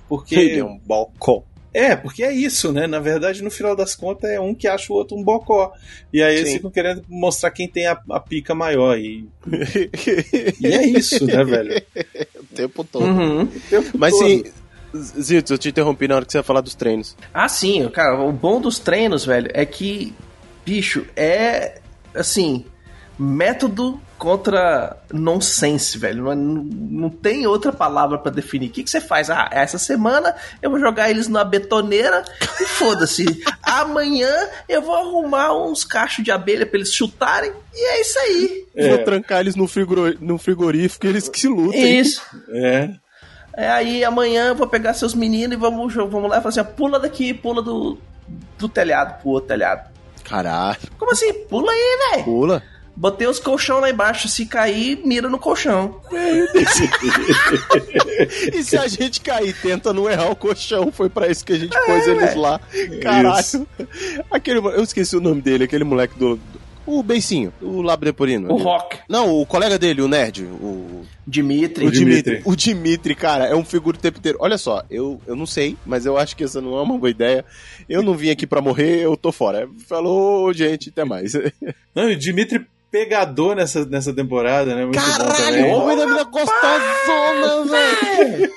Porque 0.07 0.33
Ele 0.35 0.59
é 0.59 0.63
um 0.65 0.79
balcão. 0.79 1.43
É, 1.73 1.95
porque 1.95 2.23
é 2.23 2.31
isso, 2.31 2.71
né? 2.71 2.87
Na 2.87 2.99
verdade, 2.99 3.43
no 3.43 3.51
final 3.51 3.75
das 3.75 3.95
contas, 3.95 4.29
é 4.29 4.39
um 4.39 4.55
que 4.55 4.67
acha 4.67 4.91
o 4.91 4.95
outro 4.95 5.17
um 5.17 5.23
bocó. 5.23 5.71
E 6.11 6.21
aí 6.21 6.35
eles 6.35 6.49
Sim. 6.49 6.55
ficam 6.55 6.71
querendo 6.71 7.03
mostrar 7.07 7.51
quem 7.51 7.67
tem 7.67 7.85
a, 7.85 7.99
a 8.11 8.19
pica 8.19 8.55
maior. 8.55 8.97
E, 8.97 9.27
e 10.59 10.67
é 10.67 10.85
isso, 10.87 11.25
né, 11.25 11.43
velho? 11.43 11.81
o 12.39 12.55
tempo 12.55 12.83
todo. 12.83 13.05
Uhum. 13.05 13.43
O 13.43 13.59
tempo 13.69 13.97
Mas 13.97 14.13
todo. 14.13 14.27
sim, 14.27 14.43
Zito, 14.97 15.53
eu 15.53 15.57
te 15.57 15.69
interrompi 15.69 16.07
na 16.07 16.15
hora 16.15 16.25
que 16.25 16.31
você 16.31 16.39
ia 16.39 16.43
falar 16.43 16.61
dos 16.61 16.73
treinos. 16.73 17.15
Ah, 17.33 17.47
sim, 17.47 17.87
cara, 17.89 18.21
o 18.21 18.31
bom 18.31 18.59
dos 18.59 18.79
treinos, 18.79 19.23
velho, 19.25 19.49
é 19.53 19.65
que, 19.65 20.13
bicho, 20.65 21.05
é 21.15 21.79
assim, 22.15 22.65
método 23.17 24.01
contra 24.19 24.97
nonsense, 25.11 25.97
velho. 25.97 26.25
Não, 26.25 26.31
é- 26.31 26.35
não 26.35 27.09
tem 27.09 27.47
outra 27.47 27.71
palavra 27.71 28.17
pra 28.19 28.31
definir. 28.31 28.67
O 28.67 28.71
que, 28.71 28.83
que 28.83 28.89
você 28.89 29.01
faz? 29.01 29.29
Ah, 29.29 29.47
essa 29.51 29.77
semana 29.79 30.35
eu 30.61 30.69
vou 30.69 30.79
jogar 30.79 31.09
eles 31.09 31.27
na 31.27 31.43
betoneira 31.43 32.23
e 32.59 32.65
foda-se. 32.65 33.25
Amanhã 33.63 34.29
eu 34.67 34.81
vou 34.81 34.95
arrumar 34.95 35.55
uns 35.55 35.83
cachos 35.83 36.23
de 36.23 36.29
abelha 36.31 36.65
pra 36.65 36.77
eles 36.77 36.93
chutarem 36.93 37.51
e 37.73 37.87
é 37.87 38.01
isso 38.01 38.19
aí. 38.19 38.65
É. 38.75 38.89
Vou 38.89 38.97
trancar 39.05 39.39
eles 39.39 39.55
no, 39.55 39.67
frigor... 39.67 40.15
no 40.19 40.37
frigorífico 40.37 41.05
e 41.05 41.09
eles 41.09 41.27
que 41.29 41.39
se 41.39 41.47
lutem. 41.47 41.99
Isso. 41.99 42.21
É. 42.49 42.89
É, 43.57 43.67
aí 43.69 44.03
amanhã 44.05 44.49
eu 44.49 44.55
vou 44.55 44.67
pegar 44.67 44.93
seus 44.93 45.13
meninos 45.15 45.57
e 45.57 45.59
vamos, 45.59 45.93
vamos 45.93 46.29
lá 46.29 46.37
e 46.37 46.41
falar 46.41 46.49
assim: 46.49 46.59
ó, 46.59 46.63
pula 46.63 46.99
daqui, 46.99 47.33
pula 47.33 47.61
do, 47.61 47.97
do 48.57 48.69
telhado 48.69 49.21
pro 49.21 49.31
outro 49.31 49.47
telhado. 49.47 49.89
Caralho, 50.23 50.77
Como 50.97 51.11
assim? 51.11 51.33
Pula 51.49 51.71
aí, 51.71 51.97
velho. 52.11 52.23
pula. 52.25 52.63
Botei 52.99 53.27
os 53.27 53.39
colchão 53.39 53.79
lá 53.79 53.89
embaixo. 53.89 54.27
Se 54.27 54.45
cair, 54.45 54.99
mira 55.05 55.29
no 55.29 55.39
colchão. 55.39 56.01
E 58.53 58.63
se 58.63 58.77
a 58.77 58.87
gente 58.87 59.21
cair, 59.21 59.55
tenta 59.61 59.93
não 59.93 60.09
errar 60.09 60.29
o 60.29 60.35
colchão, 60.35 60.91
foi 60.91 61.09
pra 61.09 61.27
isso 61.29 61.45
que 61.45 61.53
a 61.53 61.57
gente 61.57 61.75
pôs 61.85 62.05
eles 62.07 62.35
lá. 62.35 62.59
Caralho. 63.01 63.67
Aquele, 64.29 64.59
eu 64.59 64.83
esqueci 64.83 65.15
o 65.15 65.21
nome 65.21 65.41
dele, 65.41 65.63
aquele 65.63 65.83
moleque 65.85 66.17
do. 66.19 66.35
do- 66.35 66.59
o 66.85 67.03
Beicinho, 67.03 67.53
o 67.61 67.81
Labreporino. 67.83 68.51
O 68.51 68.57
Rock. 68.57 68.97
Não, 69.07 69.39
o 69.39 69.45
colega 69.45 69.77
dele, 69.77 70.01
o 70.01 70.07
nerd, 70.07 70.43
o. 70.43 71.05
Dimitri. 71.25 71.85
O 71.85 71.91
Dimitri. 71.91 72.41
O 72.43 72.55
Dimitri, 72.55 73.13
cara, 73.15 73.45
é 73.45 73.55
um 73.55 73.63
figura 73.63 73.95
o 73.95 73.99
tempo 73.99 74.17
inteiro. 74.17 74.39
Olha 74.41 74.57
só, 74.57 74.83
eu, 74.89 75.21
eu 75.27 75.35
não 75.35 75.45
sei, 75.45 75.77
mas 75.85 76.05
eu 76.07 76.17
acho 76.17 76.35
que 76.35 76.43
essa 76.43 76.59
não 76.59 76.75
é 76.77 76.81
uma 76.81 76.97
boa 76.97 77.09
ideia. 77.09 77.45
Eu 77.87 78.01
não 78.01 78.15
vim 78.15 78.31
aqui 78.31 78.47
pra 78.47 78.59
morrer, 78.59 79.03
eu 79.05 79.15
tô 79.15 79.31
fora. 79.31 79.69
Falou, 79.87 80.51
gente, 80.51 80.89
até 80.89 81.05
mais. 81.05 81.33
Não, 81.95 82.09
e 82.09 82.15
o 82.15 82.17
Dimitri 82.17 82.65
pegador 82.91 83.55
nessa, 83.55 83.85
nessa 83.85 84.13
temporada, 84.13 84.75
né? 84.75 84.83
Muito 84.85 84.99
bom 84.99 85.05
Caralho, 85.05 85.35
também. 85.35 85.65
o 85.65 85.75
homem 85.75 85.97
da 85.97 86.05
vida 86.05 86.23
gostosona, 86.23 87.65
velho. 87.65 88.51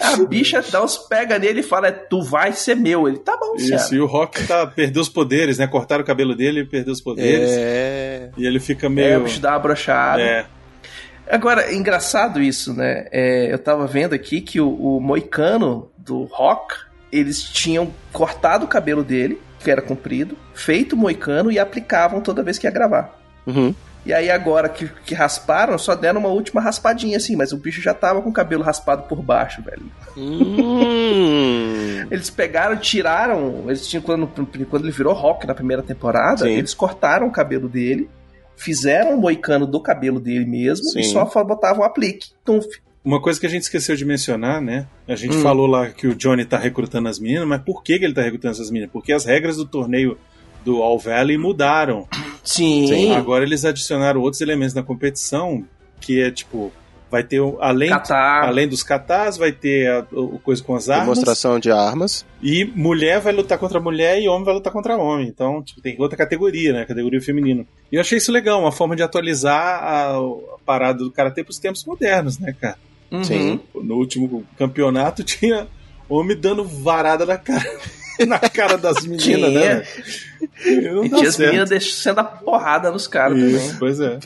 A 0.00 0.16
bicha 0.26 0.62
dá 0.70 0.84
uns 0.84 0.98
pega 0.98 1.38
nele 1.38 1.60
e 1.60 1.62
fala: 1.62 1.90
Tu 1.90 2.22
vai 2.22 2.52
ser 2.52 2.74
meu. 2.76 3.08
Ele 3.08 3.18
tá 3.18 3.34
bom, 3.36 3.54
Isso, 3.56 3.74
Isso, 3.74 3.94
e 3.94 4.00
o 4.00 4.04
Rock 4.06 4.46
tá, 4.46 4.66
perdeu 4.66 5.00
os 5.00 5.08
poderes, 5.08 5.56
né? 5.56 5.66
Cortaram 5.66 6.02
o 6.02 6.06
cabelo 6.06 6.34
dele 6.36 6.60
e 6.60 6.66
perdeu 6.66 6.92
os 6.92 7.00
poderes. 7.00 7.50
É. 7.50 8.30
E 8.36 8.46
ele 8.46 8.60
fica 8.60 8.86
É, 8.86 8.90
meio. 8.90 9.20
o 9.20 9.24
bicho 9.24 9.40
dá 9.40 9.52
uma 9.52 9.58
brochada. 9.60 10.20
É. 10.20 10.44
Agora, 11.30 11.72
engraçado 11.72 12.42
isso, 12.42 12.74
né? 12.74 13.06
É, 13.10 13.50
eu 13.50 13.58
tava 13.58 13.86
vendo 13.86 14.12
aqui 14.14 14.42
que 14.42 14.60
o, 14.60 14.68
o 14.68 15.00
moicano 15.00 15.90
do 15.96 16.24
Rock, 16.24 16.74
eles 17.10 17.42
tinham 17.42 17.90
cortado 18.12 18.66
o 18.66 18.68
cabelo 18.68 19.02
dele, 19.02 19.40
que 19.64 19.70
era 19.70 19.82
comprido, 19.82 20.36
feito 20.52 20.96
moicano 20.96 21.50
e 21.50 21.58
aplicavam 21.58 22.20
toda 22.20 22.42
vez 22.42 22.58
que 22.58 22.66
ia 22.66 22.70
gravar. 22.70 23.18
Uhum. 23.46 23.74
E 24.06 24.12
aí 24.12 24.30
agora 24.30 24.68
que, 24.68 24.86
que 25.06 25.14
rasparam, 25.14 25.78
só 25.78 25.94
deram 25.94 26.20
uma 26.20 26.28
última 26.28 26.60
raspadinha 26.60 27.16
assim, 27.16 27.34
mas 27.36 27.52
o 27.52 27.56
bicho 27.56 27.80
já 27.80 27.94
tava 27.94 28.20
com 28.20 28.28
o 28.28 28.32
cabelo 28.32 28.62
raspado 28.62 29.04
por 29.04 29.22
baixo, 29.22 29.62
velho. 29.62 29.90
Hum. 30.16 32.06
Eles 32.10 32.28
pegaram, 32.28 32.76
tiraram, 32.76 33.64
eles 33.66 33.88
tinham 33.88 34.02
quando, 34.02 34.26
quando 34.68 34.84
ele 34.84 34.92
virou 34.92 35.14
Rock 35.14 35.46
na 35.46 35.54
primeira 35.54 35.82
temporada, 35.82 36.44
Sim. 36.44 36.50
eles 36.50 36.74
cortaram 36.74 37.26
o 37.26 37.32
cabelo 37.32 37.66
dele, 37.66 38.10
fizeram 38.56 39.14
o 39.14 39.20
moicano 39.20 39.66
do 39.66 39.80
cabelo 39.80 40.20
dele 40.20 40.44
mesmo 40.44 40.84
Sim. 40.84 41.00
e 41.00 41.04
só 41.04 41.24
botavam 41.42 41.80
o 41.80 41.84
aplique. 41.84 42.28
Então, 42.42 42.60
Uma 43.04 43.20
coisa 43.20 43.38
que 43.38 43.46
a 43.46 43.50
gente 43.50 43.62
esqueceu 43.62 43.94
de 43.96 44.04
mencionar, 44.04 44.62
né? 44.62 44.86
A 45.06 45.14
gente 45.14 45.36
Hum. 45.36 45.42
falou 45.42 45.66
lá 45.66 45.90
que 45.90 46.06
o 46.06 46.14
Johnny 46.14 46.44
tá 46.44 46.56
recrutando 46.56 47.08
as 47.08 47.18
meninas, 47.18 47.46
mas 47.46 47.60
por 47.62 47.82
que, 47.82 47.98
que 47.98 48.04
ele 48.04 48.14
tá 48.14 48.22
recrutando 48.22 48.52
essas 48.52 48.70
meninas? 48.70 48.90
Porque 48.92 49.12
as 49.12 49.24
regras 49.26 49.56
do 49.56 49.66
torneio 49.66 50.16
do 50.64 50.82
All 50.82 50.98
Valley 50.98 51.36
mudaram. 51.36 52.08
sim, 52.42 53.12
Agora 53.12 53.44
eles 53.44 53.64
adicionaram 53.64 54.20
outros 54.22 54.40
elementos 54.40 54.74
na 54.74 54.82
competição, 54.82 55.62
que 56.00 56.22
é 56.22 56.30
tipo, 56.30 56.72
vai 57.10 57.22
ter 57.22 57.40
além, 57.60 57.90
catar. 57.90 58.44
além 58.48 58.66
dos 58.66 58.82
katás, 58.82 59.36
vai 59.36 59.52
ter 59.52 59.90
a, 59.90 60.06
o 60.12 60.38
coisa 60.38 60.62
com 60.64 60.74
as 60.74 60.88
armas. 60.88 61.04
Demonstração 61.18 61.58
de 61.58 61.70
armas. 61.70 62.24
E 62.42 62.64
mulher 62.64 63.20
vai 63.20 63.34
lutar 63.34 63.58
contra 63.58 63.78
mulher 63.80 64.18
e 64.20 64.26
homem 64.28 64.44
vai 64.44 64.54
lutar 64.54 64.72
contra 64.72 64.96
homem. 64.96 65.28
Então, 65.28 65.62
tipo, 65.62 65.82
tem 65.82 65.94
outra 65.98 66.16
categoria, 66.16 66.72
né? 66.72 66.84
Categoria 66.86 67.20
feminina. 67.20 67.66
E 67.92 67.96
eu 67.96 68.00
achei 68.00 68.16
isso 68.16 68.32
legal, 68.32 68.58
uma 68.60 68.72
forma 68.72 68.96
de 68.96 69.02
atualizar 69.02 69.82
a, 69.84 70.16
a 70.16 70.58
parada 70.64 71.00
do 71.00 71.10
karatê 71.12 71.44
pros 71.44 71.58
tempos 71.58 71.84
modernos, 71.84 72.38
né, 72.38 72.54
cara? 72.58 72.78
Uhum. 73.18 73.24
Sim. 73.24 73.60
No 73.74 73.96
último 73.96 74.44
campeonato 74.58 75.22
tinha 75.24 75.66
homem 76.08 76.36
dando 76.36 76.64
varada 76.64 77.24
na 77.24 77.36
cara, 77.38 77.78
na 78.26 78.38
cara 78.38 78.76
das 78.76 79.04
meninas, 79.04 79.22
Tinha. 79.24 79.48
né? 79.50 79.86
E 81.04 81.08
tinha 81.08 81.28
as 81.28 81.38
meninas 81.38 81.70
descendo 81.70 82.20
a 82.20 82.24
porrada 82.24 82.90
nos 82.90 83.06
caras 83.06 83.38
Isso, 83.38 83.58
também. 83.58 83.78
pois 83.78 84.00
é. 84.00 84.18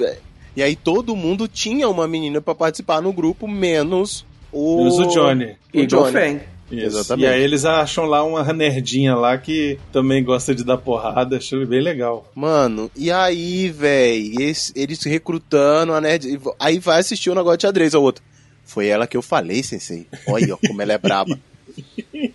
E 0.57 0.63
aí 0.63 0.75
todo 0.75 1.15
mundo 1.15 1.47
tinha 1.47 1.89
uma 1.89 2.09
menina 2.09 2.41
pra 2.41 2.55
participar 2.55 3.01
no 3.01 3.13
grupo, 3.13 3.47
menos 3.47 4.25
o. 4.53 4.79
Menos 4.79 4.99
o 4.99 5.07
Johnny. 5.07 5.57
O 5.73 5.79
Igual 5.79 6.05
Johnny. 6.05 6.13
Feng. 6.13 6.41
Isso. 6.71 6.99
Exatamente. 6.99 7.25
E 7.25 7.33
aí 7.33 7.43
eles 7.43 7.65
acham 7.65 8.05
lá 8.05 8.23
uma 8.23 8.53
nerdinha 8.53 9.15
lá 9.15 9.39
que 9.39 9.79
também 9.91 10.23
gosta 10.23 10.55
de 10.55 10.63
dar 10.65 10.77
porrada, 10.77 11.37
achei 11.39 11.65
bem 11.65 11.81
legal. 11.81 12.31
Mano, 12.35 12.91
e 12.95 13.11
aí, 13.11 13.71
véi, 13.71 14.33
eles, 14.39 14.71
eles 14.77 15.03
recrutando 15.05 15.95
a 15.95 16.01
nerd. 16.01 16.27
e 16.29 16.39
Aí 16.61 16.79
vai 16.79 17.01
assistir 17.01 17.31
o 17.31 17.35
negócio 17.35 17.57
de 17.59 17.63
xadrez 17.63 17.95
ao 17.95 18.03
outro. 18.03 18.23
Foi 18.69 18.87
ela 18.87 19.07
que 19.07 19.17
eu 19.17 19.23
falei, 19.23 19.63
sensei. 19.63 20.07
Olha 20.27 20.55
como 20.59 20.83
ela 20.83 20.93
é 20.93 20.99
braba. 20.99 21.39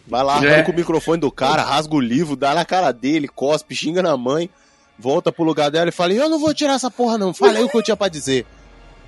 Vai 0.08 0.24
lá, 0.24 0.44
É. 0.44 0.56
arranca 0.56 0.72
o 0.72 0.76
microfone 0.76 1.20
do 1.22 1.32
cara, 1.32 1.62
rasga 1.62 1.94
o 1.96 2.00
livro, 2.00 2.36
dá 2.36 2.56
na 2.56 2.66
cara 2.66 2.92
dele, 2.92 3.28
cospe, 3.28 3.76
xinga 3.76 4.02
na 4.02 4.18
mãe, 4.18 4.50
volta 4.98 5.32
pro 5.32 5.44
lugar 5.44 5.70
dela 5.70 5.90
e 5.90 5.92
fala: 5.92 6.12
Eu 6.14 6.28
não 6.28 6.40
vou 6.40 6.52
tirar 6.52 6.74
essa 6.74 6.90
porra, 6.90 7.20
não. 7.20 7.36
Falei 7.36 7.62
o 7.64 7.70
que 7.70 7.78
eu 7.78 7.84
tinha 7.84 7.96
pra 7.96 8.08
dizer. 8.08 8.48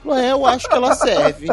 Ué, 0.05 0.31
eu 0.31 0.45
acho 0.45 0.69
que 0.69 0.75
ela 0.75 0.93
serve. 0.93 1.47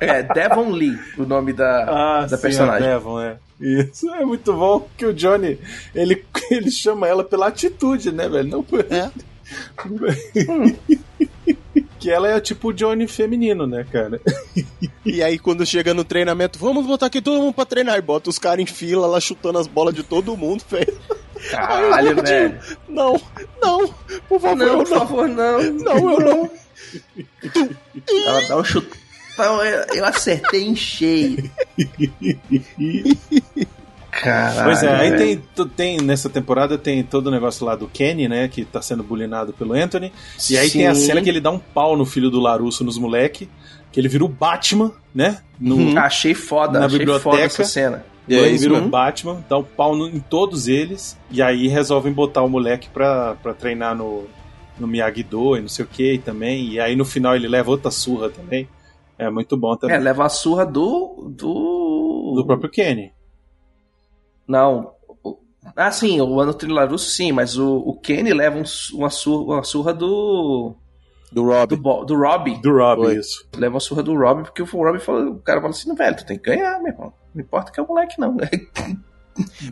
É, 0.00 0.22
Devon 0.22 0.70
Lee, 0.70 0.98
o 1.18 1.24
nome 1.24 1.52
da, 1.52 2.22
da 2.22 2.36
sim, 2.38 2.42
personagem. 2.42 2.88
a 2.88 2.94
Devon, 2.94 3.20
é. 3.20 3.36
Isso 3.60 4.08
é 4.14 4.24
muito 4.24 4.54
bom 4.54 4.88
que 4.96 5.04
o 5.04 5.12
Johnny 5.12 5.58
ele, 5.94 6.24
ele 6.50 6.70
chama 6.70 7.06
ela 7.06 7.22
pela 7.22 7.48
atitude, 7.48 8.10
né, 8.10 8.26
velho? 8.26 8.48
Não 8.48 8.62
por... 8.62 8.80
É. 8.90 9.10
que 12.04 12.10
ela 12.10 12.28
é 12.28 12.38
tipo 12.38 12.68
o 12.68 12.72
Johnny 12.74 13.08
feminino, 13.08 13.66
né, 13.66 13.86
cara? 13.90 14.20
E 15.06 15.22
aí, 15.22 15.38
quando 15.38 15.66
chega 15.66 15.92
no 15.92 16.02
treinamento, 16.02 16.58
vamos 16.58 16.86
botar 16.86 17.06
aqui 17.06 17.20
todo 17.20 17.40
mundo 17.40 17.54
pra 17.54 17.66
treinar. 17.66 17.98
E 17.98 18.02
bota 18.02 18.30
os 18.30 18.38
caras 18.38 18.60
em 18.60 18.66
fila 18.66 19.06
lá 19.06 19.20
chutando 19.20 19.58
as 19.58 19.66
bolas 19.66 19.94
de 19.94 20.02
todo 20.02 20.36
mundo, 20.36 20.64
velho. 20.68 20.98
Caralho, 21.50 22.22
velho. 22.22 22.58
Não, 22.88 23.20
não, 23.60 23.94
por 24.28 24.40
favor, 24.40 24.56
Não, 24.56 24.78
por 24.78 24.86
favor, 24.86 25.28
não. 25.28 25.62
Não, 25.62 26.12
eu 26.12 26.20
não. 26.20 26.50
Ela 28.26 28.40
dá 28.48 28.56
um 28.56 28.64
chutão. 28.64 29.64
Eu, 29.64 29.94
eu 29.94 30.04
acertei 30.06 30.64
em 30.64 30.74
cheio. 30.74 31.50
Caralho. 34.22 34.64
pois 34.64 34.82
é, 34.82 34.94
aí 34.94 35.16
tem, 35.16 35.42
tem 35.76 35.96
nessa 36.00 36.28
temporada 36.30 36.78
tem 36.78 37.02
todo 37.02 37.26
o 37.26 37.30
negócio 37.30 37.64
lá 37.66 37.74
do 37.74 37.88
Kenny, 37.88 38.28
né, 38.28 38.48
que 38.48 38.64
tá 38.64 38.80
sendo 38.80 39.02
bullyingado 39.02 39.52
pelo 39.52 39.72
Anthony. 39.74 40.12
E 40.50 40.56
aí 40.56 40.70
tem 40.70 40.86
a 40.86 40.94
Sim. 40.94 41.06
cena 41.06 41.22
que 41.22 41.28
ele 41.28 41.40
dá 41.40 41.50
um 41.50 41.58
pau 41.58 41.96
no 41.96 42.04
filho 42.06 42.30
do 42.30 42.40
Larusso 42.40 42.84
nos 42.84 42.96
moleque, 42.98 43.48
que 43.92 44.00
ele 44.00 44.08
vira 44.08 44.24
o 44.24 44.28
Batman, 44.28 44.92
né? 45.14 45.38
No, 45.60 45.76
Uhum. 45.76 45.98
Achei 45.98 46.34
foda, 46.34 46.78
Na 46.80 46.86
achei 46.86 46.98
biblioteca. 46.98 47.30
foda 47.30 47.42
essa 47.42 47.64
cena. 47.64 48.04
E 48.28 48.34
é 48.34 48.40
aí 48.40 48.54
isso 48.54 48.68
vira 48.68 48.82
o. 48.82 48.88
Batman, 48.88 49.44
dá 49.48 49.56
o 49.58 49.62
pau 49.62 49.94
no- 49.94 50.08
em 50.08 50.18
todos 50.18 50.66
eles, 50.66 51.16
e 51.30 51.42
aí 51.42 51.68
resolvem 51.68 52.12
botar 52.12 52.42
o 52.42 52.48
moleque 52.48 52.88
pra, 52.88 53.34
pra 53.42 53.52
treinar 53.52 53.94
no, 53.94 54.24
no 54.78 54.86
Miyagi-Do 54.86 55.56
e 55.56 55.60
não 55.60 55.68
sei 55.68 55.84
o 55.84 55.88
que 55.88 56.18
também. 56.24 56.68
E 56.70 56.80
aí 56.80 56.96
no 56.96 57.04
final 57.04 57.36
ele 57.36 57.46
leva 57.46 57.70
outra 57.70 57.90
surra 57.90 58.30
também. 58.30 58.66
É 59.18 59.28
muito 59.30 59.56
bom 59.56 59.74
É, 59.74 59.76
também. 59.76 59.98
leva 60.00 60.24
a 60.24 60.28
surra 60.28 60.64
do. 60.64 61.30
Do. 61.36 62.32
Do 62.36 62.44
próprio 62.46 62.70
Kenny. 62.70 63.12
Não. 64.46 64.92
Ah, 65.76 65.90
sim, 65.90 66.20
o 66.20 66.40
Ano 66.40 66.52
Trilarusso 66.52 67.10
sim, 67.10 67.32
mas 67.32 67.56
o, 67.56 67.76
o 67.78 67.98
Kenny 67.98 68.32
leva 68.34 68.58
um 68.58 68.64
uma, 68.98 69.10
surra, 69.10 69.54
uma 69.56 69.62
surra 69.64 69.92
do. 69.94 70.74
Do 71.32 71.42
Do, 71.42 71.48
Rob. 71.48 71.76
Bo- 71.76 72.04
do 72.04 72.14
Robbie. 72.16 72.60
Do 72.60 72.76
Rob, 72.76 72.98
Foi. 73.02 73.08
Leva 73.14 73.20
isso. 73.20 73.46
uma 73.56 73.80
surra 73.80 74.02
do 74.02 74.14
Robbie, 74.16 74.44
porque 74.44 74.62
o 74.62 74.66
Robbie 74.66 75.00
falou, 75.00 75.32
o 75.32 75.38
cara 75.40 75.60
falou 75.60 75.74
assim, 75.74 75.92
velho, 75.94 76.16
tu 76.16 76.24
tem 76.26 76.38
que 76.38 76.44
ganhar, 76.50 76.78
meu 76.80 76.92
irmão. 76.92 77.12
Não 77.34 77.42
importa 77.42 77.72
que 77.72 77.80
é 77.80 77.82
o 77.82 77.88
moleque, 77.88 78.20
não. 78.20 78.36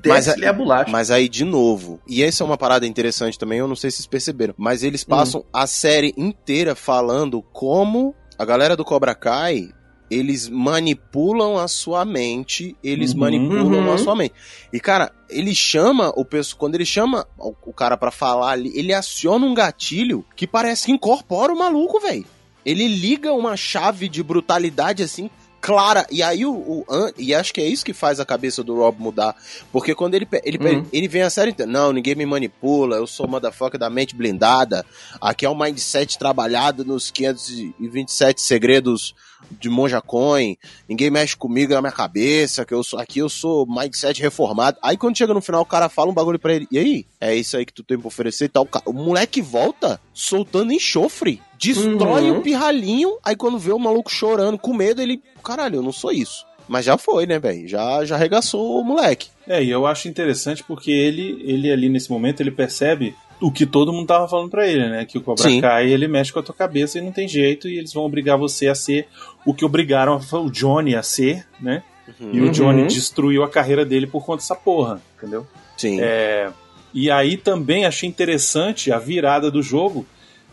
Mas 0.04 0.26
Desce-lhe 0.26 0.46
a 0.46 0.52
bolacha. 0.52 0.90
Mas 0.90 1.08
aí, 1.10 1.28
de 1.28 1.44
novo, 1.44 2.00
e 2.08 2.20
essa 2.24 2.42
é 2.42 2.46
uma 2.46 2.56
parada 2.58 2.84
interessante 2.84 3.38
também, 3.38 3.60
eu 3.60 3.68
não 3.68 3.76
sei 3.76 3.90
se 3.92 3.98
vocês 3.98 4.06
perceberam, 4.08 4.54
mas 4.58 4.82
eles 4.82 5.04
passam 5.04 5.44
a 5.52 5.68
série 5.68 6.12
inteira 6.16 6.74
falando 6.74 7.40
como 7.52 8.12
a 8.36 8.44
galera 8.44 8.76
do 8.76 8.84
Cobra 8.84 9.14
Kai, 9.14 9.68
eles 10.12 10.48
manipulam 10.48 11.56
a 11.58 11.66
sua 11.68 12.04
mente, 12.04 12.76
eles 12.82 13.12
Uhum. 13.12 13.18
manipulam 13.20 13.86
Uhum. 13.86 13.92
a 13.92 13.98
sua 13.98 14.14
mente. 14.14 14.34
E, 14.72 14.78
cara, 14.80 15.10
ele 15.30 15.54
chama 15.54 16.12
o 16.16 16.24
pessoal, 16.24 16.58
quando 16.60 16.74
ele 16.74 16.84
chama 16.86 17.26
o, 17.38 17.72
cara 17.72 17.96
pra 17.96 18.10
falar 18.10 18.50
ali, 18.52 18.70
ele 18.74 18.92
aciona 18.92 19.46
um 19.46 19.54
gatilho 19.54 20.24
que 20.36 20.46
parece 20.46 20.86
que 20.86 20.92
incorpora 20.92 21.52
o 21.52 21.58
maluco, 21.58 21.98
velho. 22.00 22.26
Ele 22.64 22.86
liga 22.86 23.32
uma 23.32 23.56
chave 23.56 24.08
de 24.08 24.22
brutalidade 24.22 25.02
assim 25.02 25.28
clara. 25.60 26.04
E 26.10 26.22
aí 26.24 26.44
o, 26.44 26.52
o 26.52 26.84
e 27.16 27.32
acho 27.32 27.54
que 27.54 27.60
é 27.60 27.66
isso 27.66 27.84
que 27.84 27.92
faz 27.92 28.18
a 28.18 28.24
cabeça 28.26 28.64
do 28.64 28.74
Rob 28.74 29.00
mudar, 29.00 29.34
porque 29.70 29.94
quando 29.94 30.14
ele 30.16 30.26
ele, 30.44 30.58
Uhum. 30.58 30.84
ele 30.92 31.06
vem 31.06 31.22
a 31.22 31.30
série 31.30 31.52
inteira, 31.52 31.70
não, 31.70 31.92
ninguém 31.92 32.16
me 32.16 32.26
manipula, 32.26 32.96
eu 32.96 33.06
sou 33.06 33.28
motherfucker 33.28 33.78
da 33.78 33.88
mente 33.88 34.14
blindada. 34.16 34.84
Aqui 35.20 35.46
é 35.46 35.48
o 35.48 35.54
mindset 35.58 36.18
trabalhado 36.18 36.84
nos 36.84 37.12
527 37.12 38.40
segredos 38.40 39.14
de 39.50 39.68
Monja 39.68 40.00
Coin. 40.00 40.56
Ninguém 40.88 41.10
mexe 41.10 41.36
comigo 41.36 41.72
na 41.74 41.80
minha 41.80 41.92
cabeça, 41.92 42.64
que 42.64 42.72
eu 42.74 42.82
sou 42.82 42.98
aqui 42.98 43.18
eu 43.20 43.28
sou 43.28 43.66
mindset 43.66 44.20
reformado. 44.20 44.78
Aí 44.82 44.96
quando 44.96 45.16
chega 45.16 45.34
no 45.34 45.40
final 45.42 45.62
o 45.62 45.66
cara 45.66 45.88
fala 45.88 46.10
um 46.10 46.14
bagulho 46.14 46.38
pra 46.38 46.54
ele. 46.54 46.66
E 46.70 46.78
aí? 46.78 47.06
É 47.20 47.34
isso 47.34 47.56
aí 47.56 47.64
que 47.66 47.72
tu 47.72 47.82
tem 47.82 47.98
pra 47.98 48.08
oferecer 48.08 48.46
e 48.46 48.48
tal. 48.48 48.66
O 48.86 48.92
moleque 48.92 49.40
volta 49.42 50.00
soltando 50.12 50.72
enxofre. 50.72 51.40
Destrói 51.58 52.30
Uhum. 52.30 52.38
o 52.38 52.42
pirralhinho. 52.42 53.18
Aí 53.22 53.36
quando 53.36 53.58
vê 53.58 53.72
o 53.72 53.78
maluco 53.78 54.10
chorando 54.10 54.58
com 54.58 54.74
medo, 54.74 55.00
ele. 55.02 55.22
Caralho, 55.44 55.76
eu 55.76 55.82
não 55.82 55.92
sou 55.92 56.10
isso. 56.12 56.44
Mas 56.68 56.84
já 56.84 56.96
foi, 56.96 57.26
né, 57.26 57.38
velho? 57.38 57.68
Já, 57.68 58.04
já 58.04 58.14
arregaçou 58.14 58.80
o 58.80 58.84
moleque. 58.84 59.28
É, 59.46 59.62
e 59.62 59.68
eu 59.70 59.84
acho 59.86 60.08
interessante 60.08 60.62
porque 60.64 60.90
ele, 60.90 61.42
ele 61.44 61.70
ali 61.70 61.88
nesse 61.88 62.10
momento, 62.10 62.40
ele 62.40 62.50
percebe 62.52 63.14
o 63.42 63.50
que 63.52 63.66
todo 63.66 63.92
mundo 63.92 64.06
tava 64.06 64.28
falando 64.28 64.50
pra 64.50 64.66
ele, 64.66 64.88
né? 64.88 65.04
Que 65.04 65.18
o 65.18 65.20
Cobra 65.20 65.42
Sim. 65.42 65.60
Kai 65.60 65.90
ele 65.90 66.06
mexe 66.08 66.32
com 66.32 66.38
a 66.38 66.42
tua 66.42 66.54
cabeça 66.54 66.98
e 66.98 67.02
não 67.02 67.12
tem 67.12 67.26
jeito, 67.28 67.68
e 67.68 67.76
eles 67.78 67.92
vão 67.92 68.04
obrigar 68.04 68.38
você 68.38 68.68
a 68.68 68.74
ser 68.74 69.08
o 69.44 69.52
que 69.52 69.64
obrigaram 69.64 70.18
o 70.32 70.50
Johnny 70.50 70.94
a 70.94 71.02
ser, 71.02 71.44
né? 71.60 71.82
E 72.20 72.40
o 72.40 72.44
Uhum. 72.44 72.50
Johnny 72.50 72.86
destruiu 72.86 73.42
a 73.42 73.48
carreira 73.50 73.84
dele 73.84 74.06
por 74.06 74.24
conta 74.24 74.38
dessa 74.42 74.54
porra, 74.54 75.00
entendeu? 75.18 75.46
Sim. 75.76 75.98
É, 76.00 76.50
e 76.94 77.10
aí 77.10 77.36
também 77.36 77.84
achei 77.84 78.08
interessante 78.08 78.92
a 78.92 78.98
virada 78.98 79.50
do 79.50 79.62
jogo, 79.62 80.06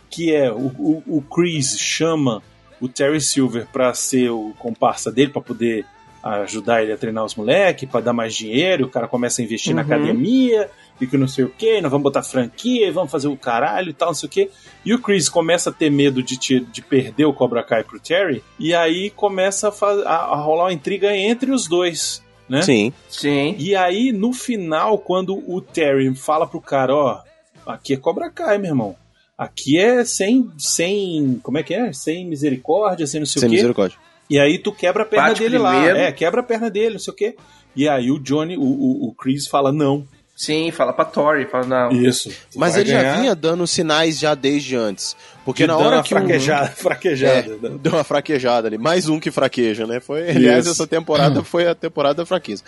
que 0.10 0.34
é 0.34 0.52
o, 0.52 0.68
o, 0.78 1.04
o 1.08 1.22
Chris 1.22 1.78
chama 1.78 2.42
o 2.82 2.88
Terry 2.88 3.20
Silver 3.22 3.68
pra 3.72 3.94
ser 3.94 4.30
o 4.30 4.54
comparsa 4.58 5.12
dele, 5.12 5.32
pra 5.32 5.42
poder 5.42 5.86
ajudar 6.24 6.82
ele 6.84 6.92
a 6.92 6.98
treinar 6.98 7.24
os 7.24 7.36
moleques, 7.36 7.90
pra 7.90 8.02
dar 8.02 8.14
mais 8.14 8.36
dinheiro, 8.36 8.86
o 8.86 8.90
cara 8.90 9.08
começa 9.08 9.42
a 9.42 9.46
investir 9.46 9.74
na 9.76 9.82
Uhum. 9.82 9.88
academia, 9.88 10.70
e 11.02 11.08
que 11.08 11.18
não 11.18 11.28
sei 11.28 11.45
o 11.45 11.50
que, 11.50 11.82
nós 11.82 11.89
vamos 11.91 12.04
botar 12.04 12.24
franquia, 12.24 12.91
vamos 12.91 13.12
fazer 13.12 13.28
o 13.28 13.38
caralho 13.38 13.89
e 13.89 13.93
tal, 13.93 14.10
não 14.10 14.14
sei 14.16 14.28
o 14.28 14.32
que. 14.32 14.50
E 14.86 14.93
o 14.93 15.00
Chris 15.02 15.30
começa 15.30 15.70
a 15.70 15.74
ter 15.74 15.89
medo 15.89 16.22
de, 16.24 16.38
te- 16.38 16.60
de 16.60 16.82
perder 16.82 17.26
o 17.26 17.34
Cobra 17.34 17.64
Kai 17.64 17.84
pro 17.84 18.00
Terry, 18.00 18.43
e 18.60 18.74
aí 18.74 19.10
começa 19.10 19.70
a, 19.70 19.86
a- 20.06 20.34
a 20.34 20.36
rolar 20.41 20.66
uma 20.66 20.74
intriga 20.74 21.16
entre 21.16 21.52
os 21.52 21.68
dois, 21.68 22.24
né? 22.47 22.62
Sim. 22.62 22.91
Sim. 23.08 23.56
E 23.58 23.76
aí, 23.76 24.12
no 24.12 24.34
final, 24.34 24.97
quando 24.97 25.36
o 25.47 25.62
Terry 25.62 26.14
fala 26.16 26.45
pro 26.47 26.60
cara, 26.62 26.95
ó, 26.95 27.20
aqui 27.66 27.93
é 27.93 27.97
Cobra 27.97 28.30
Kai, 28.30 28.58
meu 28.58 28.72
irmão. 28.72 28.95
Aqui 29.38 29.78
é 29.80 30.04
sem, 30.04 30.50
sem, 30.58 31.39
como 31.41 31.58
é 31.58 31.64
que 31.64 31.74
é? 31.74 31.93
Sem 31.93 32.26
misericórdia, 32.28 33.08
sem 33.08 33.22
não 33.22 33.26
sei 33.26 33.39
Sem 33.39 33.47
o 33.47 33.52
quê. 33.52 33.56
misericórdia. 33.58 33.97
E 34.30 34.38
aí 34.38 34.60
tu 34.60 34.72
quebra 34.72 35.04
a 35.04 35.06
perna 35.06 35.30
Bate 35.30 35.39
dele 35.41 35.58
lá. 35.58 35.72
primeiro. 35.72 35.97
É, 35.97 36.12
quebra 36.12 36.41
a 36.41 36.43
perna 36.43 36.70
dele, 36.70 36.93
não 36.93 37.00
sei 37.00 37.14
o 37.14 37.16
quê. 37.16 37.36
E 37.76 37.88
aí 37.88 38.12
o 38.12 38.20
Johnny, 38.20 38.58
o, 38.58 38.62
o, 38.62 39.08
o 39.08 39.14
Chris 39.14 39.47
fala 39.47 39.72
não. 39.72 40.06
Sim, 40.40 40.72
fala 40.72 40.94
pra 40.94 41.04
Tori, 41.04 41.46
fala, 41.48 41.66
não. 41.66 41.92
Isso. 41.92 42.32
Mas 42.56 42.78
ele 42.78 42.94
ganhar 42.94 43.04
já 43.04 43.20
vinha 43.20 43.36
dando 43.36 43.68
sinais 43.68 44.18
já 44.18 44.34
desde 44.34 44.74
antes. 44.74 45.14
Porque 45.44 45.64
de 45.64 45.68
na 45.68 45.76
hora 45.76 45.98
uma 45.98 46.04
que 46.04 46.14
fraquejada, 46.14 46.68
fraquejada. 46.70 47.60
É, 47.62 47.70
deu 47.78 47.92
uma 47.92 48.06
fraquejada 48.06 48.70
ali. 48.70 48.78
Mais 48.78 49.10
um 49.10 49.20
que 49.20 49.32
fraqueja, 49.32 49.86
né? 49.86 50.00
Foi, 50.00 50.30
aliás, 50.30 50.64
Isso. 50.64 50.72
essa 50.72 50.88
temporada 50.88 51.44
foi 51.44 51.68
a 51.68 51.76
temporada 51.76 52.16
da 52.16 52.26
fraqueza. 52.26 52.64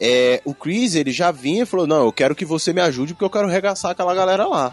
É, 0.00 0.40
o 0.46 0.54
Chris, 0.54 0.94
ele 0.94 1.12
já 1.12 1.30
vinha 1.30 1.64
e 1.64 1.66
falou: 1.66 1.86
Não, 1.86 2.06
eu 2.06 2.12
quero 2.12 2.34
que 2.34 2.46
você 2.46 2.72
me 2.72 2.80
ajude 2.80 3.12
porque 3.12 3.24
eu 3.26 3.30
quero 3.30 3.48
regaçar 3.48 3.90
aquela 3.90 4.14
galera 4.14 4.46
lá. 4.46 4.72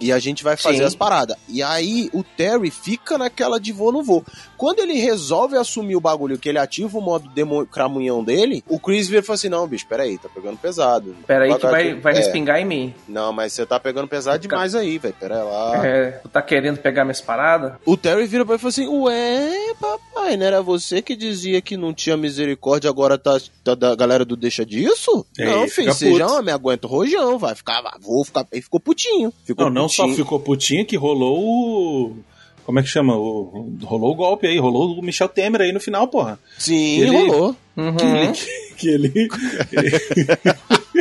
E 0.00 0.10
a 0.10 0.18
gente 0.18 0.42
vai 0.42 0.56
fazer 0.56 0.78
Sim. 0.78 0.84
as 0.84 0.96
paradas. 0.96 1.36
E 1.48 1.62
aí 1.62 2.10
o 2.12 2.24
Terry 2.24 2.72
fica 2.72 3.16
naquela 3.16 3.60
de 3.60 3.72
vou 3.72 3.92
não 3.92 4.02
vou. 4.02 4.24
Quando 4.62 4.78
ele 4.78 4.94
resolve 4.94 5.56
assumir 5.56 5.96
o 5.96 6.00
bagulho, 6.00 6.38
que 6.38 6.48
ele 6.48 6.56
ativa 6.56 6.96
o 6.96 7.00
modo 7.00 7.28
demo 7.30 7.66
cramunhão 7.66 8.22
dele, 8.22 8.62
o 8.68 8.78
Chris 8.78 9.08
vira 9.08 9.20
e 9.20 9.24
fala 9.24 9.34
assim: 9.34 9.48
Não, 9.48 9.66
bicho, 9.66 9.84
peraí, 9.88 10.16
tá 10.16 10.28
pegando 10.32 10.56
pesado. 10.56 11.16
Pera 11.26 11.46
aí 11.46 11.54
que 11.56 11.66
vai, 12.00 12.12
é. 12.12 12.16
respingar 12.16 12.60
em 12.60 12.64
mim. 12.64 12.94
Não, 13.08 13.32
mas 13.32 13.52
você 13.52 13.66
tá 13.66 13.80
pegando 13.80 14.06
pesado 14.06 14.38
demais 14.38 14.76
aí, 14.76 14.98
velho. 14.98 15.16
Pera 15.18 15.42
lá. 15.42 15.84
É, 15.84 16.12
tu 16.12 16.28
tá 16.28 16.40
querendo 16.40 16.78
pegar 16.78 17.04
minhas 17.04 17.20
paradas? 17.20 17.72
O 17.84 17.96
Terry 17.96 18.24
vira 18.28 18.44
pra 18.44 18.54
ele 18.54 18.60
e 18.60 18.62
fala 18.62 18.68
assim: 18.68 18.86
Ué, 18.86 19.74
papai, 19.80 20.36
não 20.36 20.46
era 20.46 20.62
você 20.62 21.02
que 21.02 21.16
dizia 21.16 21.60
que 21.60 21.76
não 21.76 21.92
tinha 21.92 22.16
misericórdia, 22.16 22.88
agora 22.88 23.18
tá, 23.18 23.40
tá 23.64 23.74
da 23.74 23.96
galera 23.96 24.24
do 24.24 24.36
deixa 24.36 24.64
disso? 24.64 25.26
É, 25.36 25.44
não, 25.44 25.66
filho, 25.66 25.92
seja 25.92 26.24
puto. 26.24 26.38
homem, 26.38 26.54
aguenta 26.54 26.86
o 26.86 26.90
rojão, 26.90 27.36
vai 27.36 27.56
ficar, 27.56 27.82
vou 28.00 28.24
ficar. 28.24 28.46
Ele 28.52 28.62
ficou 28.62 28.78
putinho. 28.78 29.32
Ficou 29.44 29.66
Não, 29.66 29.72
não 29.82 29.88
só 29.88 30.04
putinho. 30.04 30.24
ficou 30.24 30.38
putinho, 30.38 30.86
que 30.86 30.96
rolou 30.96 31.40
o. 31.42 32.16
Como 32.64 32.78
é 32.78 32.82
que 32.82 32.88
chama? 32.88 33.16
O, 33.16 33.70
rolou 33.82 34.12
o 34.12 34.14
golpe 34.14 34.46
aí, 34.46 34.58
rolou 34.58 34.98
o 34.98 35.02
Michel 35.02 35.28
Temer 35.28 35.62
aí 35.62 35.72
no 35.72 35.80
final, 35.80 36.06
porra. 36.08 36.38
Sim, 36.58 37.00
Ele- 37.00 37.10
rolou. 37.28 37.56
Uhum. 37.76 38.32
Que 38.76 38.88
ele. 38.88 39.10
Que 39.68 39.76
ele, 39.76 39.90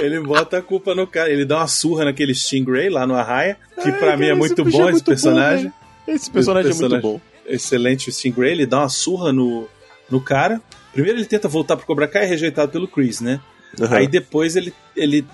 ele 0.00 0.20
bota 0.20 0.58
a 0.58 0.62
culpa 0.62 0.94
no 0.94 1.06
cara. 1.06 1.30
Ele 1.30 1.44
dá 1.44 1.58
uma 1.58 1.66
surra 1.66 2.04
naquele 2.04 2.34
Stingray 2.34 2.88
lá 2.88 3.06
no 3.06 3.14
Arraia, 3.14 3.56
que 3.82 3.90
pra 3.92 4.10
Ai, 4.12 4.16
mim 4.16 4.24
é 4.24 4.28
cara, 4.28 4.38
muito 4.38 4.64
bom 4.64 4.88
esse 4.88 5.02
personagem. 5.02 5.64
velho. 5.64 5.74
esse 6.16 6.30
personagem 6.30 6.70
é 6.70 6.74
muito 6.74 7.00
bom. 7.00 7.20
Excelente 7.46 8.08
o 8.08 8.12
Stingray, 8.12 8.52
ele 8.52 8.66
dá 8.66 8.80
uma 8.80 8.88
surra 8.88 9.32
no, 9.32 9.66
no 10.10 10.20
cara. 10.20 10.60
Primeiro 10.92 11.18
ele 11.18 11.26
tenta 11.26 11.48
voltar 11.48 11.76
pro 11.76 11.86
Cobra 11.86 12.08
Kai, 12.08 12.24
é 12.24 12.26
rejeitado 12.26 12.70
pelo 12.72 12.88
Chris, 12.88 13.20
né? 13.20 13.40
Uhum. 13.78 13.86
Aí 13.90 14.06
depois 14.06 14.56
ele, 14.56 14.72
ele 14.96 15.24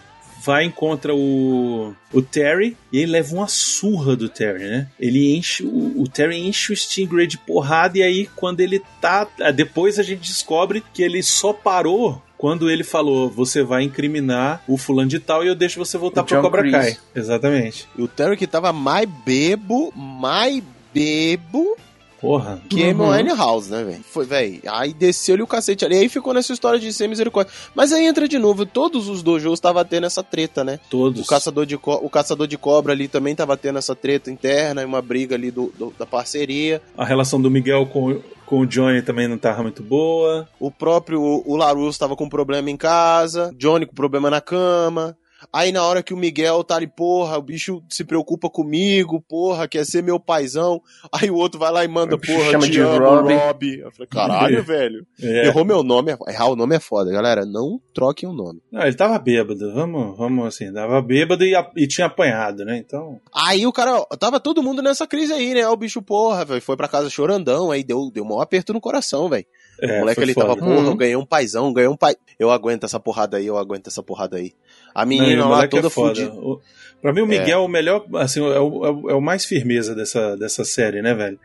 vai 0.45 0.65
encontra 0.65 1.15
o, 1.15 1.95
o 2.13 2.23
Terry 2.23 2.77
e 2.93 2.99
ele 2.99 3.13
leva 3.13 3.35
uma 3.35 3.49
surra 3.49 4.15
do 4.15 4.29
Terry, 4.29 4.65
né? 4.65 4.89
Ele 5.01 5.35
enche, 5.35 5.65
o, 5.65 6.03
o 6.03 6.09
Terry 6.09 6.37
enche 6.39 6.73
o 6.73 6.77
Stingray 6.77 7.27
de 7.27 7.39
porrada 7.39 7.99
e 7.99 8.03
aí 8.03 8.29
quando 8.37 8.61
ele 8.61 8.83
tá. 9.01 9.27
ah, 9.41 9.51
Depois 9.51 9.99
a 9.99 10.03
gente 10.03 10.29
descobre 10.29 10.83
que 10.93 11.03
ele 11.03 11.23
só 11.23 11.53
parou 11.53 12.23
quando 12.37 12.71
ele 12.71 12.85
falou: 12.85 13.31
Você 13.31 13.63
vai 13.63 13.83
incriminar 13.83 14.63
o 14.69 14.77
fulano 14.77 15.09
de 15.09 15.19
tal 15.19 15.43
e 15.43 15.49
eu 15.49 15.55
deixo 15.55 15.79
você 15.79 15.97
voltar 15.97 16.21
O 16.21 16.25
pro 16.25 16.37
John 16.37 16.43
Cobra 16.43 16.61
Chris. 16.61 16.73
Kai. 16.73 16.97
Exatamente. 17.15 17.89
E 17.97 18.03
o 18.03 18.09
Terry 18.09 18.37
que 18.37 18.47
tava 18.47 18.73
mais 18.73 19.09
bebo, 19.25 19.93
mais 19.97 20.63
bebo 20.93 21.77
Porra. 22.25 22.61
que 22.71 22.83
é 22.83 22.93
Uhum. 22.95 23.13
Amy 23.13 23.35
House, 23.37 23.69
né, 23.69 23.85
velho? 23.85 24.05
Foi, 24.11 24.25
velho. 24.25 24.61
Aí 24.67 24.93
desceu-lhe 24.95 25.43
o 25.43 25.47
cacete 25.47 25.85
ali. 25.85 25.97
Aí 25.97 26.09
ficou 26.09 26.33
nessa 26.33 26.53
história 26.53 26.79
de 26.81 26.93
ser 26.93 27.07
misericórdia. 27.09 27.53
Mas 27.75 27.93
aí 27.93 28.07
entra 28.07 28.27
de 28.27 28.39
novo, 28.39 28.65
todos 28.65 29.09
os 29.09 29.23
dojos 29.23 29.53
estavam 29.55 29.85
tendo 29.85 30.07
essa 30.07 30.23
treta, 30.23 30.65
né? 30.65 30.81
Todos. 30.89 31.21
O 31.21 31.27
caçador, 31.27 31.67
de 31.67 31.77
co- 31.77 32.01
o 32.03 32.09
caçador 32.09 32.47
de 32.47 32.57
cobra 32.57 32.93
ali 32.93 33.09
também 33.09 33.35
tava 33.35 33.57
tendo 33.57 33.79
essa 33.79 33.95
treta 33.95 34.31
interna 34.31 34.83
e 34.83 34.85
uma 34.85 35.03
briga 35.03 35.35
ali 35.35 35.51
do, 35.51 35.73
do- 35.79 35.93
da 35.99 36.07
parceria. 36.07 36.81
A 36.97 37.05
relação 37.05 37.41
do 37.41 37.51
Miguel 37.51 37.87
com, 37.87 38.21
com 38.47 38.61
o 38.61 38.67
Johnny 38.67 39.03
também 39.03 39.29
não 39.29 39.37
tava 39.37 39.63
muito 39.63 39.83
boa. 39.83 40.49
O 40.59 40.71
próprio 40.71 41.21
o 41.45 41.57
Larusso 41.57 41.99
tava 41.99 42.17
com 42.17 42.29
problema 42.29 42.71
em 42.71 42.77
casa, 42.77 43.55
Johnny 43.59 43.85
com 43.87 43.95
problema 43.95 44.31
na 44.31 44.41
cama. 44.41 45.17
Aí 45.53 45.73
na 45.73 45.83
hora 45.85 46.03
que 46.03 46.15
o 46.15 46.17
Miguel 46.17 46.63
tá 46.65 46.77
ali, 46.77 46.87
porra, 46.87 47.39
o 47.39 47.43
bicho 47.43 47.83
se 47.89 48.05
preocupa 48.05 48.49
comigo, 48.51 49.21
porra, 49.21 49.69
quer 49.69 49.85
ser 49.85 50.03
meu 50.03 50.19
paizão. 50.19 50.81
Aí 51.13 51.31
o 51.31 51.37
outro 51.37 51.59
vai 51.59 51.71
lá 51.71 51.85
e 51.85 51.89
manda, 51.89 52.19
porra, 52.19 52.51
Chama 52.51 52.67
te 52.67 52.73
de 52.73 52.81
amo, 52.81 53.05
Robbie. 53.05 53.35
Robbie. 53.35 53.79
Eu 53.81 53.93
falei, 53.93 54.09
caralho, 54.09 54.63
velho. 54.65 55.07
É. 55.21 55.47
Errou 55.47 55.65
meu 55.65 55.83
nome. 55.83 56.17
Errar 56.29 56.49
o 56.49 56.57
nome 56.57 56.77
é 56.77 56.81
foda, 56.81 57.11
galera. 57.11 57.45
Não 57.45 57.81
troquem 57.93 58.29
o 58.29 58.33
nome. 58.33 58.61
Não, 58.71 58.83
ele 58.83 58.97
tava 58.97 59.19
bêbado, 59.19 59.73
vamos, 59.73 60.17
vamos 60.17 60.47
assim, 60.47 60.73
tava 60.73 61.01
bêbado 61.01 61.45
e, 61.45 61.55
e 61.77 61.87
tinha 61.87 62.07
apanhado, 62.07 62.65
né? 62.65 62.77
Então. 62.77 63.21
Aí 63.33 63.67
o 63.67 63.73
cara, 63.73 63.99
ó, 63.99 64.05
tava 64.17 64.41
todo 64.41 64.63
mundo 64.63 64.83
nessa 64.83 65.07
crise 65.07 65.33
aí, 65.33 65.55
né? 65.55 65.69
O 65.69 65.77
bicho, 65.77 66.03
porra, 66.03 66.45
velho, 66.45 66.63
foi 66.63 66.77
pra 66.77 66.89
casa 66.89 67.09
chorandão, 67.11 67.71
aí 67.71 67.85
deu, 67.85 68.11
deu 68.13 68.25
um 68.25 68.41
aperto 68.41 68.73
no 68.73 68.81
coração, 68.81 69.29
velho. 69.29 69.47
É, 69.81 69.97
o 69.97 70.01
moleque 70.01 70.21
ele 70.23 70.35
foda. 70.35 70.47
tava, 70.49 70.59
porra, 70.61 70.75
eu 70.87 70.91
Uhum. 70.91 70.97
ganhei 70.97 71.17
um 71.17 71.27
paizão, 71.27 71.73
ganhei 71.73 71.89
um 71.89 71.97
pai. 71.97 72.15
Eu 72.39 72.51
aguento 72.51 72.85
essa 72.85 72.99
porrada 73.01 73.37
aí, 73.37 73.47
eu 73.47 73.57
aguento 73.57 73.87
essa 73.89 74.03
porrada 74.03 74.37
aí. 74.37 74.53
A 74.95 75.03
Não, 75.03 75.09
menina 75.09 75.45
o 75.47 75.49
lá 75.51 75.57
moleque 75.57 75.71
toda 75.77 75.91
é. 76.23 76.27
O- 76.27 76.61
Pra 77.03 77.13
mim, 77.13 77.21
o 77.21 77.27
Miguel 77.27 77.61
é 77.61 77.63
o 77.63 77.69
melhor, 77.69 78.07
assim, 78.15 78.41
é 78.41 78.59
o, 78.61 78.85
é 78.87 78.91
o- 78.91 79.11
é 79.11 79.15
o 79.15 79.21
mais 79.21 79.45
firmeza 79.45 79.95
dessa, 79.95 80.37
dessa 80.37 80.65
série, 80.65 81.03
né, 81.03 81.13
velho? 81.15 81.39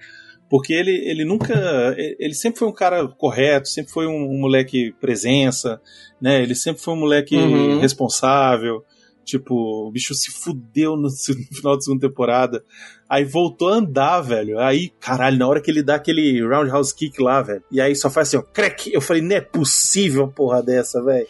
Porque 0.50 0.74
ele, 0.74 0.92
ele 1.08 1.26
nunca. 1.26 1.54
Ele 1.98 2.34
sempre 2.34 2.60
foi 2.60 2.68
um 2.68 2.74
cara 2.74 3.08
correto, 3.08 3.68
sempre 3.68 3.92
foi 3.92 4.08
um, 4.08 4.32
um 4.32 4.40
moleque 4.40 4.94
presença, 5.02 5.80
né? 6.20 6.42
Ele 6.42 6.56
sempre 6.56 6.82
foi 6.82 6.94
um 6.94 6.98
moleque 6.98 7.36
Uhum. 7.36 7.80
responsável. 7.80 8.84
Tipo, 9.26 9.54
o 9.88 9.92
bicho 9.92 10.16
se 10.16 10.32
fudeu 10.32 10.96
no, 10.96 11.04
no 11.52 11.56
final 11.56 11.76
da 11.76 11.82
segunda 11.82 12.08
temporada. 12.08 12.64
Aí 13.10 13.26
voltou 13.26 13.70
a 13.70 13.76
andar, 13.78 14.22
velho. 14.22 14.60
Aí, 14.60 14.90
caralho, 15.00 15.38
na 15.38 15.48
hora 15.48 15.60
que 15.62 15.72
ele 15.72 15.82
dá 15.82 15.96
aquele 15.96 16.42
roundhouse 16.46 16.94
kick 16.94 17.20
lá, 17.22 17.42
velho. 17.42 17.64
E 17.72 17.82
aí 17.82 17.96
só 17.96 18.10
faz 18.10 18.28
assim, 18.28 18.38
ó, 18.38 18.42
crack. 18.44 18.94
Eu 18.94 19.02
falei, 19.02 19.22
não 19.24 19.36
é 19.36 19.42
possível 19.42 20.24
uma 20.24 20.32
porra 20.32 20.62
dessa, 20.62 21.04
velho. 21.04 21.26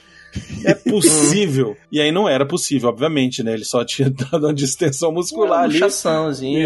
É 0.66 0.74
possível. 0.90 1.78
e 1.92 2.02
aí 2.02 2.12
não 2.12 2.28
era 2.28 2.46
possível, 2.46 2.90
obviamente, 2.90 3.42
né? 3.42 3.54
Ele 3.54 3.64
só 3.64 3.86
tinha 3.86 4.10
dado 4.12 4.46
uma 4.46 4.54
distensão 4.54 5.12
muscular 5.12 5.60
Uma 5.60 5.64
ali. 5.64 5.80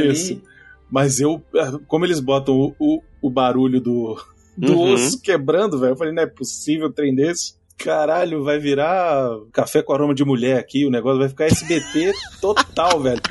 Isso. 0.09 0.33
ali. 0.33 0.43
Mas 0.89 1.19
eu, 1.19 1.41
como 1.87 2.05
eles 2.05 2.19
botam 2.19 2.55
o, 2.55 2.75
o, 2.79 3.01
o 3.21 3.29
barulho 3.29 3.79
do, 3.79 4.17
do 4.57 4.73
Uhum. 4.73 4.93
osso 4.93 5.21
quebrando, 5.21 5.79
velho, 5.79 5.93
eu 5.93 5.95
falei, 5.95 6.13
não 6.13 6.23
é 6.23 6.27
possível 6.27 6.87
um 6.87 6.91
trem 6.91 7.13
desse. 7.15 7.53
Caralho, 7.77 8.43
vai 8.43 8.59
virar 8.59 9.29
café 9.51 9.81
com 9.81 9.93
aroma 9.93 10.13
de 10.13 10.23
mulher 10.25 10.57
aqui, 10.59 10.85
o 10.85 10.91
negócio 10.91 11.19
vai 11.19 11.29
ficar 11.29 11.45
SBT 11.45 12.11
total, 12.41 12.99
velho. 13.01 13.21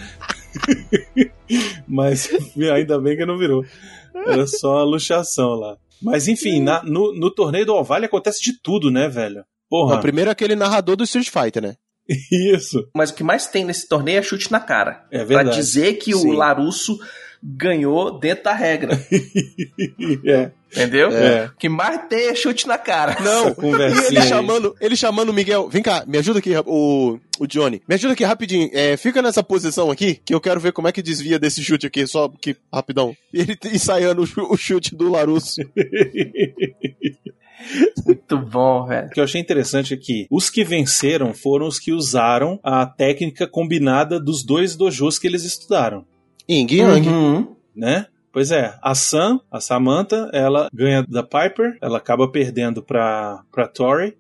Mas 1.89 2.29
ainda 2.75 2.99
bem 3.01 3.17
que 3.17 3.27
não 3.27 3.39
virou. 3.39 3.65
Era 4.15 4.47
só 4.47 4.77
uma 4.77 4.85
luxação 4.85 5.51
lá. 5.55 5.77
Mas 6.01 6.29
enfim, 6.29 6.61
na- 6.61 6.83
no, 6.83 7.13
no 7.15 7.31
torneio 7.31 7.65
do 7.67 7.75
Oval 7.75 8.03
acontece 8.05 8.43
de 8.43 8.61
tudo, 8.61 8.91
né, 8.91 9.09
velho? 9.09 9.45
Porra, 9.71 10.01
primeiro 10.01 10.31
aquele 10.31 10.55
narrador 10.55 10.97
do 10.97 11.05
Street 11.05 11.31
Fighter, 11.31 11.63
né? 11.63 11.77
isso. 12.31 12.87
Mas 12.95 13.11
o 13.11 13.15
que 13.15 13.23
mais 13.25 13.47
tem 13.47 13.65
nesse 13.65 13.89
torneio 13.89 14.19
é 14.19 14.23
chute 14.23 14.51
na 14.51 14.61
cara. 14.61 15.05
É 15.11 15.19
Pra 15.19 15.25
verdade. 15.27 15.57
dizer 15.57 15.95
que 15.95 16.13
Sim. 16.15 16.29
o 16.31 16.33
Larusso 16.33 16.99
ganhou 17.43 18.19
dentro 18.19 18.45
da 18.45 18.53
regra. 18.53 18.99
É, 20.25 20.51
Entendeu? 20.71 21.11
é. 21.11 21.47
O 21.47 21.57
que 21.59 21.69
mais 21.69 22.07
tem 22.09 22.29
é 22.29 22.35
chute 22.35 22.67
na 22.67 22.79
cara. 22.79 23.17
Não, 23.21 23.49
e 23.49 24.07
ele 24.07 24.23
chamando, 24.23 24.75
ele 24.81 24.97
chamando 24.97 25.29
o 25.29 25.33
Miguel, 25.33 25.69
vem 25.69 25.83
cá, 25.83 26.05
me 26.07 26.17
ajuda 26.17 26.39
aqui, 26.39 26.53
o, 26.65 27.19
o 27.39 27.47
Johnny, 27.47 27.83
me 27.87 27.95
ajuda 27.95 28.15
aqui 28.15 28.25
rapidinho, 28.25 28.71
é, 28.73 28.97
fica 28.97 29.21
nessa 29.21 29.43
posição 29.43 29.91
aqui, 29.91 30.15
que 30.25 30.35
eu 30.35 30.41
quero 30.41 30.61
ver 30.61 30.73
como 30.73 30.89
é 30.89 30.93
que 30.93 31.03
desvia 31.03 31.39
desse 31.39 31.63
chute 31.63 31.87
aqui, 31.87 32.07
só 32.07 32.29
que, 32.41 32.57
rapidão. 32.73 33.15
E 33.33 33.41
ele 33.41 33.59
ensaiando 33.73 34.23
o 34.23 34.57
chute 34.57 34.95
do 34.95 35.11
Larusso. 35.11 35.61
Muito 38.05 38.39
bom, 38.39 38.87
velho. 38.87 39.07
O 39.07 39.11
que 39.11 39.21
eu 39.21 39.25
achei 39.25 39.41
interessante 39.41 39.95
é 39.95 39.97
que 39.97 40.27
os 40.31 40.51
que 40.51 40.65
venceram 40.65 41.33
foram 41.35 41.67
os 41.67 41.79
que 41.79 41.93
usaram 41.93 42.59
a 42.63 42.87
técnica 42.87 43.47
combinada 43.47 44.19
dos 44.19 44.43
dois 44.43 44.75
dojos 44.77 45.19
que 45.19 45.27
eles 45.27 45.45
estudaram, 45.45 46.05
Ying 46.49 46.67
Yang. 46.71 47.09
Uhum. 47.09 47.57
né? 47.75 48.07
Pois 48.33 48.51
é, 48.51 48.75
a 48.83 48.95
Sam, 48.95 49.41
a 49.51 49.61
Samantha, 49.61 50.31
ela 50.33 50.69
ganha 50.73 51.03
da 51.07 51.23
Piper, 51.23 51.77
ela 51.83 51.99
acaba 51.99 52.31
perdendo 52.31 52.83
pra, 52.83 53.43
pra 53.53 53.69
Tori, 53.69 54.17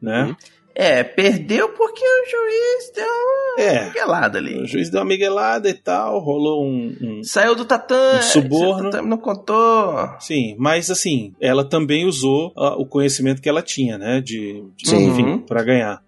né? 0.00 0.24
Uhum. 0.26 0.36
É, 0.78 1.02
perdeu 1.02 1.70
porque 1.70 2.04
o 2.04 2.30
juiz 2.30 2.92
deu 2.94 3.06
uma 3.06 3.62
É, 3.64 3.90
gelada 3.92 4.36
ali. 4.38 4.60
o 4.62 4.66
juiz 4.66 4.90
deu 4.90 5.00
uma 5.00 5.06
miguelada 5.06 5.70
e 5.70 5.74
tal, 5.74 6.18
rolou 6.20 6.62
um- 6.64 6.94
um, 7.00 7.24
Saiu 7.24 7.54
do 7.56 7.64
tatame. 7.64 8.18
Um 8.18 8.22
suborno. 8.22 8.90
Tatame 8.90 9.08
não 9.08 9.16
contou. 9.16 9.94
Sim, 10.20 10.54
mas 10.58 10.90
assim, 10.90 11.34
ela 11.40 11.64
também 11.64 12.04
usou 12.04 12.52
ah, 12.56 12.76
o 12.76 12.84
conhecimento 12.86 13.40
que 13.40 13.48
ela 13.48 13.62
tinha, 13.62 13.96
né? 13.96 14.20
De, 14.20 14.62
de 14.76 14.94
enfim, 14.94 15.38
pra 15.38 15.64
ganhar. 15.64 16.02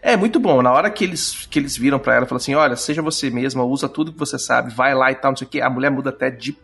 É 0.00 0.16
muito 0.16 0.38
bom. 0.38 0.62
Na 0.62 0.72
hora 0.72 0.90
que 0.90 1.04
eles, 1.04 1.46
que 1.50 1.58
eles 1.58 1.76
viram 1.76 1.98
pra 1.98 2.14
ela, 2.14 2.26
falaram 2.26 2.42
assim: 2.42 2.54
olha, 2.54 2.76
seja 2.76 3.02
você 3.02 3.30
mesma, 3.30 3.64
usa 3.64 3.88
tudo 3.88 4.12
que 4.12 4.18
você 4.18 4.38
sabe, 4.38 4.74
vai 4.74 4.94
lá 4.94 5.10
e 5.10 5.14
tal, 5.14 5.32
não 5.32 5.36
sei 5.36 5.46
o 5.46 5.50
que. 5.50 5.60
A 5.60 5.70
mulher 5.70 5.90
muda 5.90 6.10
até 6.10 6.30
de 6.30 6.56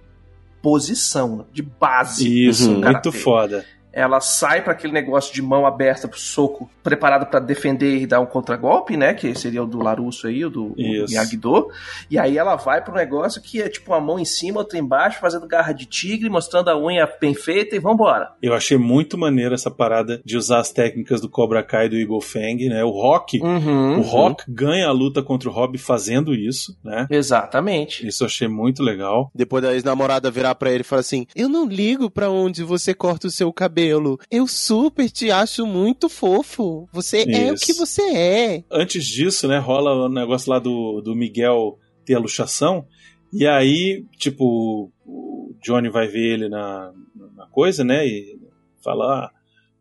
posição, 0.63 1.47
de 1.53 1.63
base. 1.63 2.47
Isso, 2.49 2.71
no 2.71 2.81
muito 2.81 3.13
foda. 3.13 3.65
Ela 3.95 4.21
sai 4.21 4.63
pra 4.63 4.73
aquele 4.73 4.93
negócio 4.93 5.33
de 5.33 5.41
mão 5.41 5.65
aberta 5.67 6.09
pro 6.09 6.19
soco, 6.19 6.69
preparado 6.83 7.27
pra 7.27 7.39
defender 7.41 7.97
e 7.99 8.07
dar 8.07 8.21
um 8.21 8.27
contragolpe, 8.27 8.97
né? 8.97 9.15
Que 9.15 9.35
seria 9.35 9.63
o 9.63 9.67
do 9.67 9.79
Larusso 9.79 10.27
aí, 10.27 10.45
o 10.45 10.51
do. 10.51 10.75
Miyagi-Do. 10.77 11.69
E 12.11 12.19
aí 12.19 12.37
ela 12.37 12.57
vai 12.57 12.83
pro 12.83 12.95
negócio 12.95 13.41
que 13.41 13.63
é 13.63 13.69
tipo 13.69 13.93
uma 13.93 14.01
mão 14.01 14.19
em 14.19 14.25
cima, 14.25 14.59
outra 14.61 14.79
embaixo, 14.79 15.21
fazendo 15.21 15.47
garra 15.47 15.73
de 15.73 15.87
tigre, 15.87 16.29
mostrando 16.29 16.69
a 16.71 16.79
unha 16.79 17.09
bem 17.21 17.35
feita 17.35 17.77
e 17.77 17.79
vambora. 17.79 18.31
Eu 18.43 18.53
achei 18.55 18.77
muito 18.77 19.17
maneiro 19.17 19.55
essa 19.55 19.71
parada 19.71 20.21
de 20.25 20.37
usar 20.37 20.59
as 20.61 20.71
técnicas 20.73 21.21
do 21.21 21.29
Cobra 21.29 21.63
Kai 21.63 21.87
e 21.87 21.89
do 21.89 21.97
Eagle 21.97 22.21
Fang, 22.21 22.69
né? 22.69 22.83
O 22.85 22.91
Rock, 22.91 23.41
Uhum, 23.41 23.99
o 23.99 24.03
Rock 24.03 24.45
ganha 24.49 24.89
a 24.89 24.93
luta 24.93 25.23
contra 25.23 25.49
o 25.49 25.53
Rob 25.53 25.79
fazendo 25.79 26.35
isso, 26.35 26.77
né? 26.83 27.07
Exatamente. 27.11 28.07
Isso 28.07 28.25
eu 28.25 28.27
achei 28.27 28.49
muito 28.49 28.83
legal. 28.83 29.31
Depois 29.35 29.63
da 29.63 29.73
ex-namorada 29.73 30.31
virar 30.31 30.55
pra 30.55 30.71
ele 30.71 30.81
e 30.81 30.85
falar 30.85 31.01
assim: 31.01 31.27
Eu 31.37 31.49
não 31.49 31.67
ligo 31.67 32.11
pra 32.11 32.31
onde 32.31 32.63
você 32.63 32.93
corta 32.95 33.27
o 33.29 33.31
seu 33.31 33.53
cabelo. 33.53 33.84
Eu 34.31 34.47
super 34.47 35.11
te 35.11 35.31
acho 35.31 35.67
muito 35.67 36.09
fofo. 36.09 36.89
Você 36.93 37.25
é 37.29 37.51
o 37.51 37.55
Isso. 37.55 37.67
que 37.67 37.73
você 37.75 38.03
é. 38.03 38.65
Antes 38.71 39.05
disso, 39.05 39.49
né, 39.49 39.59
rola 39.59 40.07
o 40.07 40.09
negócio 40.09 40.51
lá 40.51 40.59
do, 40.59 41.01
do 41.01 41.15
Miguel 41.15 41.79
ter 42.05 42.15
a 42.15 42.19
luxação, 42.19 42.87
e 43.33 43.47
aí, 43.47 44.05
tipo, 44.19 44.93
o 45.07 45.55
Johnny 45.63 45.89
vai 45.89 46.07
ver 46.07 46.35
ele 46.35 46.49
na, 46.49 46.93
na 47.35 47.47
coisa, 47.47 47.83
né, 47.83 48.07
e 48.07 48.39
fala, 48.83 49.25
ah, 49.25 49.31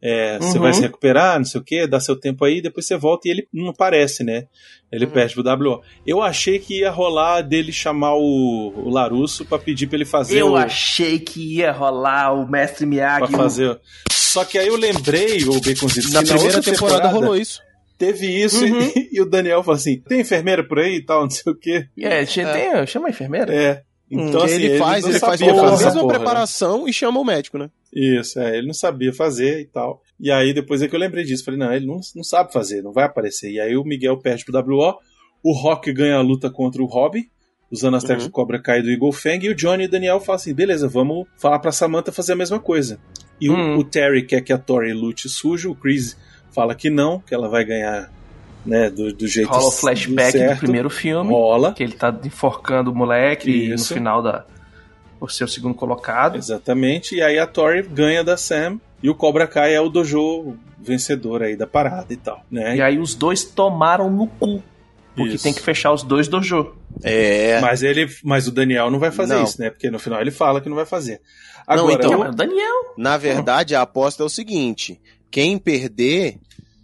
é, 0.06 0.38
você 0.38 0.58
Uhum. 0.58 0.64
vai 0.64 0.74
se 0.74 0.82
recuperar, 0.82 1.38
não 1.40 1.46
sei 1.46 1.62
o 1.62 1.64
que, 1.64 1.88
dá 1.88 1.98
seu 2.00 2.16
tempo 2.18 2.44
aí, 2.44 2.62
depois 2.62 2.86
você 2.86 2.98
volta 2.98 3.28
e 3.28 3.32
ele 3.32 3.48
não 3.54 3.70
aparece, 3.70 4.22
né, 4.24 4.48
ele 4.92 5.08
perde 5.08 5.34
pro 5.34 5.44
WO. 5.44 5.82
Eu 6.06 6.22
achei 6.22 6.60
que 6.60 6.80
ia 6.82 6.92
rolar 6.92 7.42
dele 7.42 7.72
chamar 7.72 8.16
o, 8.16 8.74
o 8.76 8.90
Larusso 8.90 9.46
pra 9.46 9.58
pedir 9.58 9.88
pra 9.88 9.96
ele 9.96 10.06
fazer 10.06 10.38
Eu 10.40 10.52
o... 10.52 10.56
achei 10.58 11.18
que 11.20 11.56
ia 11.60 11.72
rolar 11.72 12.34
o 12.34 12.46
mestre 12.48 12.86
Miyagi. 12.86 13.28
pra 13.30 13.38
fazer... 13.38 13.80
Só 14.12 14.44
que 14.44 14.58
aí 14.58 14.68
eu 14.68 14.76
lembrei, 14.76 15.44
o 15.44 15.54
Baconzito, 15.62 16.12
Na 16.12 16.22
que 16.24 16.30
primeira 16.30 16.58
outra 16.58 16.72
temporada, 16.74 17.08
rolou 17.08 17.38
isso. 17.38 17.62
Teve 18.00 18.26
isso 18.28 18.66
Uhum. 18.66 18.82
e, 18.82 19.10
e 19.14 19.22
o 19.22 19.26
Daniel 19.26 19.62
falou 19.62 19.76
assim: 19.78 20.00
tem 20.02 20.22
enfermeira 20.22 20.64
por 20.68 20.80
aí 20.80 20.96
e 20.96 21.06
tal, 21.06 21.22
não 21.22 21.30
sei 21.30 21.54
o 21.54 21.56
quê. 21.56 21.86
É, 22.00 22.26
tinha- 22.26 22.52
tem- 22.52 22.88
chama 22.88 23.08
a 23.08 23.12
enfermeira. 23.12 23.54
É. 23.54 23.84
Então, 24.14 24.40
Que 24.42 24.46
assim, 24.46 24.56
ele 24.56 24.78
faz, 24.78 25.04
não 25.04 25.10
ele 25.12 25.20
faz 25.20 25.42
a 25.42 25.46
mesma 25.46 25.62
porra, 25.94 26.02
né? 26.06 26.08
preparação 26.08 26.88
e 26.88 26.94
chama 26.94 27.20
o 27.20 27.24
médico, 27.26 27.58
né? 27.58 27.70
Isso, 27.94 28.40
é, 28.40 28.58
ele 28.58 28.68
não 28.68 28.74
sabia 28.74 29.14
fazer 29.14 29.62
e 29.62 29.66
tal. 29.66 30.02
E 30.20 30.32
aí 30.32 30.54
depois 30.54 30.82
é 30.82 30.88
que 30.88 30.96
eu 30.96 31.00
lembrei 31.00 31.24
disso. 31.24 31.44
Falei, 31.44 31.60
não, 31.60 31.74
ele 31.74 31.86
não, 31.86 32.00
não 32.16 32.24
sabe 32.24 32.52
fazer, 32.54 32.82
não 32.82 32.92
vai 32.94 33.06
aparecer. 33.06 33.52
E 33.52 33.60
aí 33.60 33.76
o 33.76 33.84
Miguel 33.84 34.18
perde 34.20 34.46
pro 34.46 34.58
WO, 34.60 34.96
o 35.44 35.54
Rock 35.54 35.92
ganha 35.94 36.16
a 36.16 36.22
luta 36.22 36.50
contra 36.50 36.82
o 36.82 36.86
Robbie, 36.86 37.26
usando 37.72 37.96
as 37.98 38.04
técnicas 38.04 38.26
Uhum. 38.26 38.30
do 38.30 38.34
Cobra 38.34 38.62
Kai 38.62 38.80
e 38.80 38.84
do 38.84 38.92
Eagle 38.92 39.12
Fang, 39.12 39.46
e 39.46 39.50
o 39.50 39.56
Johnny 39.56 39.84
e 39.84 39.88
o 39.88 39.90
Daniel 39.90 40.20
falam 40.20 40.36
assim, 40.36 40.54
beleza, 40.54 40.88
vamos 40.88 41.26
falar 41.38 41.60
pra 41.60 41.72
Samantha 41.72 42.12
fazer 42.12 42.34
a 42.34 42.36
mesma 42.36 42.60
coisa. 42.60 43.00
E 43.42 43.50
o- 43.50 43.54
Uhum. 43.54 43.78
o, 43.78 43.84
Terry 43.84 44.26
quer 44.26 44.42
que 44.42 44.54
a 44.54 44.58
Tori 44.58 44.94
lute 44.94 45.28
sujo, 45.28 45.72
o 45.72 45.76
Chris 45.76 46.16
fala 46.52 46.76
que 46.76 46.90
não, 46.90 47.20
que 47.20 47.34
ela 47.34 47.50
vai 47.50 47.66
ganhar, 47.66 48.12
né, 48.66 48.90
do, 48.90 49.14
do 49.14 49.28
jeito 49.28 49.50
Rola 49.50 49.68
o 49.68 49.72
flashback 49.72 50.32
do 50.34 50.38
certo. 50.40 50.60
primeiro 50.60 50.90
filme. 50.90 51.30
Rola. 51.30 51.74
Que 51.74 51.84
ele 51.84 51.94
tá 51.94 52.16
enforcando 52.24 52.92
o 52.92 52.96
moleque 52.96 53.50
e 53.50 53.74
Isso. 53.74 53.92
no 53.92 53.96
final 53.98 54.22
da. 54.22 54.46
Por 55.20 55.32
ser 55.32 55.46
o 55.46 55.48
segundo 55.48 55.74
colocado. 55.76 56.38
Exatamente, 56.38 57.16
e 57.16 57.22
aí 57.22 57.40
a 57.40 57.48
Tori 57.48 57.82
ganha 57.82 58.24
da 58.24 58.36
Sam 58.36 58.80
e 59.02 59.10
o 59.10 59.16
Cobra 59.16 59.48
Kai 59.48 59.74
é 59.74 59.80
o 59.80 59.88
dojo 59.90 60.56
vencedor 60.78 61.42
aí 61.44 61.56
da 61.56 61.66
parada 61.66 62.12
e 62.12 62.18
tal, 62.18 62.44
né? 62.52 62.76
E 62.76 62.82
aí 62.82 63.00
os 63.00 63.16
dois 63.16 63.44
tomaram 63.44 64.10
no 64.10 64.28
cu. 64.28 64.62
Porque 65.16 65.36
Isso. 65.36 65.44
tem 65.44 65.54
que 65.54 65.62
fechar 65.62 65.94
os 65.94 66.02
dois 66.04 66.28
dojo. 66.28 66.74
É. 67.04 67.62
Mas 67.62 67.84
ele, 67.84 68.10
mas 68.24 68.48
o 68.48 68.52
Daniel 68.52 68.90
não 68.90 68.98
vai 69.00 69.12
fazer 69.12 69.36
Não. 69.36 69.44
isso, 69.44 69.62
né? 69.62 69.70
Porque 69.70 69.90
no 69.92 70.00
final 70.00 70.20
ele 70.20 70.32
fala 70.32 70.60
que 70.60 70.68
não 70.68 70.76
vai 70.76 70.86
fazer. 70.88 71.22
Não, 71.68 71.76
Agora, 71.76 71.94
então- 71.94 72.12
É, 72.14 72.16
o- 72.16 72.20
mas 72.20 72.30
o 72.34 72.36
Daniel. 72.36 72.94
Na 72.98 73.16
verdade, 73.16 73.76
a 73.76 73.82
aposta 73.84 74.24
é 74.24 74.26
o 74.26 74.30
seguinte: 74.30 75.00
quem 75.32 75.58
perder, 75.58 76.40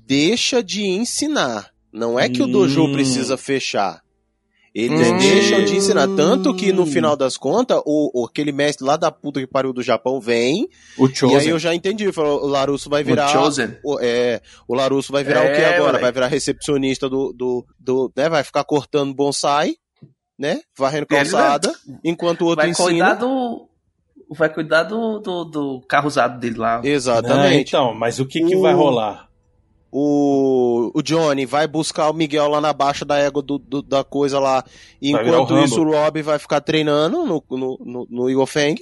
deixa 0.10 0.64
de 0.64 0.86
ensinar. 0.88 1.70
Não 1.94 2.20
é 2.20 2.28
que 2.28 2.42
o 2.42 2.48
dojo 2.48 2.84
Hum. 2.86 2.92
precisa 2.94 3.38
fechar. 3.38 4.02
Eles 4.74 5.08
Hum. 5.08 5.18
deixam 5.18 5.66
de 5.66 5.76
ensinar. 5.76 6.08
Tanto 6.16 6.54
que, 6.56 6.72
no 6.72 6.86
final 6.86 7.16
das 7.16 7.36
contas, 7.38 7.80
o, 7.86 8.22
o- 8.22 8.26
aquele 8.26 8.52
mestre 8.52 8.86
lá 8.86 8.96
da 8.98 9.12
puta 9.12 9.40
que 9.40 9.48
pariu 9.48 9.74
do 9.74 9.82
Japão 9.82 10.20
vem. 10.22 10.68
o 10.98 11.06
E 11.08 11.10
aí 11.10 11.16
Chosen, 11.16 11.50
eu 11.52 11.60
já 11.60 11.74
entendi. 11.74 12.12
Falou, 12.12 12.44
o 12.44 12.48
Larusso 12.48 12.90
vai 12.90 13.04
virar. 13.04 13.28
O 13.28 13.32
Chosen. 13.32 13.76
o- 13.84 14.00
é, 14.00 14.42
o 14.68 14.76
Larusso 14.76 15.12
vai 15.12 15.24
virar 15.24 15.44
É, 15.46 15.52
o 15.52 15.56
que 15.56 15.62
agora? 15.64 15.84
moleque. 15.86 16.02
Vai 16.04 16.12
virar 16.12 16.28
recepcionista 16.28 17.10
do. 17.10 17.34
do, 17.34 17.66
do 17.80 18.12
né? 18.16 18.30
Vai 18.30 18.44
ficar 18.44 18.64
cortando 18.64 19.14
bonsai, 19.14 19.74
né? 20.38 20.62
Varrendo 20.78 21.08
Ele 21.10 21.18
calçada. 21.18 21.74
Enquanto 22.04 22.42
o 22.42 22.46
outro 22.46 22.62
Vai 22.62 22.70
ensina. 22.70 22.88
cuidar 22.88 23.14
do. 23.16 23.68
Vai 24.32 24.54
cuidar 24.54 24.84
do, 24.84 25.18
do, 25.20 25.44
do 25.46 25.82
carro 25.88 26.08
usado 26.08 26.40
dele 26.40 26.58
lá. 26.58 26.78
Ah, 26.84 26.88
Exatamente. 26.88 27.70
então, 27.70 27.96
mas 27.96 28.20
o 28.20 28.26
que, 28.28 28.44
que 28.46 28.56
vai 28.58 28.74
rolar? 28.76 29.28
O, 29.92 30.92
o 30.94 31.02
Johnny 31.02 31.46
vai 31.46 31.68
buscar 31.68 32.10
o 32.10 32.14
Miguel 32.14 32.48
lá 32.48 32.62
na 32.62 32.74
baixa 32.74 33.04
da 33.06 33.18
égua 33.18 33.42
do, 33.42 33.58
do- 33.58 33.82
da 33.82 34.04
coisa 34.04 34.40
lá. 34.40 34.64
E 35.02 35.12
Vai 35.12 35.28
enquanto 35.28 35.52
o 35.54 35.64
isso, 35.64 35.82
o 35.82 35.92
Rob 35.92 36.22
vai 36.22 36.40
ficar 36.40 36.62
treinando 36.62 37.26
no, 37.26 37.44
no, 37.50 37.80
no, 37.84 38.08
no 38.10 38.30
Eagle 38.30 38.46
Fang, 38.46 38.76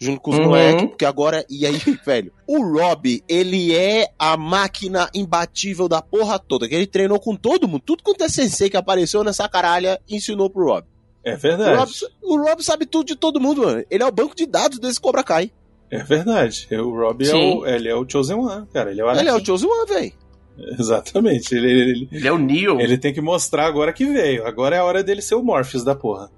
junto 0.00 0.20
com 0.20 0.30
os 0.30 0.38
Uhum. 0.38 0.44
moleques, 0.46 0.86
porque 0.88 1.04
agora. 1.04 1.44
E 1.50 1.66
aí, 1.66 1.78
velho, 2.04 2.32
o 2.46 2.62
Rob, 2.78 3.22
ele 3.28 3.74
é 3.74 4.08
a 4.18 4.36
máquina 4.36 5.08
imbatível 5.14 5.88
da 5.88 6.00
porra 6.00 6.38
toda, 6.38 6.68
que 6.68 6.74
ele 6.74 6.86
treinou 6.86 7.18
com 7.20 7.34
todo 7.36 7.68
mundo. 7.68 7.82
Tudo 7.84 8.02
quanto 8.02 8.24
é 8.24 8.28
sensei 8.28 8.70
que 8.70 8.76
apareceu 8.76 9.22
nessa 9.24 9.48
caralha, 9.48 10.00
ensinou 10.08 10.48
pro 10.50 10.64
Rob. 10.66 10.84
É 11.24 11.34
O 11.34 11.38
verdade. 11.38 11.76
Rob, 11.76 11.90
o 12.22 12.36
Rob 12.42 12.62
sabe 12.62 12.86
tudo 12.86 13.06
de 13.06 13.16
todo 13.16 13.40
mundo, 13.40 13.62
mano. 13.62 13.84
Ele 13.90 14.02
é 14.02 14.06
o 14.06 14.12
banco 14.12 14.34
de 14.34 14.46
dados 14.46 14.78
desse 14.78 15.00
Cobra 15.00 15.22
Kai. 15.22 15.50
É 15.90 15.98
verdade. 16.02 16.68
O 16.72 16.90
Rob 16.90 17.26
é 17.26 17.34
o, 17.34 17.66
ele 17.66 17.88
é 17.88 17.94
o 17.94 18.08
Chosen 18.08 18.36
One, 18.36 18.66
cara. 18.72 18.90
Ele 18.90 19.00
é 19.00 19.04
o 19.04 19.10
Ele 19.10 19.28
é 19.28 19.34
o. 19.34 19.44
Chosen 19.44 19.68
One, 19.68 19.86
velho. 19.88 20.12
Exatamente. 20.78 21.54
Ele, 21.54 21.70
ele, 21.70 22.08
Ele 22.10 22.28
é 22.28 22.32
o 22.32 22.38
Neo. 22.38 22.80
ele 22.80 22.98
tem 22.98 23.12
que 23.12 23.20
mostrar 23.20 23.66
agora 23.66 23.92
que 23.92 24.04
veio. 24.04 24.46
Agora 24.46 24.76
é 24.76 24.78
a 24.80 24.84
hora 24.84 25.02
dele 25.02 25.22
ser 25.22 25.34
o 25.34 25.42
Morpheus 25.42 25.84
da 25.84 25.94
porra. 25.94 26.30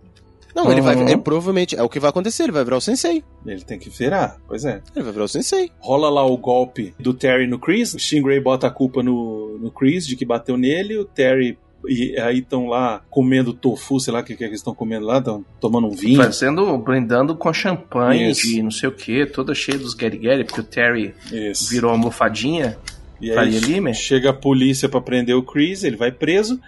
Não, 0.54 0.70
ele 0.70 0.80
vai. 0.80 0.96
Uhum. 0.96 1.08
É, 1.08 1.16
provavelmente 1.16 1.76
é 1.76 1.82
o 1.82 1.88
que 1.88 2.00
vai 2.00 2.10
acontecer. 2.10 2.42
Ele 2.42 2.52
vai 2.52 2.64
virar 2.64 2.76
o 2.76 2.80
Sensei. 2.80 3.22
Ele 3.46 3.62
tem 3.62 3.78
que 3.78 3.88
virar. 3.88 4.36
Pois 4.48 4.64
é. 4.64 4.82
Ele 4.94 5.04
vai 5.04 5.12
virar 5.12 5.24
o 5.24 5.28
Sensei. 5.28 5.70
rola 5.78 6.10
lá 6.10 6.26
o 6.26 6.36
golpe 6.36 6.92
do 6.98 7.14
Terry 7.14 7.46
no 7.46 7.58
Chris. 7.58 7.94
O 7.94 7.98
Stingray 8.00 8.40
bota 8.40 8.66
a 8.66 8.70
culpa 8.70 9.02
no, 9.02 9.58
no 9.58 9.70
Chris 9.70 10.06
de 10.06 10.16
que 10.16 10.24
bateu 10.24 10.56
nele. 10.56 10.98
O 10.98 11.04
Terry. 11.04 11.56
E 11.88 12.14
aí 12.20 12.40
estão 12.40 12.66
lá 12.66 13.00
comendo 13.08 13.54
tofu, 13.54 13.98
sei 14.00 14.12
lá 14.12 14.20
o 14.20 14.22
que, 14.24 14.36
que 14.36 14.44
eles 14.44 14.56
estão 14.58 14.74
comendo 14.74 15.06
lá, 15.06 15.16
estão 15.16 15.42
tomando 15.58 15.86
um 15.86 15.92
vinho. 15.92 16.22
Fazendo, 16.22 16.76
brindando 16.76 17.34
com 17.34 17.50
champanhe 17.54 18.32
Isso. 18.32 18.46
de 18.46 18.62
não 18.62 18.70
sei 18.70 18.90
o 18.90 18.92
que, 18.92 19.24
toda 19.24 19.54
cheia 19.54 19.78
dos 19.78 19.94
Gary 19.94 20.18
Gary, 20.18 20.44
porque 20.44 20.60
o 20.60 20.64
Terry 20.64 21.14
Isso. 21.32 21.70
virou 21.70 21.90
almofadinha. 21.90 22.76
E 23.20 23.32
Faria 23.32 23.58
aí 23.58 23.64
Limer? 23.64 23.94
chega 23.94 24.30
a 24.30 24.34
polícia 24.34 24.88
pra 24.88 25.00
prender 25.00 25.36
o 25.36 25.42
Chris, 25.42 25.84
ele 25.84 25.96
vai 25.96 26.10
preso. 26.10 26.60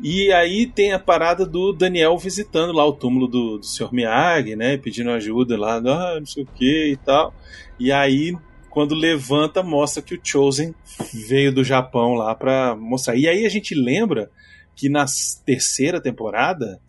E 0.00 0.30
aí 0.32 0.66
tem 0.66 0.92
a 0.92 0.98
parada 0.98 1.44
do 1.44 1.72
Daniel 1.72 2.16
visitando 2.16 2.72
lá 2.72 2.86
o 2.86 2.92
túmulo 2.92 3.26
do, 3.26 3.58
do 3.58 3.66
Sr. 3.66 3.92
Miyagi, 3.92 4.54
né? 4.54 4.76
Pedindo 4.76 5.10
ajuda 5.10 5.58
lá, 5.58 5.76
ah, 5.76 6.20
não 6.20 6.26
sei 6.26 6.44
o 6.44 6.46
que 6.46 6.92
e 6.92 6.96
tal. 6.96 7.34
E 7.80 7.90
aí, 7.90 8.36
quando 8.70 8.94
levanta, 8.94 9.60
mostra 9.62 10.00
que 10.00 10.14
o 10.14 10.20
Chosen 10.22 10.72
veio 11.12 11.52
do 11.52 11.64
Japão 11.64 12.14
lá 12.14 12.32
pra 12.34 12.76
mostrar. 12.76 13.16
E 13.16 13.26
aí 13.26 13.44
a 13.44 13.48
gente 13.48 13.74
lembra 13.74 14.30
que 14.76 14.88
na 14.88 15.04
terceira 15.44 16.00
temporada. 16.00 16.80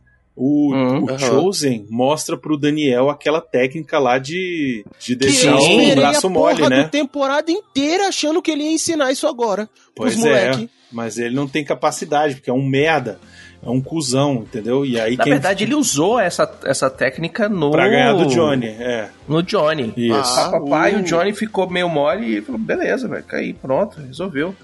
O, 0.41 0.73
Hum, 0.73 1.03
o. 1.03 1.19
Chosen 1.19 1.85
mostra 1.89 2.37
pro 2.37 2.55
Daniel 2.57 3.09
aquela 3.09 3.41
técnica 3.41 3.99
lá 3.99 4.17
de, 4.17 4.85
de 4.97 5.13
deixar 5.13 5.57
o 5.57 5.95
braço 5.95 6.27
a 6.27 6.31
porra 6.31 6.53
mole, 6.53 6.69
né? 6.69 6.83
temporada 6.85 7.51
inteira 7.51 8.07
achando 8.07 8.41
que 8.41 8.49
ele 8.49 8.63
ia 8.63 8.71
ensinar 8.71 9.11
isso 9.11 9.27
agora. 9.27 9.67
Pois 9.93 10.13
pros 10.13 10.25
é, 10.25 10.29
moleque. 10.29 10.69
mas 10.89 11.17
ele 11.17 11.35
não 11.35 11.45
tem 11.45 11.65
capacidade, 11.65 12.35
porque 12.35 12.49
é 12.49 12.53
um 12.53 12.65
merda. 12.65 13.19
é 13.61 13.69
um 13.69 13.81
cuzão, 13.81 14.35
entendeu? 14.35 14.85
E 14.85 14.97
aí 14.97 15.17
Na 15.17 15.25
quem 15.25 15.33
verdade, 15.33 15.65
ele 15.65 15.75
usou 15.75 16.17
essa, 16.17 16.49
essa 16.63 16.89
técnica 16.89 17.49
no. 17.49 17.69
pra 17.71 17.89
ganhar 17.89 18.13
do 18.13 18.25
Johnny, 18.27 18.67
é. 18.67 19.09
No 19.27 19.43
Johnny. 19.43 19.93
Isso. 19.97 20.39
Ah, 20.39 20.51
papai, 20.51 20.95
uh. 20.95 20.99
o 20.99 21.03
Johnny 21.03 21.33
ficou 21.33 21.69
meio 21.69 21.89
mole 21.89 22.37
e 22.37 22.41
falou: 22.41 22.61
beleza, 22.61 23.09
vai 23.09 23.21
cair, 23.21 23.55
pronto, 23.55 23.99
resolveu. 23.99 24.55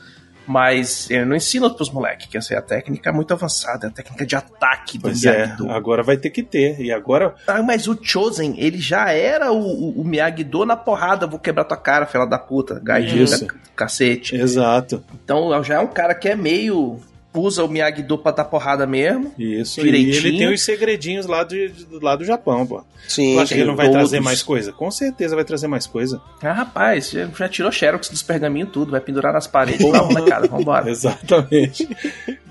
Mas 0.47 1.09
ele 1.09 1.25
não 1.25 1.35
ensina 1.35 1.69
pros 1.69 1.89
moleques 1.89 2.27
que 2.27 2.37
essa 2.37 2.53
é 2.53 2.57
a 2.57 2.61
técnica 2.61 3.11
muito 3.11 3.33
avançada, 3.33 3.87
é 3.87 3.89
a 3.89 3.93
técnica 3.93 4.25
de 4.25 4.35
ataque 4.35 4.97
do 4.97 5.03
Pois 5.03 5.23
é, 5.23 5.31
Miyagi-Do. 5.45 5.71
agora 5.71 6.03
vai 6.03 6.17
ter 6.17 6.29
que 6.29 6.43
ter. 6.43 6.79
E 6.79 6.91
agora 6.91 7.33
Ah, 7.47 7.63
mas 7.63 7.87
o 7.87 7.97
Chosen, 8.01 8.55
ele 8.57 8.77
já 8.77 9.11
era 9.11 9.51
o, 9.51 9.57
o, 9.59 10.01
o 10.01 10.03
Miyagi-Do 10.03 10.65
na 10.65 10.75
porrada, 10.75 11.25
vou 11.27 11.39
quebrar 11.39 11.63
tua 11.63 11.77
cara, 11.77 12.05
fela 12.05 12.25
da 12.25 12.37
puta, 12.37 12.81
Isso. 12.99 13.45
da 13.47 13.53
cacete. 13.75 14.35
Exato. 14.35 15.03
Então 15.23 15.63
já 15.63 15.75
é 15.75 15.79
um 15.79 15.87
cara 15.87 16.13
que 16.13 16.29
é 16.29 16.35
meio. 16.35 16.99
Usa 17.35 17.63
o 17.63 17.67
Miyagi-Do 17.67 18.17
pra 18.17 18.31
dar 18.31 18.45
porrada 18.45 18.85
mesmo. 18.87 19.33
Isso. 19.37 19.81
Direitinho. 19.81 20.13
E 20.13 20.17
ele 20.17 20.37
tem 20.37 20.53
os 20.53 20.61
segredinhos 20.61 21.25
lá 21.25 21.43
do, 21.43 21.55
do, 21.69 22.03
lá 22.03 22.15
do 22.15 22.23
Japão, 22.25 22.65
pô. 22.65 22.83
Sim, 23.07 23.35
Tu 23.35 23.39
acha 23.39 23.53
que 23.53 23.59
ele 23.61 23.67
não 23.67 23.75
vai 23.75 23.85
todos. 23.87 24.01
trazer 24.01 24.19
mais 24.19 24.41
coisa? 24.41 24.71
Com 24.73 24.89
certeza 24.89 25.35
vai 25.35 25.45
trazer 25.45 25.67
mais 25.67 25.85
coisa. 25.85 26.21
Ah, 26.41 26.51
rapaz, 26.53 27.11
já, 27.11 27.27
já 27.27 27.47
tirou 27.49 27.71
xerox 27.71 28.09
dos 28.09 28.23
pergaminhos 28.23 28.69
tudo, 28.71 28.91
vai 28.91 28.99
pendurar 29.01 29.31
nas 29.33 29.45
paredes. 29.47 29.85
Não, 29.85 30.07
molecada, 30.07 30.47
vambora. 30.47 30.89
Exatamente. 30.91 31.87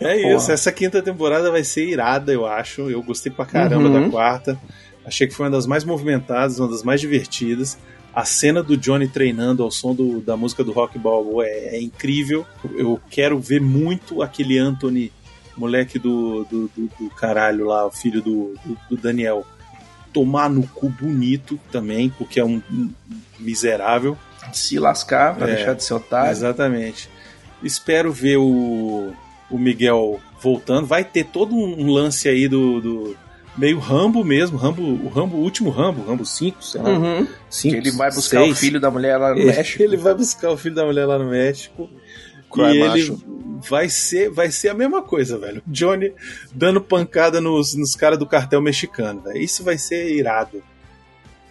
É 0.00 0.14
Porra. 0.22 0.34
isso. 0.36 0.52
Essa 0.52 0.70
quinta 0.72 1.02
temporada 1.02 1.50
vai 1.50 1.64
ser 1.64 1.86
irada, 1.88 2.32
eu 2.32 2.46
acho. 2.46 2.88
Eu 2.90 3.02
gostei 3.02 3.32
pra 3.32 3.44
caramba 3.46 3.88
Uhum. 3.88 4.04
da 4.04 4.10
quarta. 4.10 4.58
Achei 5.04 5.26
que 5.26 5.34
foi 5.34 5.44
uma 5.46 5.52
das 5.52 5.66
mais 5.66 5.84
movimentadas, 5.84 6.58
uma 6.58 6.68
das 6.68 6.82
mais 6.82 7.00
divertidas. 7.00 7.76
A 8.14 8.24
cena 8.24 8.62
do 8.62 8.76
Johnny 8.76 9.08
treinando 9.08 9.62
ao 9.62 9.70
som 9.70 9.94
do- 9.94 10.20
da 10.20 10.36
música 10.36 10.62
do 10.62 10.72
Rock 10.72 10.98
Balboa 10.98 11.44
é, 11.46 11.76
é 11.76 11.80
incrível. 11.82 12.46
Eu 12.76 13.00
quero 13.10 13.38
ver 13.40 13.60
muito 13.60 14.22
aquele 14.22 14.56
Anthony, 14.56 15.10
moleque 15.56 15.98
do, 15.98 16.44
do, 16.44 16.70
do- 16.76 16.90
do 17.00 17.10
caralho 17.10 17.66
lá, 17.66 17.84
o 17.86 17.90
filho 17.90 18.22
do, 18.22 18.54
do- 18.64 18.78
do 18.90 18.96
Daniel, 18.96 19.44
tomar 20.12 20.48
no 20.48 20.64
cu 20.66 20.88
bonito 20.88 21.58
também, 21.72 22.08
porque 22.08 22.38
é 22.38 22.44
um 22.44 22.62
um 22.70 22.90
miserável. 23.40 24.16
Se 24.52 24.78
lascar 24.78 25.34
pra 25.34 25.48
É, 25.50 25.56
deixar 25.56 25.74
de 25.74 25.82
ser 25.82 25.94
otário. 25.94 26.30
Exatamente. 26.30 27.08
Espero 27.62 28.12
ver 28.12 28.36
o, 28.36 29.12
o 29.50 29.58
Miguel 29.58 30.20
voltando. 30.40 30.86
Vai 30.86 31.02
ter 31.02 31.24
todo 31.24 31.54
um 31.56 31.90
lance 31.90 32.28
aí 32.28 32.46
do. 32.46 32.80
do- 32.80 33.23
meio 33.56 33.78
Rambo 33.78 34.24
mesmo, 34.24 34.56
Rambo, 34.56 34.82
o 34.82 35.08
Rambo, 35.08 35.36
o 35.36 35.40
último 35.40 35.70
Rambo, 35.70 36.02
Rambo 36.04 36.24
5, 36.24 36.62
sei 36.64 36.80
lá. 36.82 36.90
Uhum. 36.90 37.26
cinco, 37.48 37.74
que 37.74 37.88
ele 37.88 37.96
vai 37.96 38.10
buscar 38.10 38.40
o 38.42 38.46
seis. 38.46 38.58
filho 38.58 38.80
da 38.80 38.90
mulher 38.90 39.16
lá 39.16 39.30
no 39.32 39.38
Ele- 39.40 39.46
México. 39.46 39.82
Ele 39.82 39.96
vai 39.96 40.14
buscar 40.14 40.50
o 40.50 40.56
filho 40.56 40.74
da 40.74 40.84
mulher 40.84 41.06
lá 41.06 41.18
no 41.18 41.30
México. 41.30 41.88
Cry 42.52 42.64
e 42.66 42.80
ele 42.82 42.88
macho. 43.10 43.24
vai 43.68 43.88
ser, 43.88 44.30
vai 44.30 44.50
ser 44.50 44.68
a 44.68 44.74
mesma 44.74 45.02
coisa, 45.02 45.36
velho. 45.38 45.60
Johnny 45.66 46.12
dando 46.52 46.80
pancada 46.80 47.40
nos, 47.40 47.74
nos 47.74 47.96
caras 47.96 48.18
do 48.18 48.26
cartel 48.26 48.60
mexicano, 48.60 49.20
velho. 49.22 49.38
Isso 49.38 49.64
vai 49.64 49.76
ser 49.78 50.12
irado. 50.14 50.62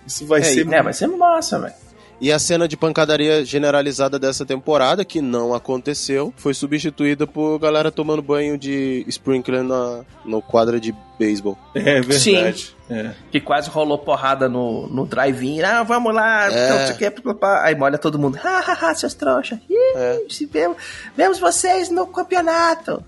Isso 0.08 0.26
vai 0.26 0.41
É, 0.41 0.43
ser. 0.43 0.68
É, 0.74 0.82
vai 0.82 0.93
ser 0.93 1.08
massa, 1.08 1.60
velho. 1.60 1.74
E 2.22 2.32
a 2.32 2.39
cena 2.39 2.68
de 2.68 2.78
pancadaria 2.78 3.43
generalizada 3.43 4.18
dessa 4.18 4.45
temporada, 4.45 5.03
que 5.03 5.22
não 5.22 5.53
aconteceu, 5.53 6.34
foi 6.38 6.53
substituída 6.53 7.28
por 7.28 7.59
galera 7.59 7.91
tomando 7.91 8.22
banho 8.22 8.57
de 8.57 9.03
sprinkler 9.09 9.64
na, 9.64 10.03
no 10.24 10.41
quadra 10.41 10.80
de 10.80 10.95
beisebol. 11.20 11.57
É 11.76 11.99
verdade. 12.01 12.76
É. 12.89 13.11
Que 13.32 13.39
quase 13.41 13.70
rolou 13.70 13.97
porrada 13.97 14.47
no, 14.47 14.88
no 14.88 15.05
drive-in. 15.05 15.61
Ah, 15.64 15.84
vamos 15.84 16.14
lá, 16.14 16.51
É. 16.51 16.70
não 16.70 16.78
sei 16.88 16.95
o 16.95 16.97
que, 16.97 17.11
papapá. 17.22 17.64
Aí 17.66 17.76
molha 17.76 17.97
todo 17.97 18.18
mundo. 18.20 18.39
Ah, 18.43 18.64
ah, 18.68 18.78
ah, 18.82 18.95
seus 18.95 19.14
trouxas. 19.14 19.59
Ih, 19.70 19.76
É. 19.97 20.20
vemos, 20.51 20.78
vemos 21.18 21.39
vocês 21.39 21.89
no 21.89 22.07
campeonato. 22.07 23.03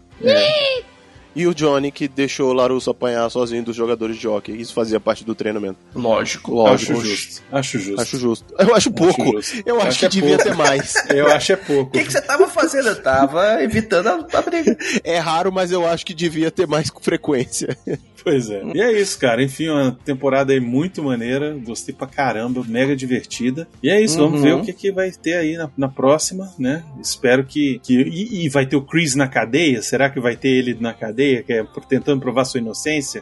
E 1.36 1.46
o 1.46 1.54
Johnny, 1.54 1.92
que 1.92 2.08
deixou 2.08 2.50
o 2.50 2.54
Larusso 2.54 2.90
apanhar 2.90 3.30
sozinho 3.30 3.62
dos 3.64 3.76
jogadores 3.76 4.16
de 4.18 4.26
hockey. 4.28 4.54
Isso 4.54 4.74
fazia 4.74 5.00
parte 5.02 5.26
do 5.26 5.36
treinamento. 5.36 5.78
Lógico. 5.94 6.54
Lógico. 6.54 6.94
Acho 6.94 7.02
justo. 7.06 7.44
Acho 7.52 7.78
justo. 7.80 8.02
Acho 8.02 8.18
justo. 8.18 8.56
Eu 8.58 8.74
acho 8.76 8.92
pouco. 8.92 9.24
justo. 9.34 9.62
Eu 9.66 9.78
acho, 9.78 9.88
Acho 9.88 10.00
que 10.00 10.06
é 10.06 10.10
devia 10.10 10.38
pouco. 10.38 10.44
ter 10.52 10.56
mais. 10.56 10.94
Eu 11.10 11.28
acho 11.28 11.52
é 11.52 11.56
pouco. 11.58 11.90
O 11.90 11.92
que, 11.92 12.06
que 12.06 12.12
você 12.14 12.22
tava 12.22 12.48
fazendo? 12.48 12.88
Eu 12.90 13.02
tava 13.04 13.62
evitando 13.62 14.08
a, 14.08 14.38
a 14.38 14.42
briga. 14.42 14.78
É 15.04 15.18
raro, 15.18 15.52
mas 15.52 15.72
eu 15.72 15.86
acho 15.86 16.06
que 16.06 16.14
devia 16.14 16.50
ter 16.50 16.66
mais 16.68 16.90
com 16.90 17.02
frequência. 17.02 17.78
Pois 18.26 18.50
é. 18.50 18.64
E 18.74 18.82
é 18.82 18.92
isso, 18.92 19.20
cara. 19.20 19.44
Enfim, 19.44 19.70
uma 19.70 19.92
temporada 20.04 20.52
aí 20.52 20.60
muito 20.60 21.04
maneira. 21.04 21.56
Gostei 21.64 21.94
pra 21.94 22.08
caramba, 22.08 22.64
mega 22.68 22.96
divertida. 22.96 23.68
E 23.84 23.90
é 23.90 24.02
isso, 24.02 24.18
vamos 24.18 24.40
Uhum. 24.40 24.44
ver 24.44 24.54
o 24.56 24.62
que, 24.64 24.74
que 24.74 24.92
vai 24.92 25.12
ter 25.12 25.36
aí 25.36 25.56
na, 25.56 25.70
na 25.78 25.88
próxima, 25.88 26.52
né? 26.58 26.84
Espero 27.00 27.44
que. 27.46 27.80
que 27.84 27.94
e, 28.02 28.44
e 28.46 28.50
vai 28.50 28.66
ter 28.66 28.76
o 28.76 28.82
Chris 28.82 29.14
na 29.14 29.28
cadeia? 29.28 29.80
Será 29.84 30.10
que 30.10 30.20
vai 30.20 30.36
ter 30.36 30.50
ele 30.50 30.76
na 30.80 30.92
cadeia, 30.92 31.44
que 31.44 31.54
é 31.54 31.64
por- 31.64 31.86
tentando 31.86 32.20
provar 32.20 32.46
sua 32.46 32.60
inocência? 32.60 33.22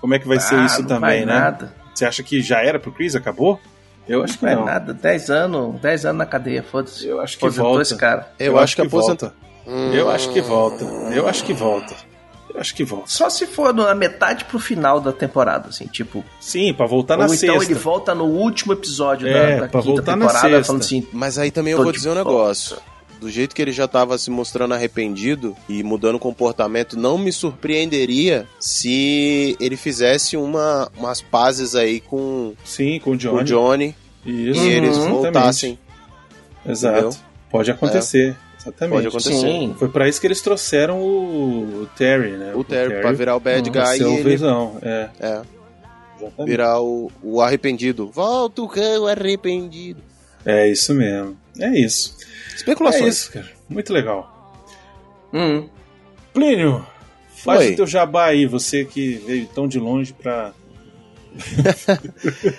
Como 0.00 0.14
é 0.14 0.18
que 0.18 0.26
vai 0.26 0.40
ser 0.40 0.56
Ah, 0.56 0.66
isso 0.66 0.80
não 0.80 0.88
também, 0.88 1.00
vai 1.00 1.26
né? 1.26 1.32
Nada. 1.40 1.72
Você 1.94 2.04
acha 2.04 2.22
que 2.24 2.42
já 2.42 2.60
era 2.60 2.80
pro 2.80 2.90
Chris? 2.90 3.14
Acabou? 3.14 3.60
Eu 4.08 4.24
acho 4.24 4.36
que 4.36 4.44
Não 4.44 4.50
vai 4.52 4.58
não. 4.58 4.64
nada. 4.66 4.92
10 4.92 5.30
anos, 5.30 5.80
10 5.80 6.06
anos 6.06 6.18
na 6.18 6.26
cadeia, 6.26 6.64
foda-se. 6.64 7.06
Eu 7.06 7.20
acho 7.20 7.38
que 7.38 7.44
Aposentou 7.44 7.68
volta. 7.68 7.82
esse 7.82 7.96
cara. 7.96 8.32
Eu, 8.36 8.58
acho 8.58 8.74
que, 8.74 8.82
aposenta. 8.82 9.32
volta. 9.64 9.96
Eu 9.96 10.10
acho 10.10 10.32
que 10.32 10.40
volta. 10.40 10.84
Eu 11.14 11.28
acho 11.28 11.44
que 11.44 11.52
volta. 11.52 11.94
Eu 12.52 12.60
acho 12.60 12.74
que 12.74 12.82
volta. 12.84 13.08
Só 13.08 13.30
se 13.30 13.46
for 13.46 13.72
na 13.72 13.94
metade 13.94 14.44
pro 14.44 14.58
final 14.58 15.00
da 15.00 15.12
temporada, 15.12 15.68
assim, 15.68 15.86
tipo. 15.86 16.24
Sim, 16.40 16.74
pra 16.74 16.86
voltar 16.86 17.16
na 17.16 17.26
ou 17.26 17.34
então 17.34 17.54
sexta. 17.58 17.72
ele 17.72 17.78
volta 17.80 18.14
no 18.14 18.24
último 18.24 18.72
episódio 18.72 19.28
É, 19.28 19.32
da, 19.32 19.60
da 19.62 19.68
pra 19.68 19.80
quinta 19.80 19.94
voltar 19.94 20.16
na 20.16 20.26
temporada, 20.26 20.48
sexta. 20.48 20.64
falando 20.64 20.82
assim, 20.82 21.06
Mas 21.12 21.38
aí 21.38 21.50
também 21.50 21.72
eu 21.72 21.82
vou 21.82 21.92
dizer 21.92 22.10
um 22.10 22.14
volta. 22.14 22.28
negócio. 22.30 22.76
Do 23.20 23.28
jeito 23.30 23.54
que 23.54 23.60
ele 23.60 23.70
já 23.70 23.86
tava 23.86 24.16
se 24.16 24.30
mostrando 24.30 24.72
arrependido 24.72 25.54
e 25.68 25.82
mudando 25.82 26.18
comportamento, 26.18 26.98
não 26.98 27.18
me 27.18 27.30
surpreenderia 27.30 28.46
se 28.58 29.56
ele 29.60 29.76
fizesse 29.76 30.36
uma, 30.38 30.90
umas 30.96 31.20
pazes 31.20 31.74
aí 31.74 32.00
com, 32.00 32.54
Sim, 32.64 32.98
com 32.98 33.10
o 33.10 33.12
com 33.12 33.16
Johnny. 33.18 33.40
o 33.42 33.44
Johnny 33.44 33.96
Isso, 34.24 34.60
e 34.64 34.68
eles 34.70 34.96
Uhum. 34.96 35.10
voltassem. 35.10 35.78
Exato. 36.66 36.98
Entendeu? 36.98 37.16
Pode 37.50 37.70
acontecer. 37.70 38.36
Exatamente. 38.60 38.94
Pode 38.94 39.06
acontecer. 39.08 39.32
sim. 39.40 39.74
Foi 39.78 39.88
pra 39.88 40.08
isso 40.08 40.20
que 40.20 40.26
eles 40.26 40.40
trouxeram 40.40 41.00
o, 41.00 41.82
o 41.82 41.86
Terry, 41.96 42.32
né? 42.32 42.52
O 42.54 42.62
Terry 42.62 43.00
pra 43.00 43.12
virar 43.12 43.36
o 43.36 43.40
bad 43.40 43.68
Hum, 43.68 43.72
guy 43.72 43.98
e 43.98 44.04
o 44.04 44.12
ele 44.18 44.22
visão. 44.22 44.78
É, 44.82 45.08
é, 45.18 45.40
exatamente. 46.18 46.48
virar 46.50 46.80
o, 46.80 47.10
o 47.22 47.40
arrependido. 47.40 48.10
Volta 48.10 48.62
o 48.62 48.68
cão 48.68 49.06
arrependido. 49.06 50.02
É 50.44 50.68
isso 50.68 50.94
mesmo. 50.94 51.36
É 51.58 51.68
isso. 51.78 52.16
É 52.52 52.56
Especulações. 52.56 53.16
isso, 53.16 53.32
cara. 53.32 53.48
Muito 53.68 53.92
legal. 53.92 54.54
Hum. 55.32 55.68
Plínio, 56.32 56.86
faz 57.44 57.60
Oi. 57.60 57.72
o 57.72 57.76
teu 57.76 57.86
jabá 57.86 58.26
aí, 58.26 58.46
você 58.46 58.84
que 58.84 59.14
veio 59.26 59.46
tão 59.46 59.66
de 59.66 59.78
longe 59.78 60.12
pra. 60.12 60.52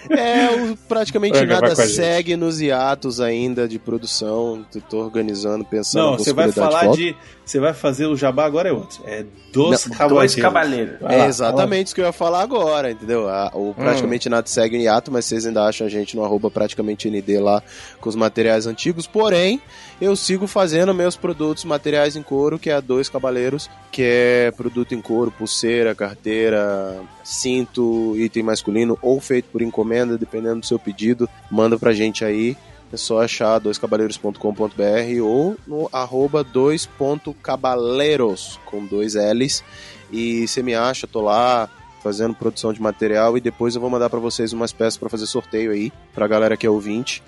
É, 0.10 0.50
o 0.62 0.78
praticamente 0.88 1.38
Vai 1.38 1.46
nada 1.46 1.76
segue 1.76 2.36
nos 2.36 2.62
hiatos 2.62 3.20
ainda 3.20 3.68
de 3.68 3.78
produção. 3.78 4.66
Tô 4.90 5.00
organizando, 5.00 5.66
pensando 5.66 6.12
Não, 6.12 6.18
você 6.18 6.34
vai 6.34 6.52
falar 6.52 6.88
de. 6.92 7.16
Você 7.46 7.60
vai 7.60 7.74
fazer 7.74 8.06
o 8.06 8.16
jabá 8.16 8.46
agora 8.46 8.70
é 8.70 8.72
outro. 8.72 9.02
É 9.06 9.26
dos 9.52 9.86
Não, 9.86 9.98
cavaleiros. 9.98 10.34
Dois 10.34 10.36
cavaleiros. 10.36 11.02
É 11.02 11.18
lá, 11.18 11.28
exatamente 11.28 11.88
isso 11.88 11.96
que 11.96 12.02
eu 12.02 12.06
ia 12.06 12.14
falar 12.14 12.42
agora, 12.42 12.92
entendeu? 12.92 13.28
O 13.54 13.74
praticamente 13.74 14.30
nada 14.30 14.48
segue 14.48 14.78
em 14.78 14.84
hiato, 14.84 15.12
mas 15.12 15.26
vocês 15.26 15.46
ainda 15.46 15.64
acham 15.64 15.86
a 15.86 15.90
gente 15.90 16.16
no 16.16 16.24
arroba 16.24 16.50
praticamente 16.50 17.10
ND 17.10 17.40
lá 17.40 17.62
com 18.00 18.08
os 18.08 18.16
materiais 18.16 18.68
antigos. 18.68 19.06
Porém, 19.06 19.62
eu 20.00 20.16
sigo 20.16 20.48
fazendo 20.48 20.94
meus 20.94 21.18
produtos 21.18 21.66
materiais 21.66 22.16
em 22.16 22.24
couro, 22.24 22.58
que 22.58 22.70
é 22.70 22.74
a 22.74 22.80
Dois 22.80 23.10
Cavaleiros, 23.10 23.70
que 23.92 24.02
é 24.04 24.52
produto 24.52 24.96
em 24.96 25.02
couro, 25.02 25.32
pulseira, 25.32 25.94
carteira, 25.94 27.02
cinto, 27.32 28.14
item 28.18 28.44
masculino 28.44 29.00
ou 29.02 29.22
feito 29.22 29.46
por 29.52 29.62
encomenda, 29.62 30.18
dependendo 30.18 30.60
do 30.60 30.66
seu 30.66 30.78
pedido. 30.78 31.30
Manda 31.50 31.80
pra 31.80 31.94
gente 31.94 32.26
aí. 32.26 32.58
É 32.94 32.98
só 32.98 33.22
achar 33.22 33.58
doiscabaleiros.com.br 33.60 35.22
ou 35.24 35.56
no 35.66 35.88
arroba 35.94 36.44
2.cabaleiros, 36.44 38.60
com 38.66 38.86
dois 38.86 39.16
L's. 39.16 39.64
E 40.12 40.46
você 40.46 40.62
me 40.62 40.76
acha, 40.76 41.08
tô 41.08 41.22
lá 41.22 41.70
fazendo 42.04 42.34
produção 42.34 42.74
de 42.74 42.82
material 42.82 43.38
e 43.38 43.42
depois 43.42 43.76
eu 43.76 43.82
vou 43.82 43.90
mandar 43.90 44.10
pra 44.10 44.20
vocês 44.20 44.52
umas 44.52 44.74
peças 44.74 44.98
pra 44.98 45.08
fazer 45.08 45.26
sorteio 45.28 45.72
aí, 45.72 45.90
pra 46.14 46.28
galera 46.28 46.58
que 46.58 46.66
é 46.66 46.70
ouvinte. 46.70 47.24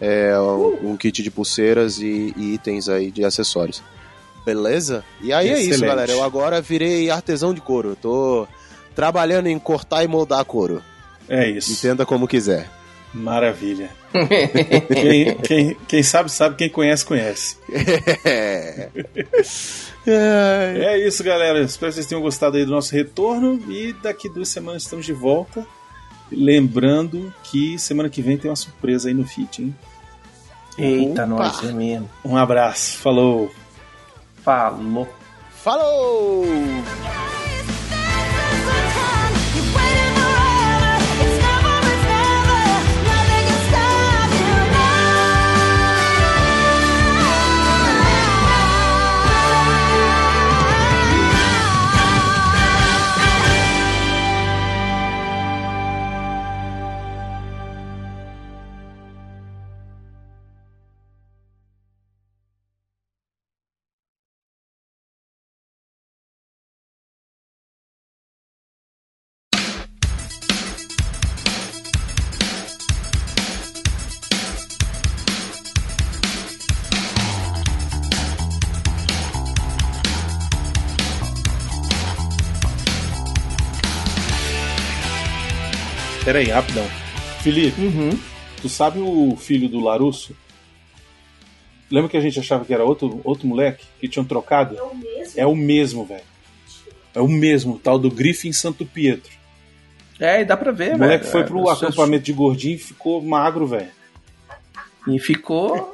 É, 0.00 0.36
um, 0.40 0.90
um 0.90 0.96
kit 0.96 1.22
de 1.22 1.30
pulseiras 1.30 2.00
e, 2.00 2.34
e 2.36 2.54
itens 2.54 2.88
aí 2.88 3.12
de 3.12 3.24
acessórios. 3.24 3.80
Beleza? 4.44 5.04
E 5.22 5.32
aí 5.32 5.48
é 5.48 5.52
isso, 5.52 5.70
Excelente. 5.70 5.86
galera. 5.86 6.10
Eu 6.12 6.24
agora 6.24 6.60
virei 6.60 7.08
artesão 7.08 7.54
de 7.54 7.60
couro. 7.60 7.90
Eu 7.90 7.96
tô 7.96 8.48
trabalhando 8.94 9.46
em 9.46 9.58
cortar 9.58 10.04
e 10.04 10.08
moldar 10.08 10.44
couro. 10.44 10.82
É 11.28 11.48
isso. 11.48 11.72
Entenda 11.72 12.04
como 12.04 12.28
quiser. 12.28 12.70
Maravilha. 13.12 13.90
quem, 14.92 15.36
quem, 15.36 15.76
quem 15.86 16.02
sabe, 16.02 16.30
sabe. 16.30 16.56
Quem 16.56 16.68
conhece, 16.68 17.04
conhece. 17.04 17.56
É. 17.74 18.90
É 20.06 20.98
isso, 21.06 21.24
galera. 21.24 21.60
Espero 21.62 21.90
que 21.90 21.94
vocês 21.94 22.06
tenham 22.06 22.20
gostado 22.20 22.56
aí 22.58 22.64
do 22.64 22.70
nosso 22.70 22.92
retorno. 22.94 23.62
E 23.70 23.94
daqui 24.02 24.28
duas 24.28 24.48
semanas 24.48 24.82
estamos 24.82 25.06
de 25.06 25.14
volta. 25.14 25.66
Lembrando 26.30 27.32
que 27.44 27.78
semana 27.78 28.10
que 28.10 28.20
vem 28.20 28.36
tem 28.36 28.50
uma 28.50 28.56
surpresa 28.56 29.08
aí 29.08 29.14
no 29.14 29.26
feed, 29.26 29.62
hein? 29.62 29.74
Eita, 30.76 31.22
Opa. 31.22 31.26
nós 31.26 31.64
é 31.64 31.72
mesmo. 31.72 32.10
Um 32.24 32.36
abraço. 32.36 32.98
Falou. 32.98 33.50
Falou. 34.42 35.08
Falou! 35.62 36.44
Pera 86.24 86.38
aí, 86.38 86.48
rapidão. 86.48 86.86
Felipe, 87.42 87.80
Uhum. 87.80 88.18
tu 88.62 88.68
sabe 88.68 88.98
o 88.98 89.36
filho 89.36 89.68
do 89.68 89.80
Larusso? 89.80 90.34
Lembra 91.90 92.08
que 92.10 92.16
a 92.16 92.20
gente 92.20 92.40
achava 92.40 92.64
que 92.64 92.72
era 92.72 92.82
outro, 92.84 93.20
outro 93.22 93.46
moleque 93.46 93.84
que 94.00 94.08
tinham 94.08 94.24
trocado? 94.24 94.76
É 94.76 94.82
o 94.82 94.94
mesmo? 94.94 95.32
É 95.36 95.46
o 95.46 95.54
mesmo, 95.54 96.04
velho. 96.04 96.22
É 97.14 97.20
o 97.20 97.28
mesmo, 97.28 97.74
o 97.74 97.78
tal 97.78 97.98
do 97.98 98.10
Griffin 98.10 98.52
Santo 98.52 98.84
Pietro. 98.86 99.30
É, 100.18 100.40
e 100.40 100.44
dá 100.44 100.56
pra 100.56 100.72
ver, 100.72 100.84
O 100.84 100.86
velho. 100.90 100.98
moleque 101.00 101.26
foi 101.26 101.44
pro 101.44 101.68
É, 101.68 101.72
acampamento 101.72 102.24
de 102.24 102.32
gordinho 102.32 102.76
e 102.76 102.78
ficou 102.78 103.20
magro, 103.22 103.66
velho. 103.66 103.88
E 105.06 105.18
ficou 105.18 105.92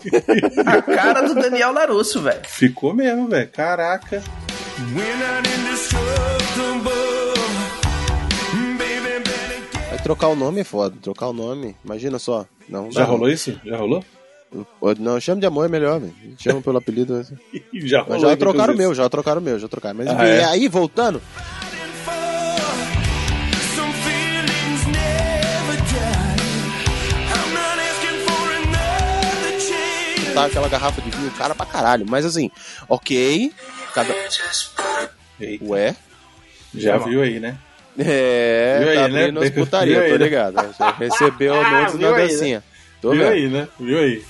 a 0.64 0.80
cara 0.82 1.20
do 1.22 1.34
Daniel 1.34 1.72
Larusso, 1.72 2.22
velho. 2.22 2.42
Ficou 2.46 2.94
mesmo, 2.94 3.26
velho. 3.28 3.48
Caraca. 3.48 4.22
Vai 4.78 5.10
trocar 10.02 10.28
o 10.28 10.36
nome 10.36 10.60
é 10.60 10.64
foda. 10.64 10.96
Trocar 11.02 11.28
o 11.28 11.32
nome, 11.32 11.76
imagina 11.84 12.18
só. 12.18 12.46
Não, 12.68 12.90
Já 12.90 13.00
dá, 13.00 13.06
rolou 13.06 13.28
isso? 13.28 13.58
Já 13.64 13.76
rolou? 13.76 14.04
Não, 14.52 14.66
não 14.98 15.20
chama 15.20 15.40
de 15.40 15.46
amor 15.46 15.66
é 15.66 15.68
melhor, 15.68 16.00
velho. 16.00 16.12
Chama 16.38 16.60
pelo 16.60 16.78
apelido. 16.78 17.14
assim. 17.16 17.36
Já 17.86 17.98
Mas 18.00 18.16
rolou. 18.16 18.30
já 18.30 18.36
trocaram 18.36 18.74
o 18.74 18.76
meu, 18.76 18.94
já 18.94 19.08
trocaram 19.08 19.40
o 19.40 19.44
meu, 19.44 19.58
já 19.58 19.68
trocaram. 19.68 19.96
Mas 19.98 20.08
Ah, 20.08 20.26
é? 20.26 20.44
aí, 20.44 20.68
voltando. 20.68 21.20
Tá 30.34 30.44
aquela 30.46 30.68
garrafa 30.68 31.00
de 31.02 31.10
vinho 31.10 31.30
cara 31.32 31.54
pra 31.54 31.66
caralho. 31.66 32.06
Mas 32.08 32.24
assim, 32.24 32.50
ok. 32.88 33.52
Cada... 33.94 34.14
Ué? 35.62 35.96
Já 36.74 36.98
viu 36.98 37.20
aí, 37.22 37.40
né? 37.40 37.58
É, 37.98 38.78
Viu 38.80 38.88
aí, 38.90 38.96
tá 38.96 39.08
né? 39.08 39.20
abrindo 39.24 39.42
as 39.42 39.50
putaria, 39.50 40.00
aí, 40.00 40.12
tô 40.12 40.18
né? 40.18 40.24
ligado. 40.24 40.74
Recebeu 40.98 41.54
a 41.54 41.70
noite 41.70 41.96
na 41.98 42.10
né? 42.12 42.16
dancinha. 42.26 42.64
Tô 43.02 43.10
Viu 43.10 43.20
vendo. 43.20 43.32
aí, 43.32 43.48
né? 43.48 43.68
Viu 43.78 43.98
aí. 43.98 44.22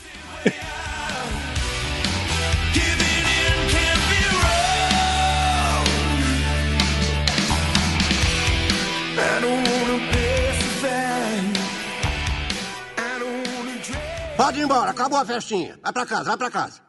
Pode 14.36 14.58
ir 14.58 14.64
embora, 14.64 14.90
acabou 14.90 15.18
a 15.18 15.24
festinha. 15.24 15.78
Vai 15.82 15.92
pra 15.92 16.06
casa, 16.06 16.24
vai 16.24 16.36
pra 16.36 16.50
casa. 16.50 16.80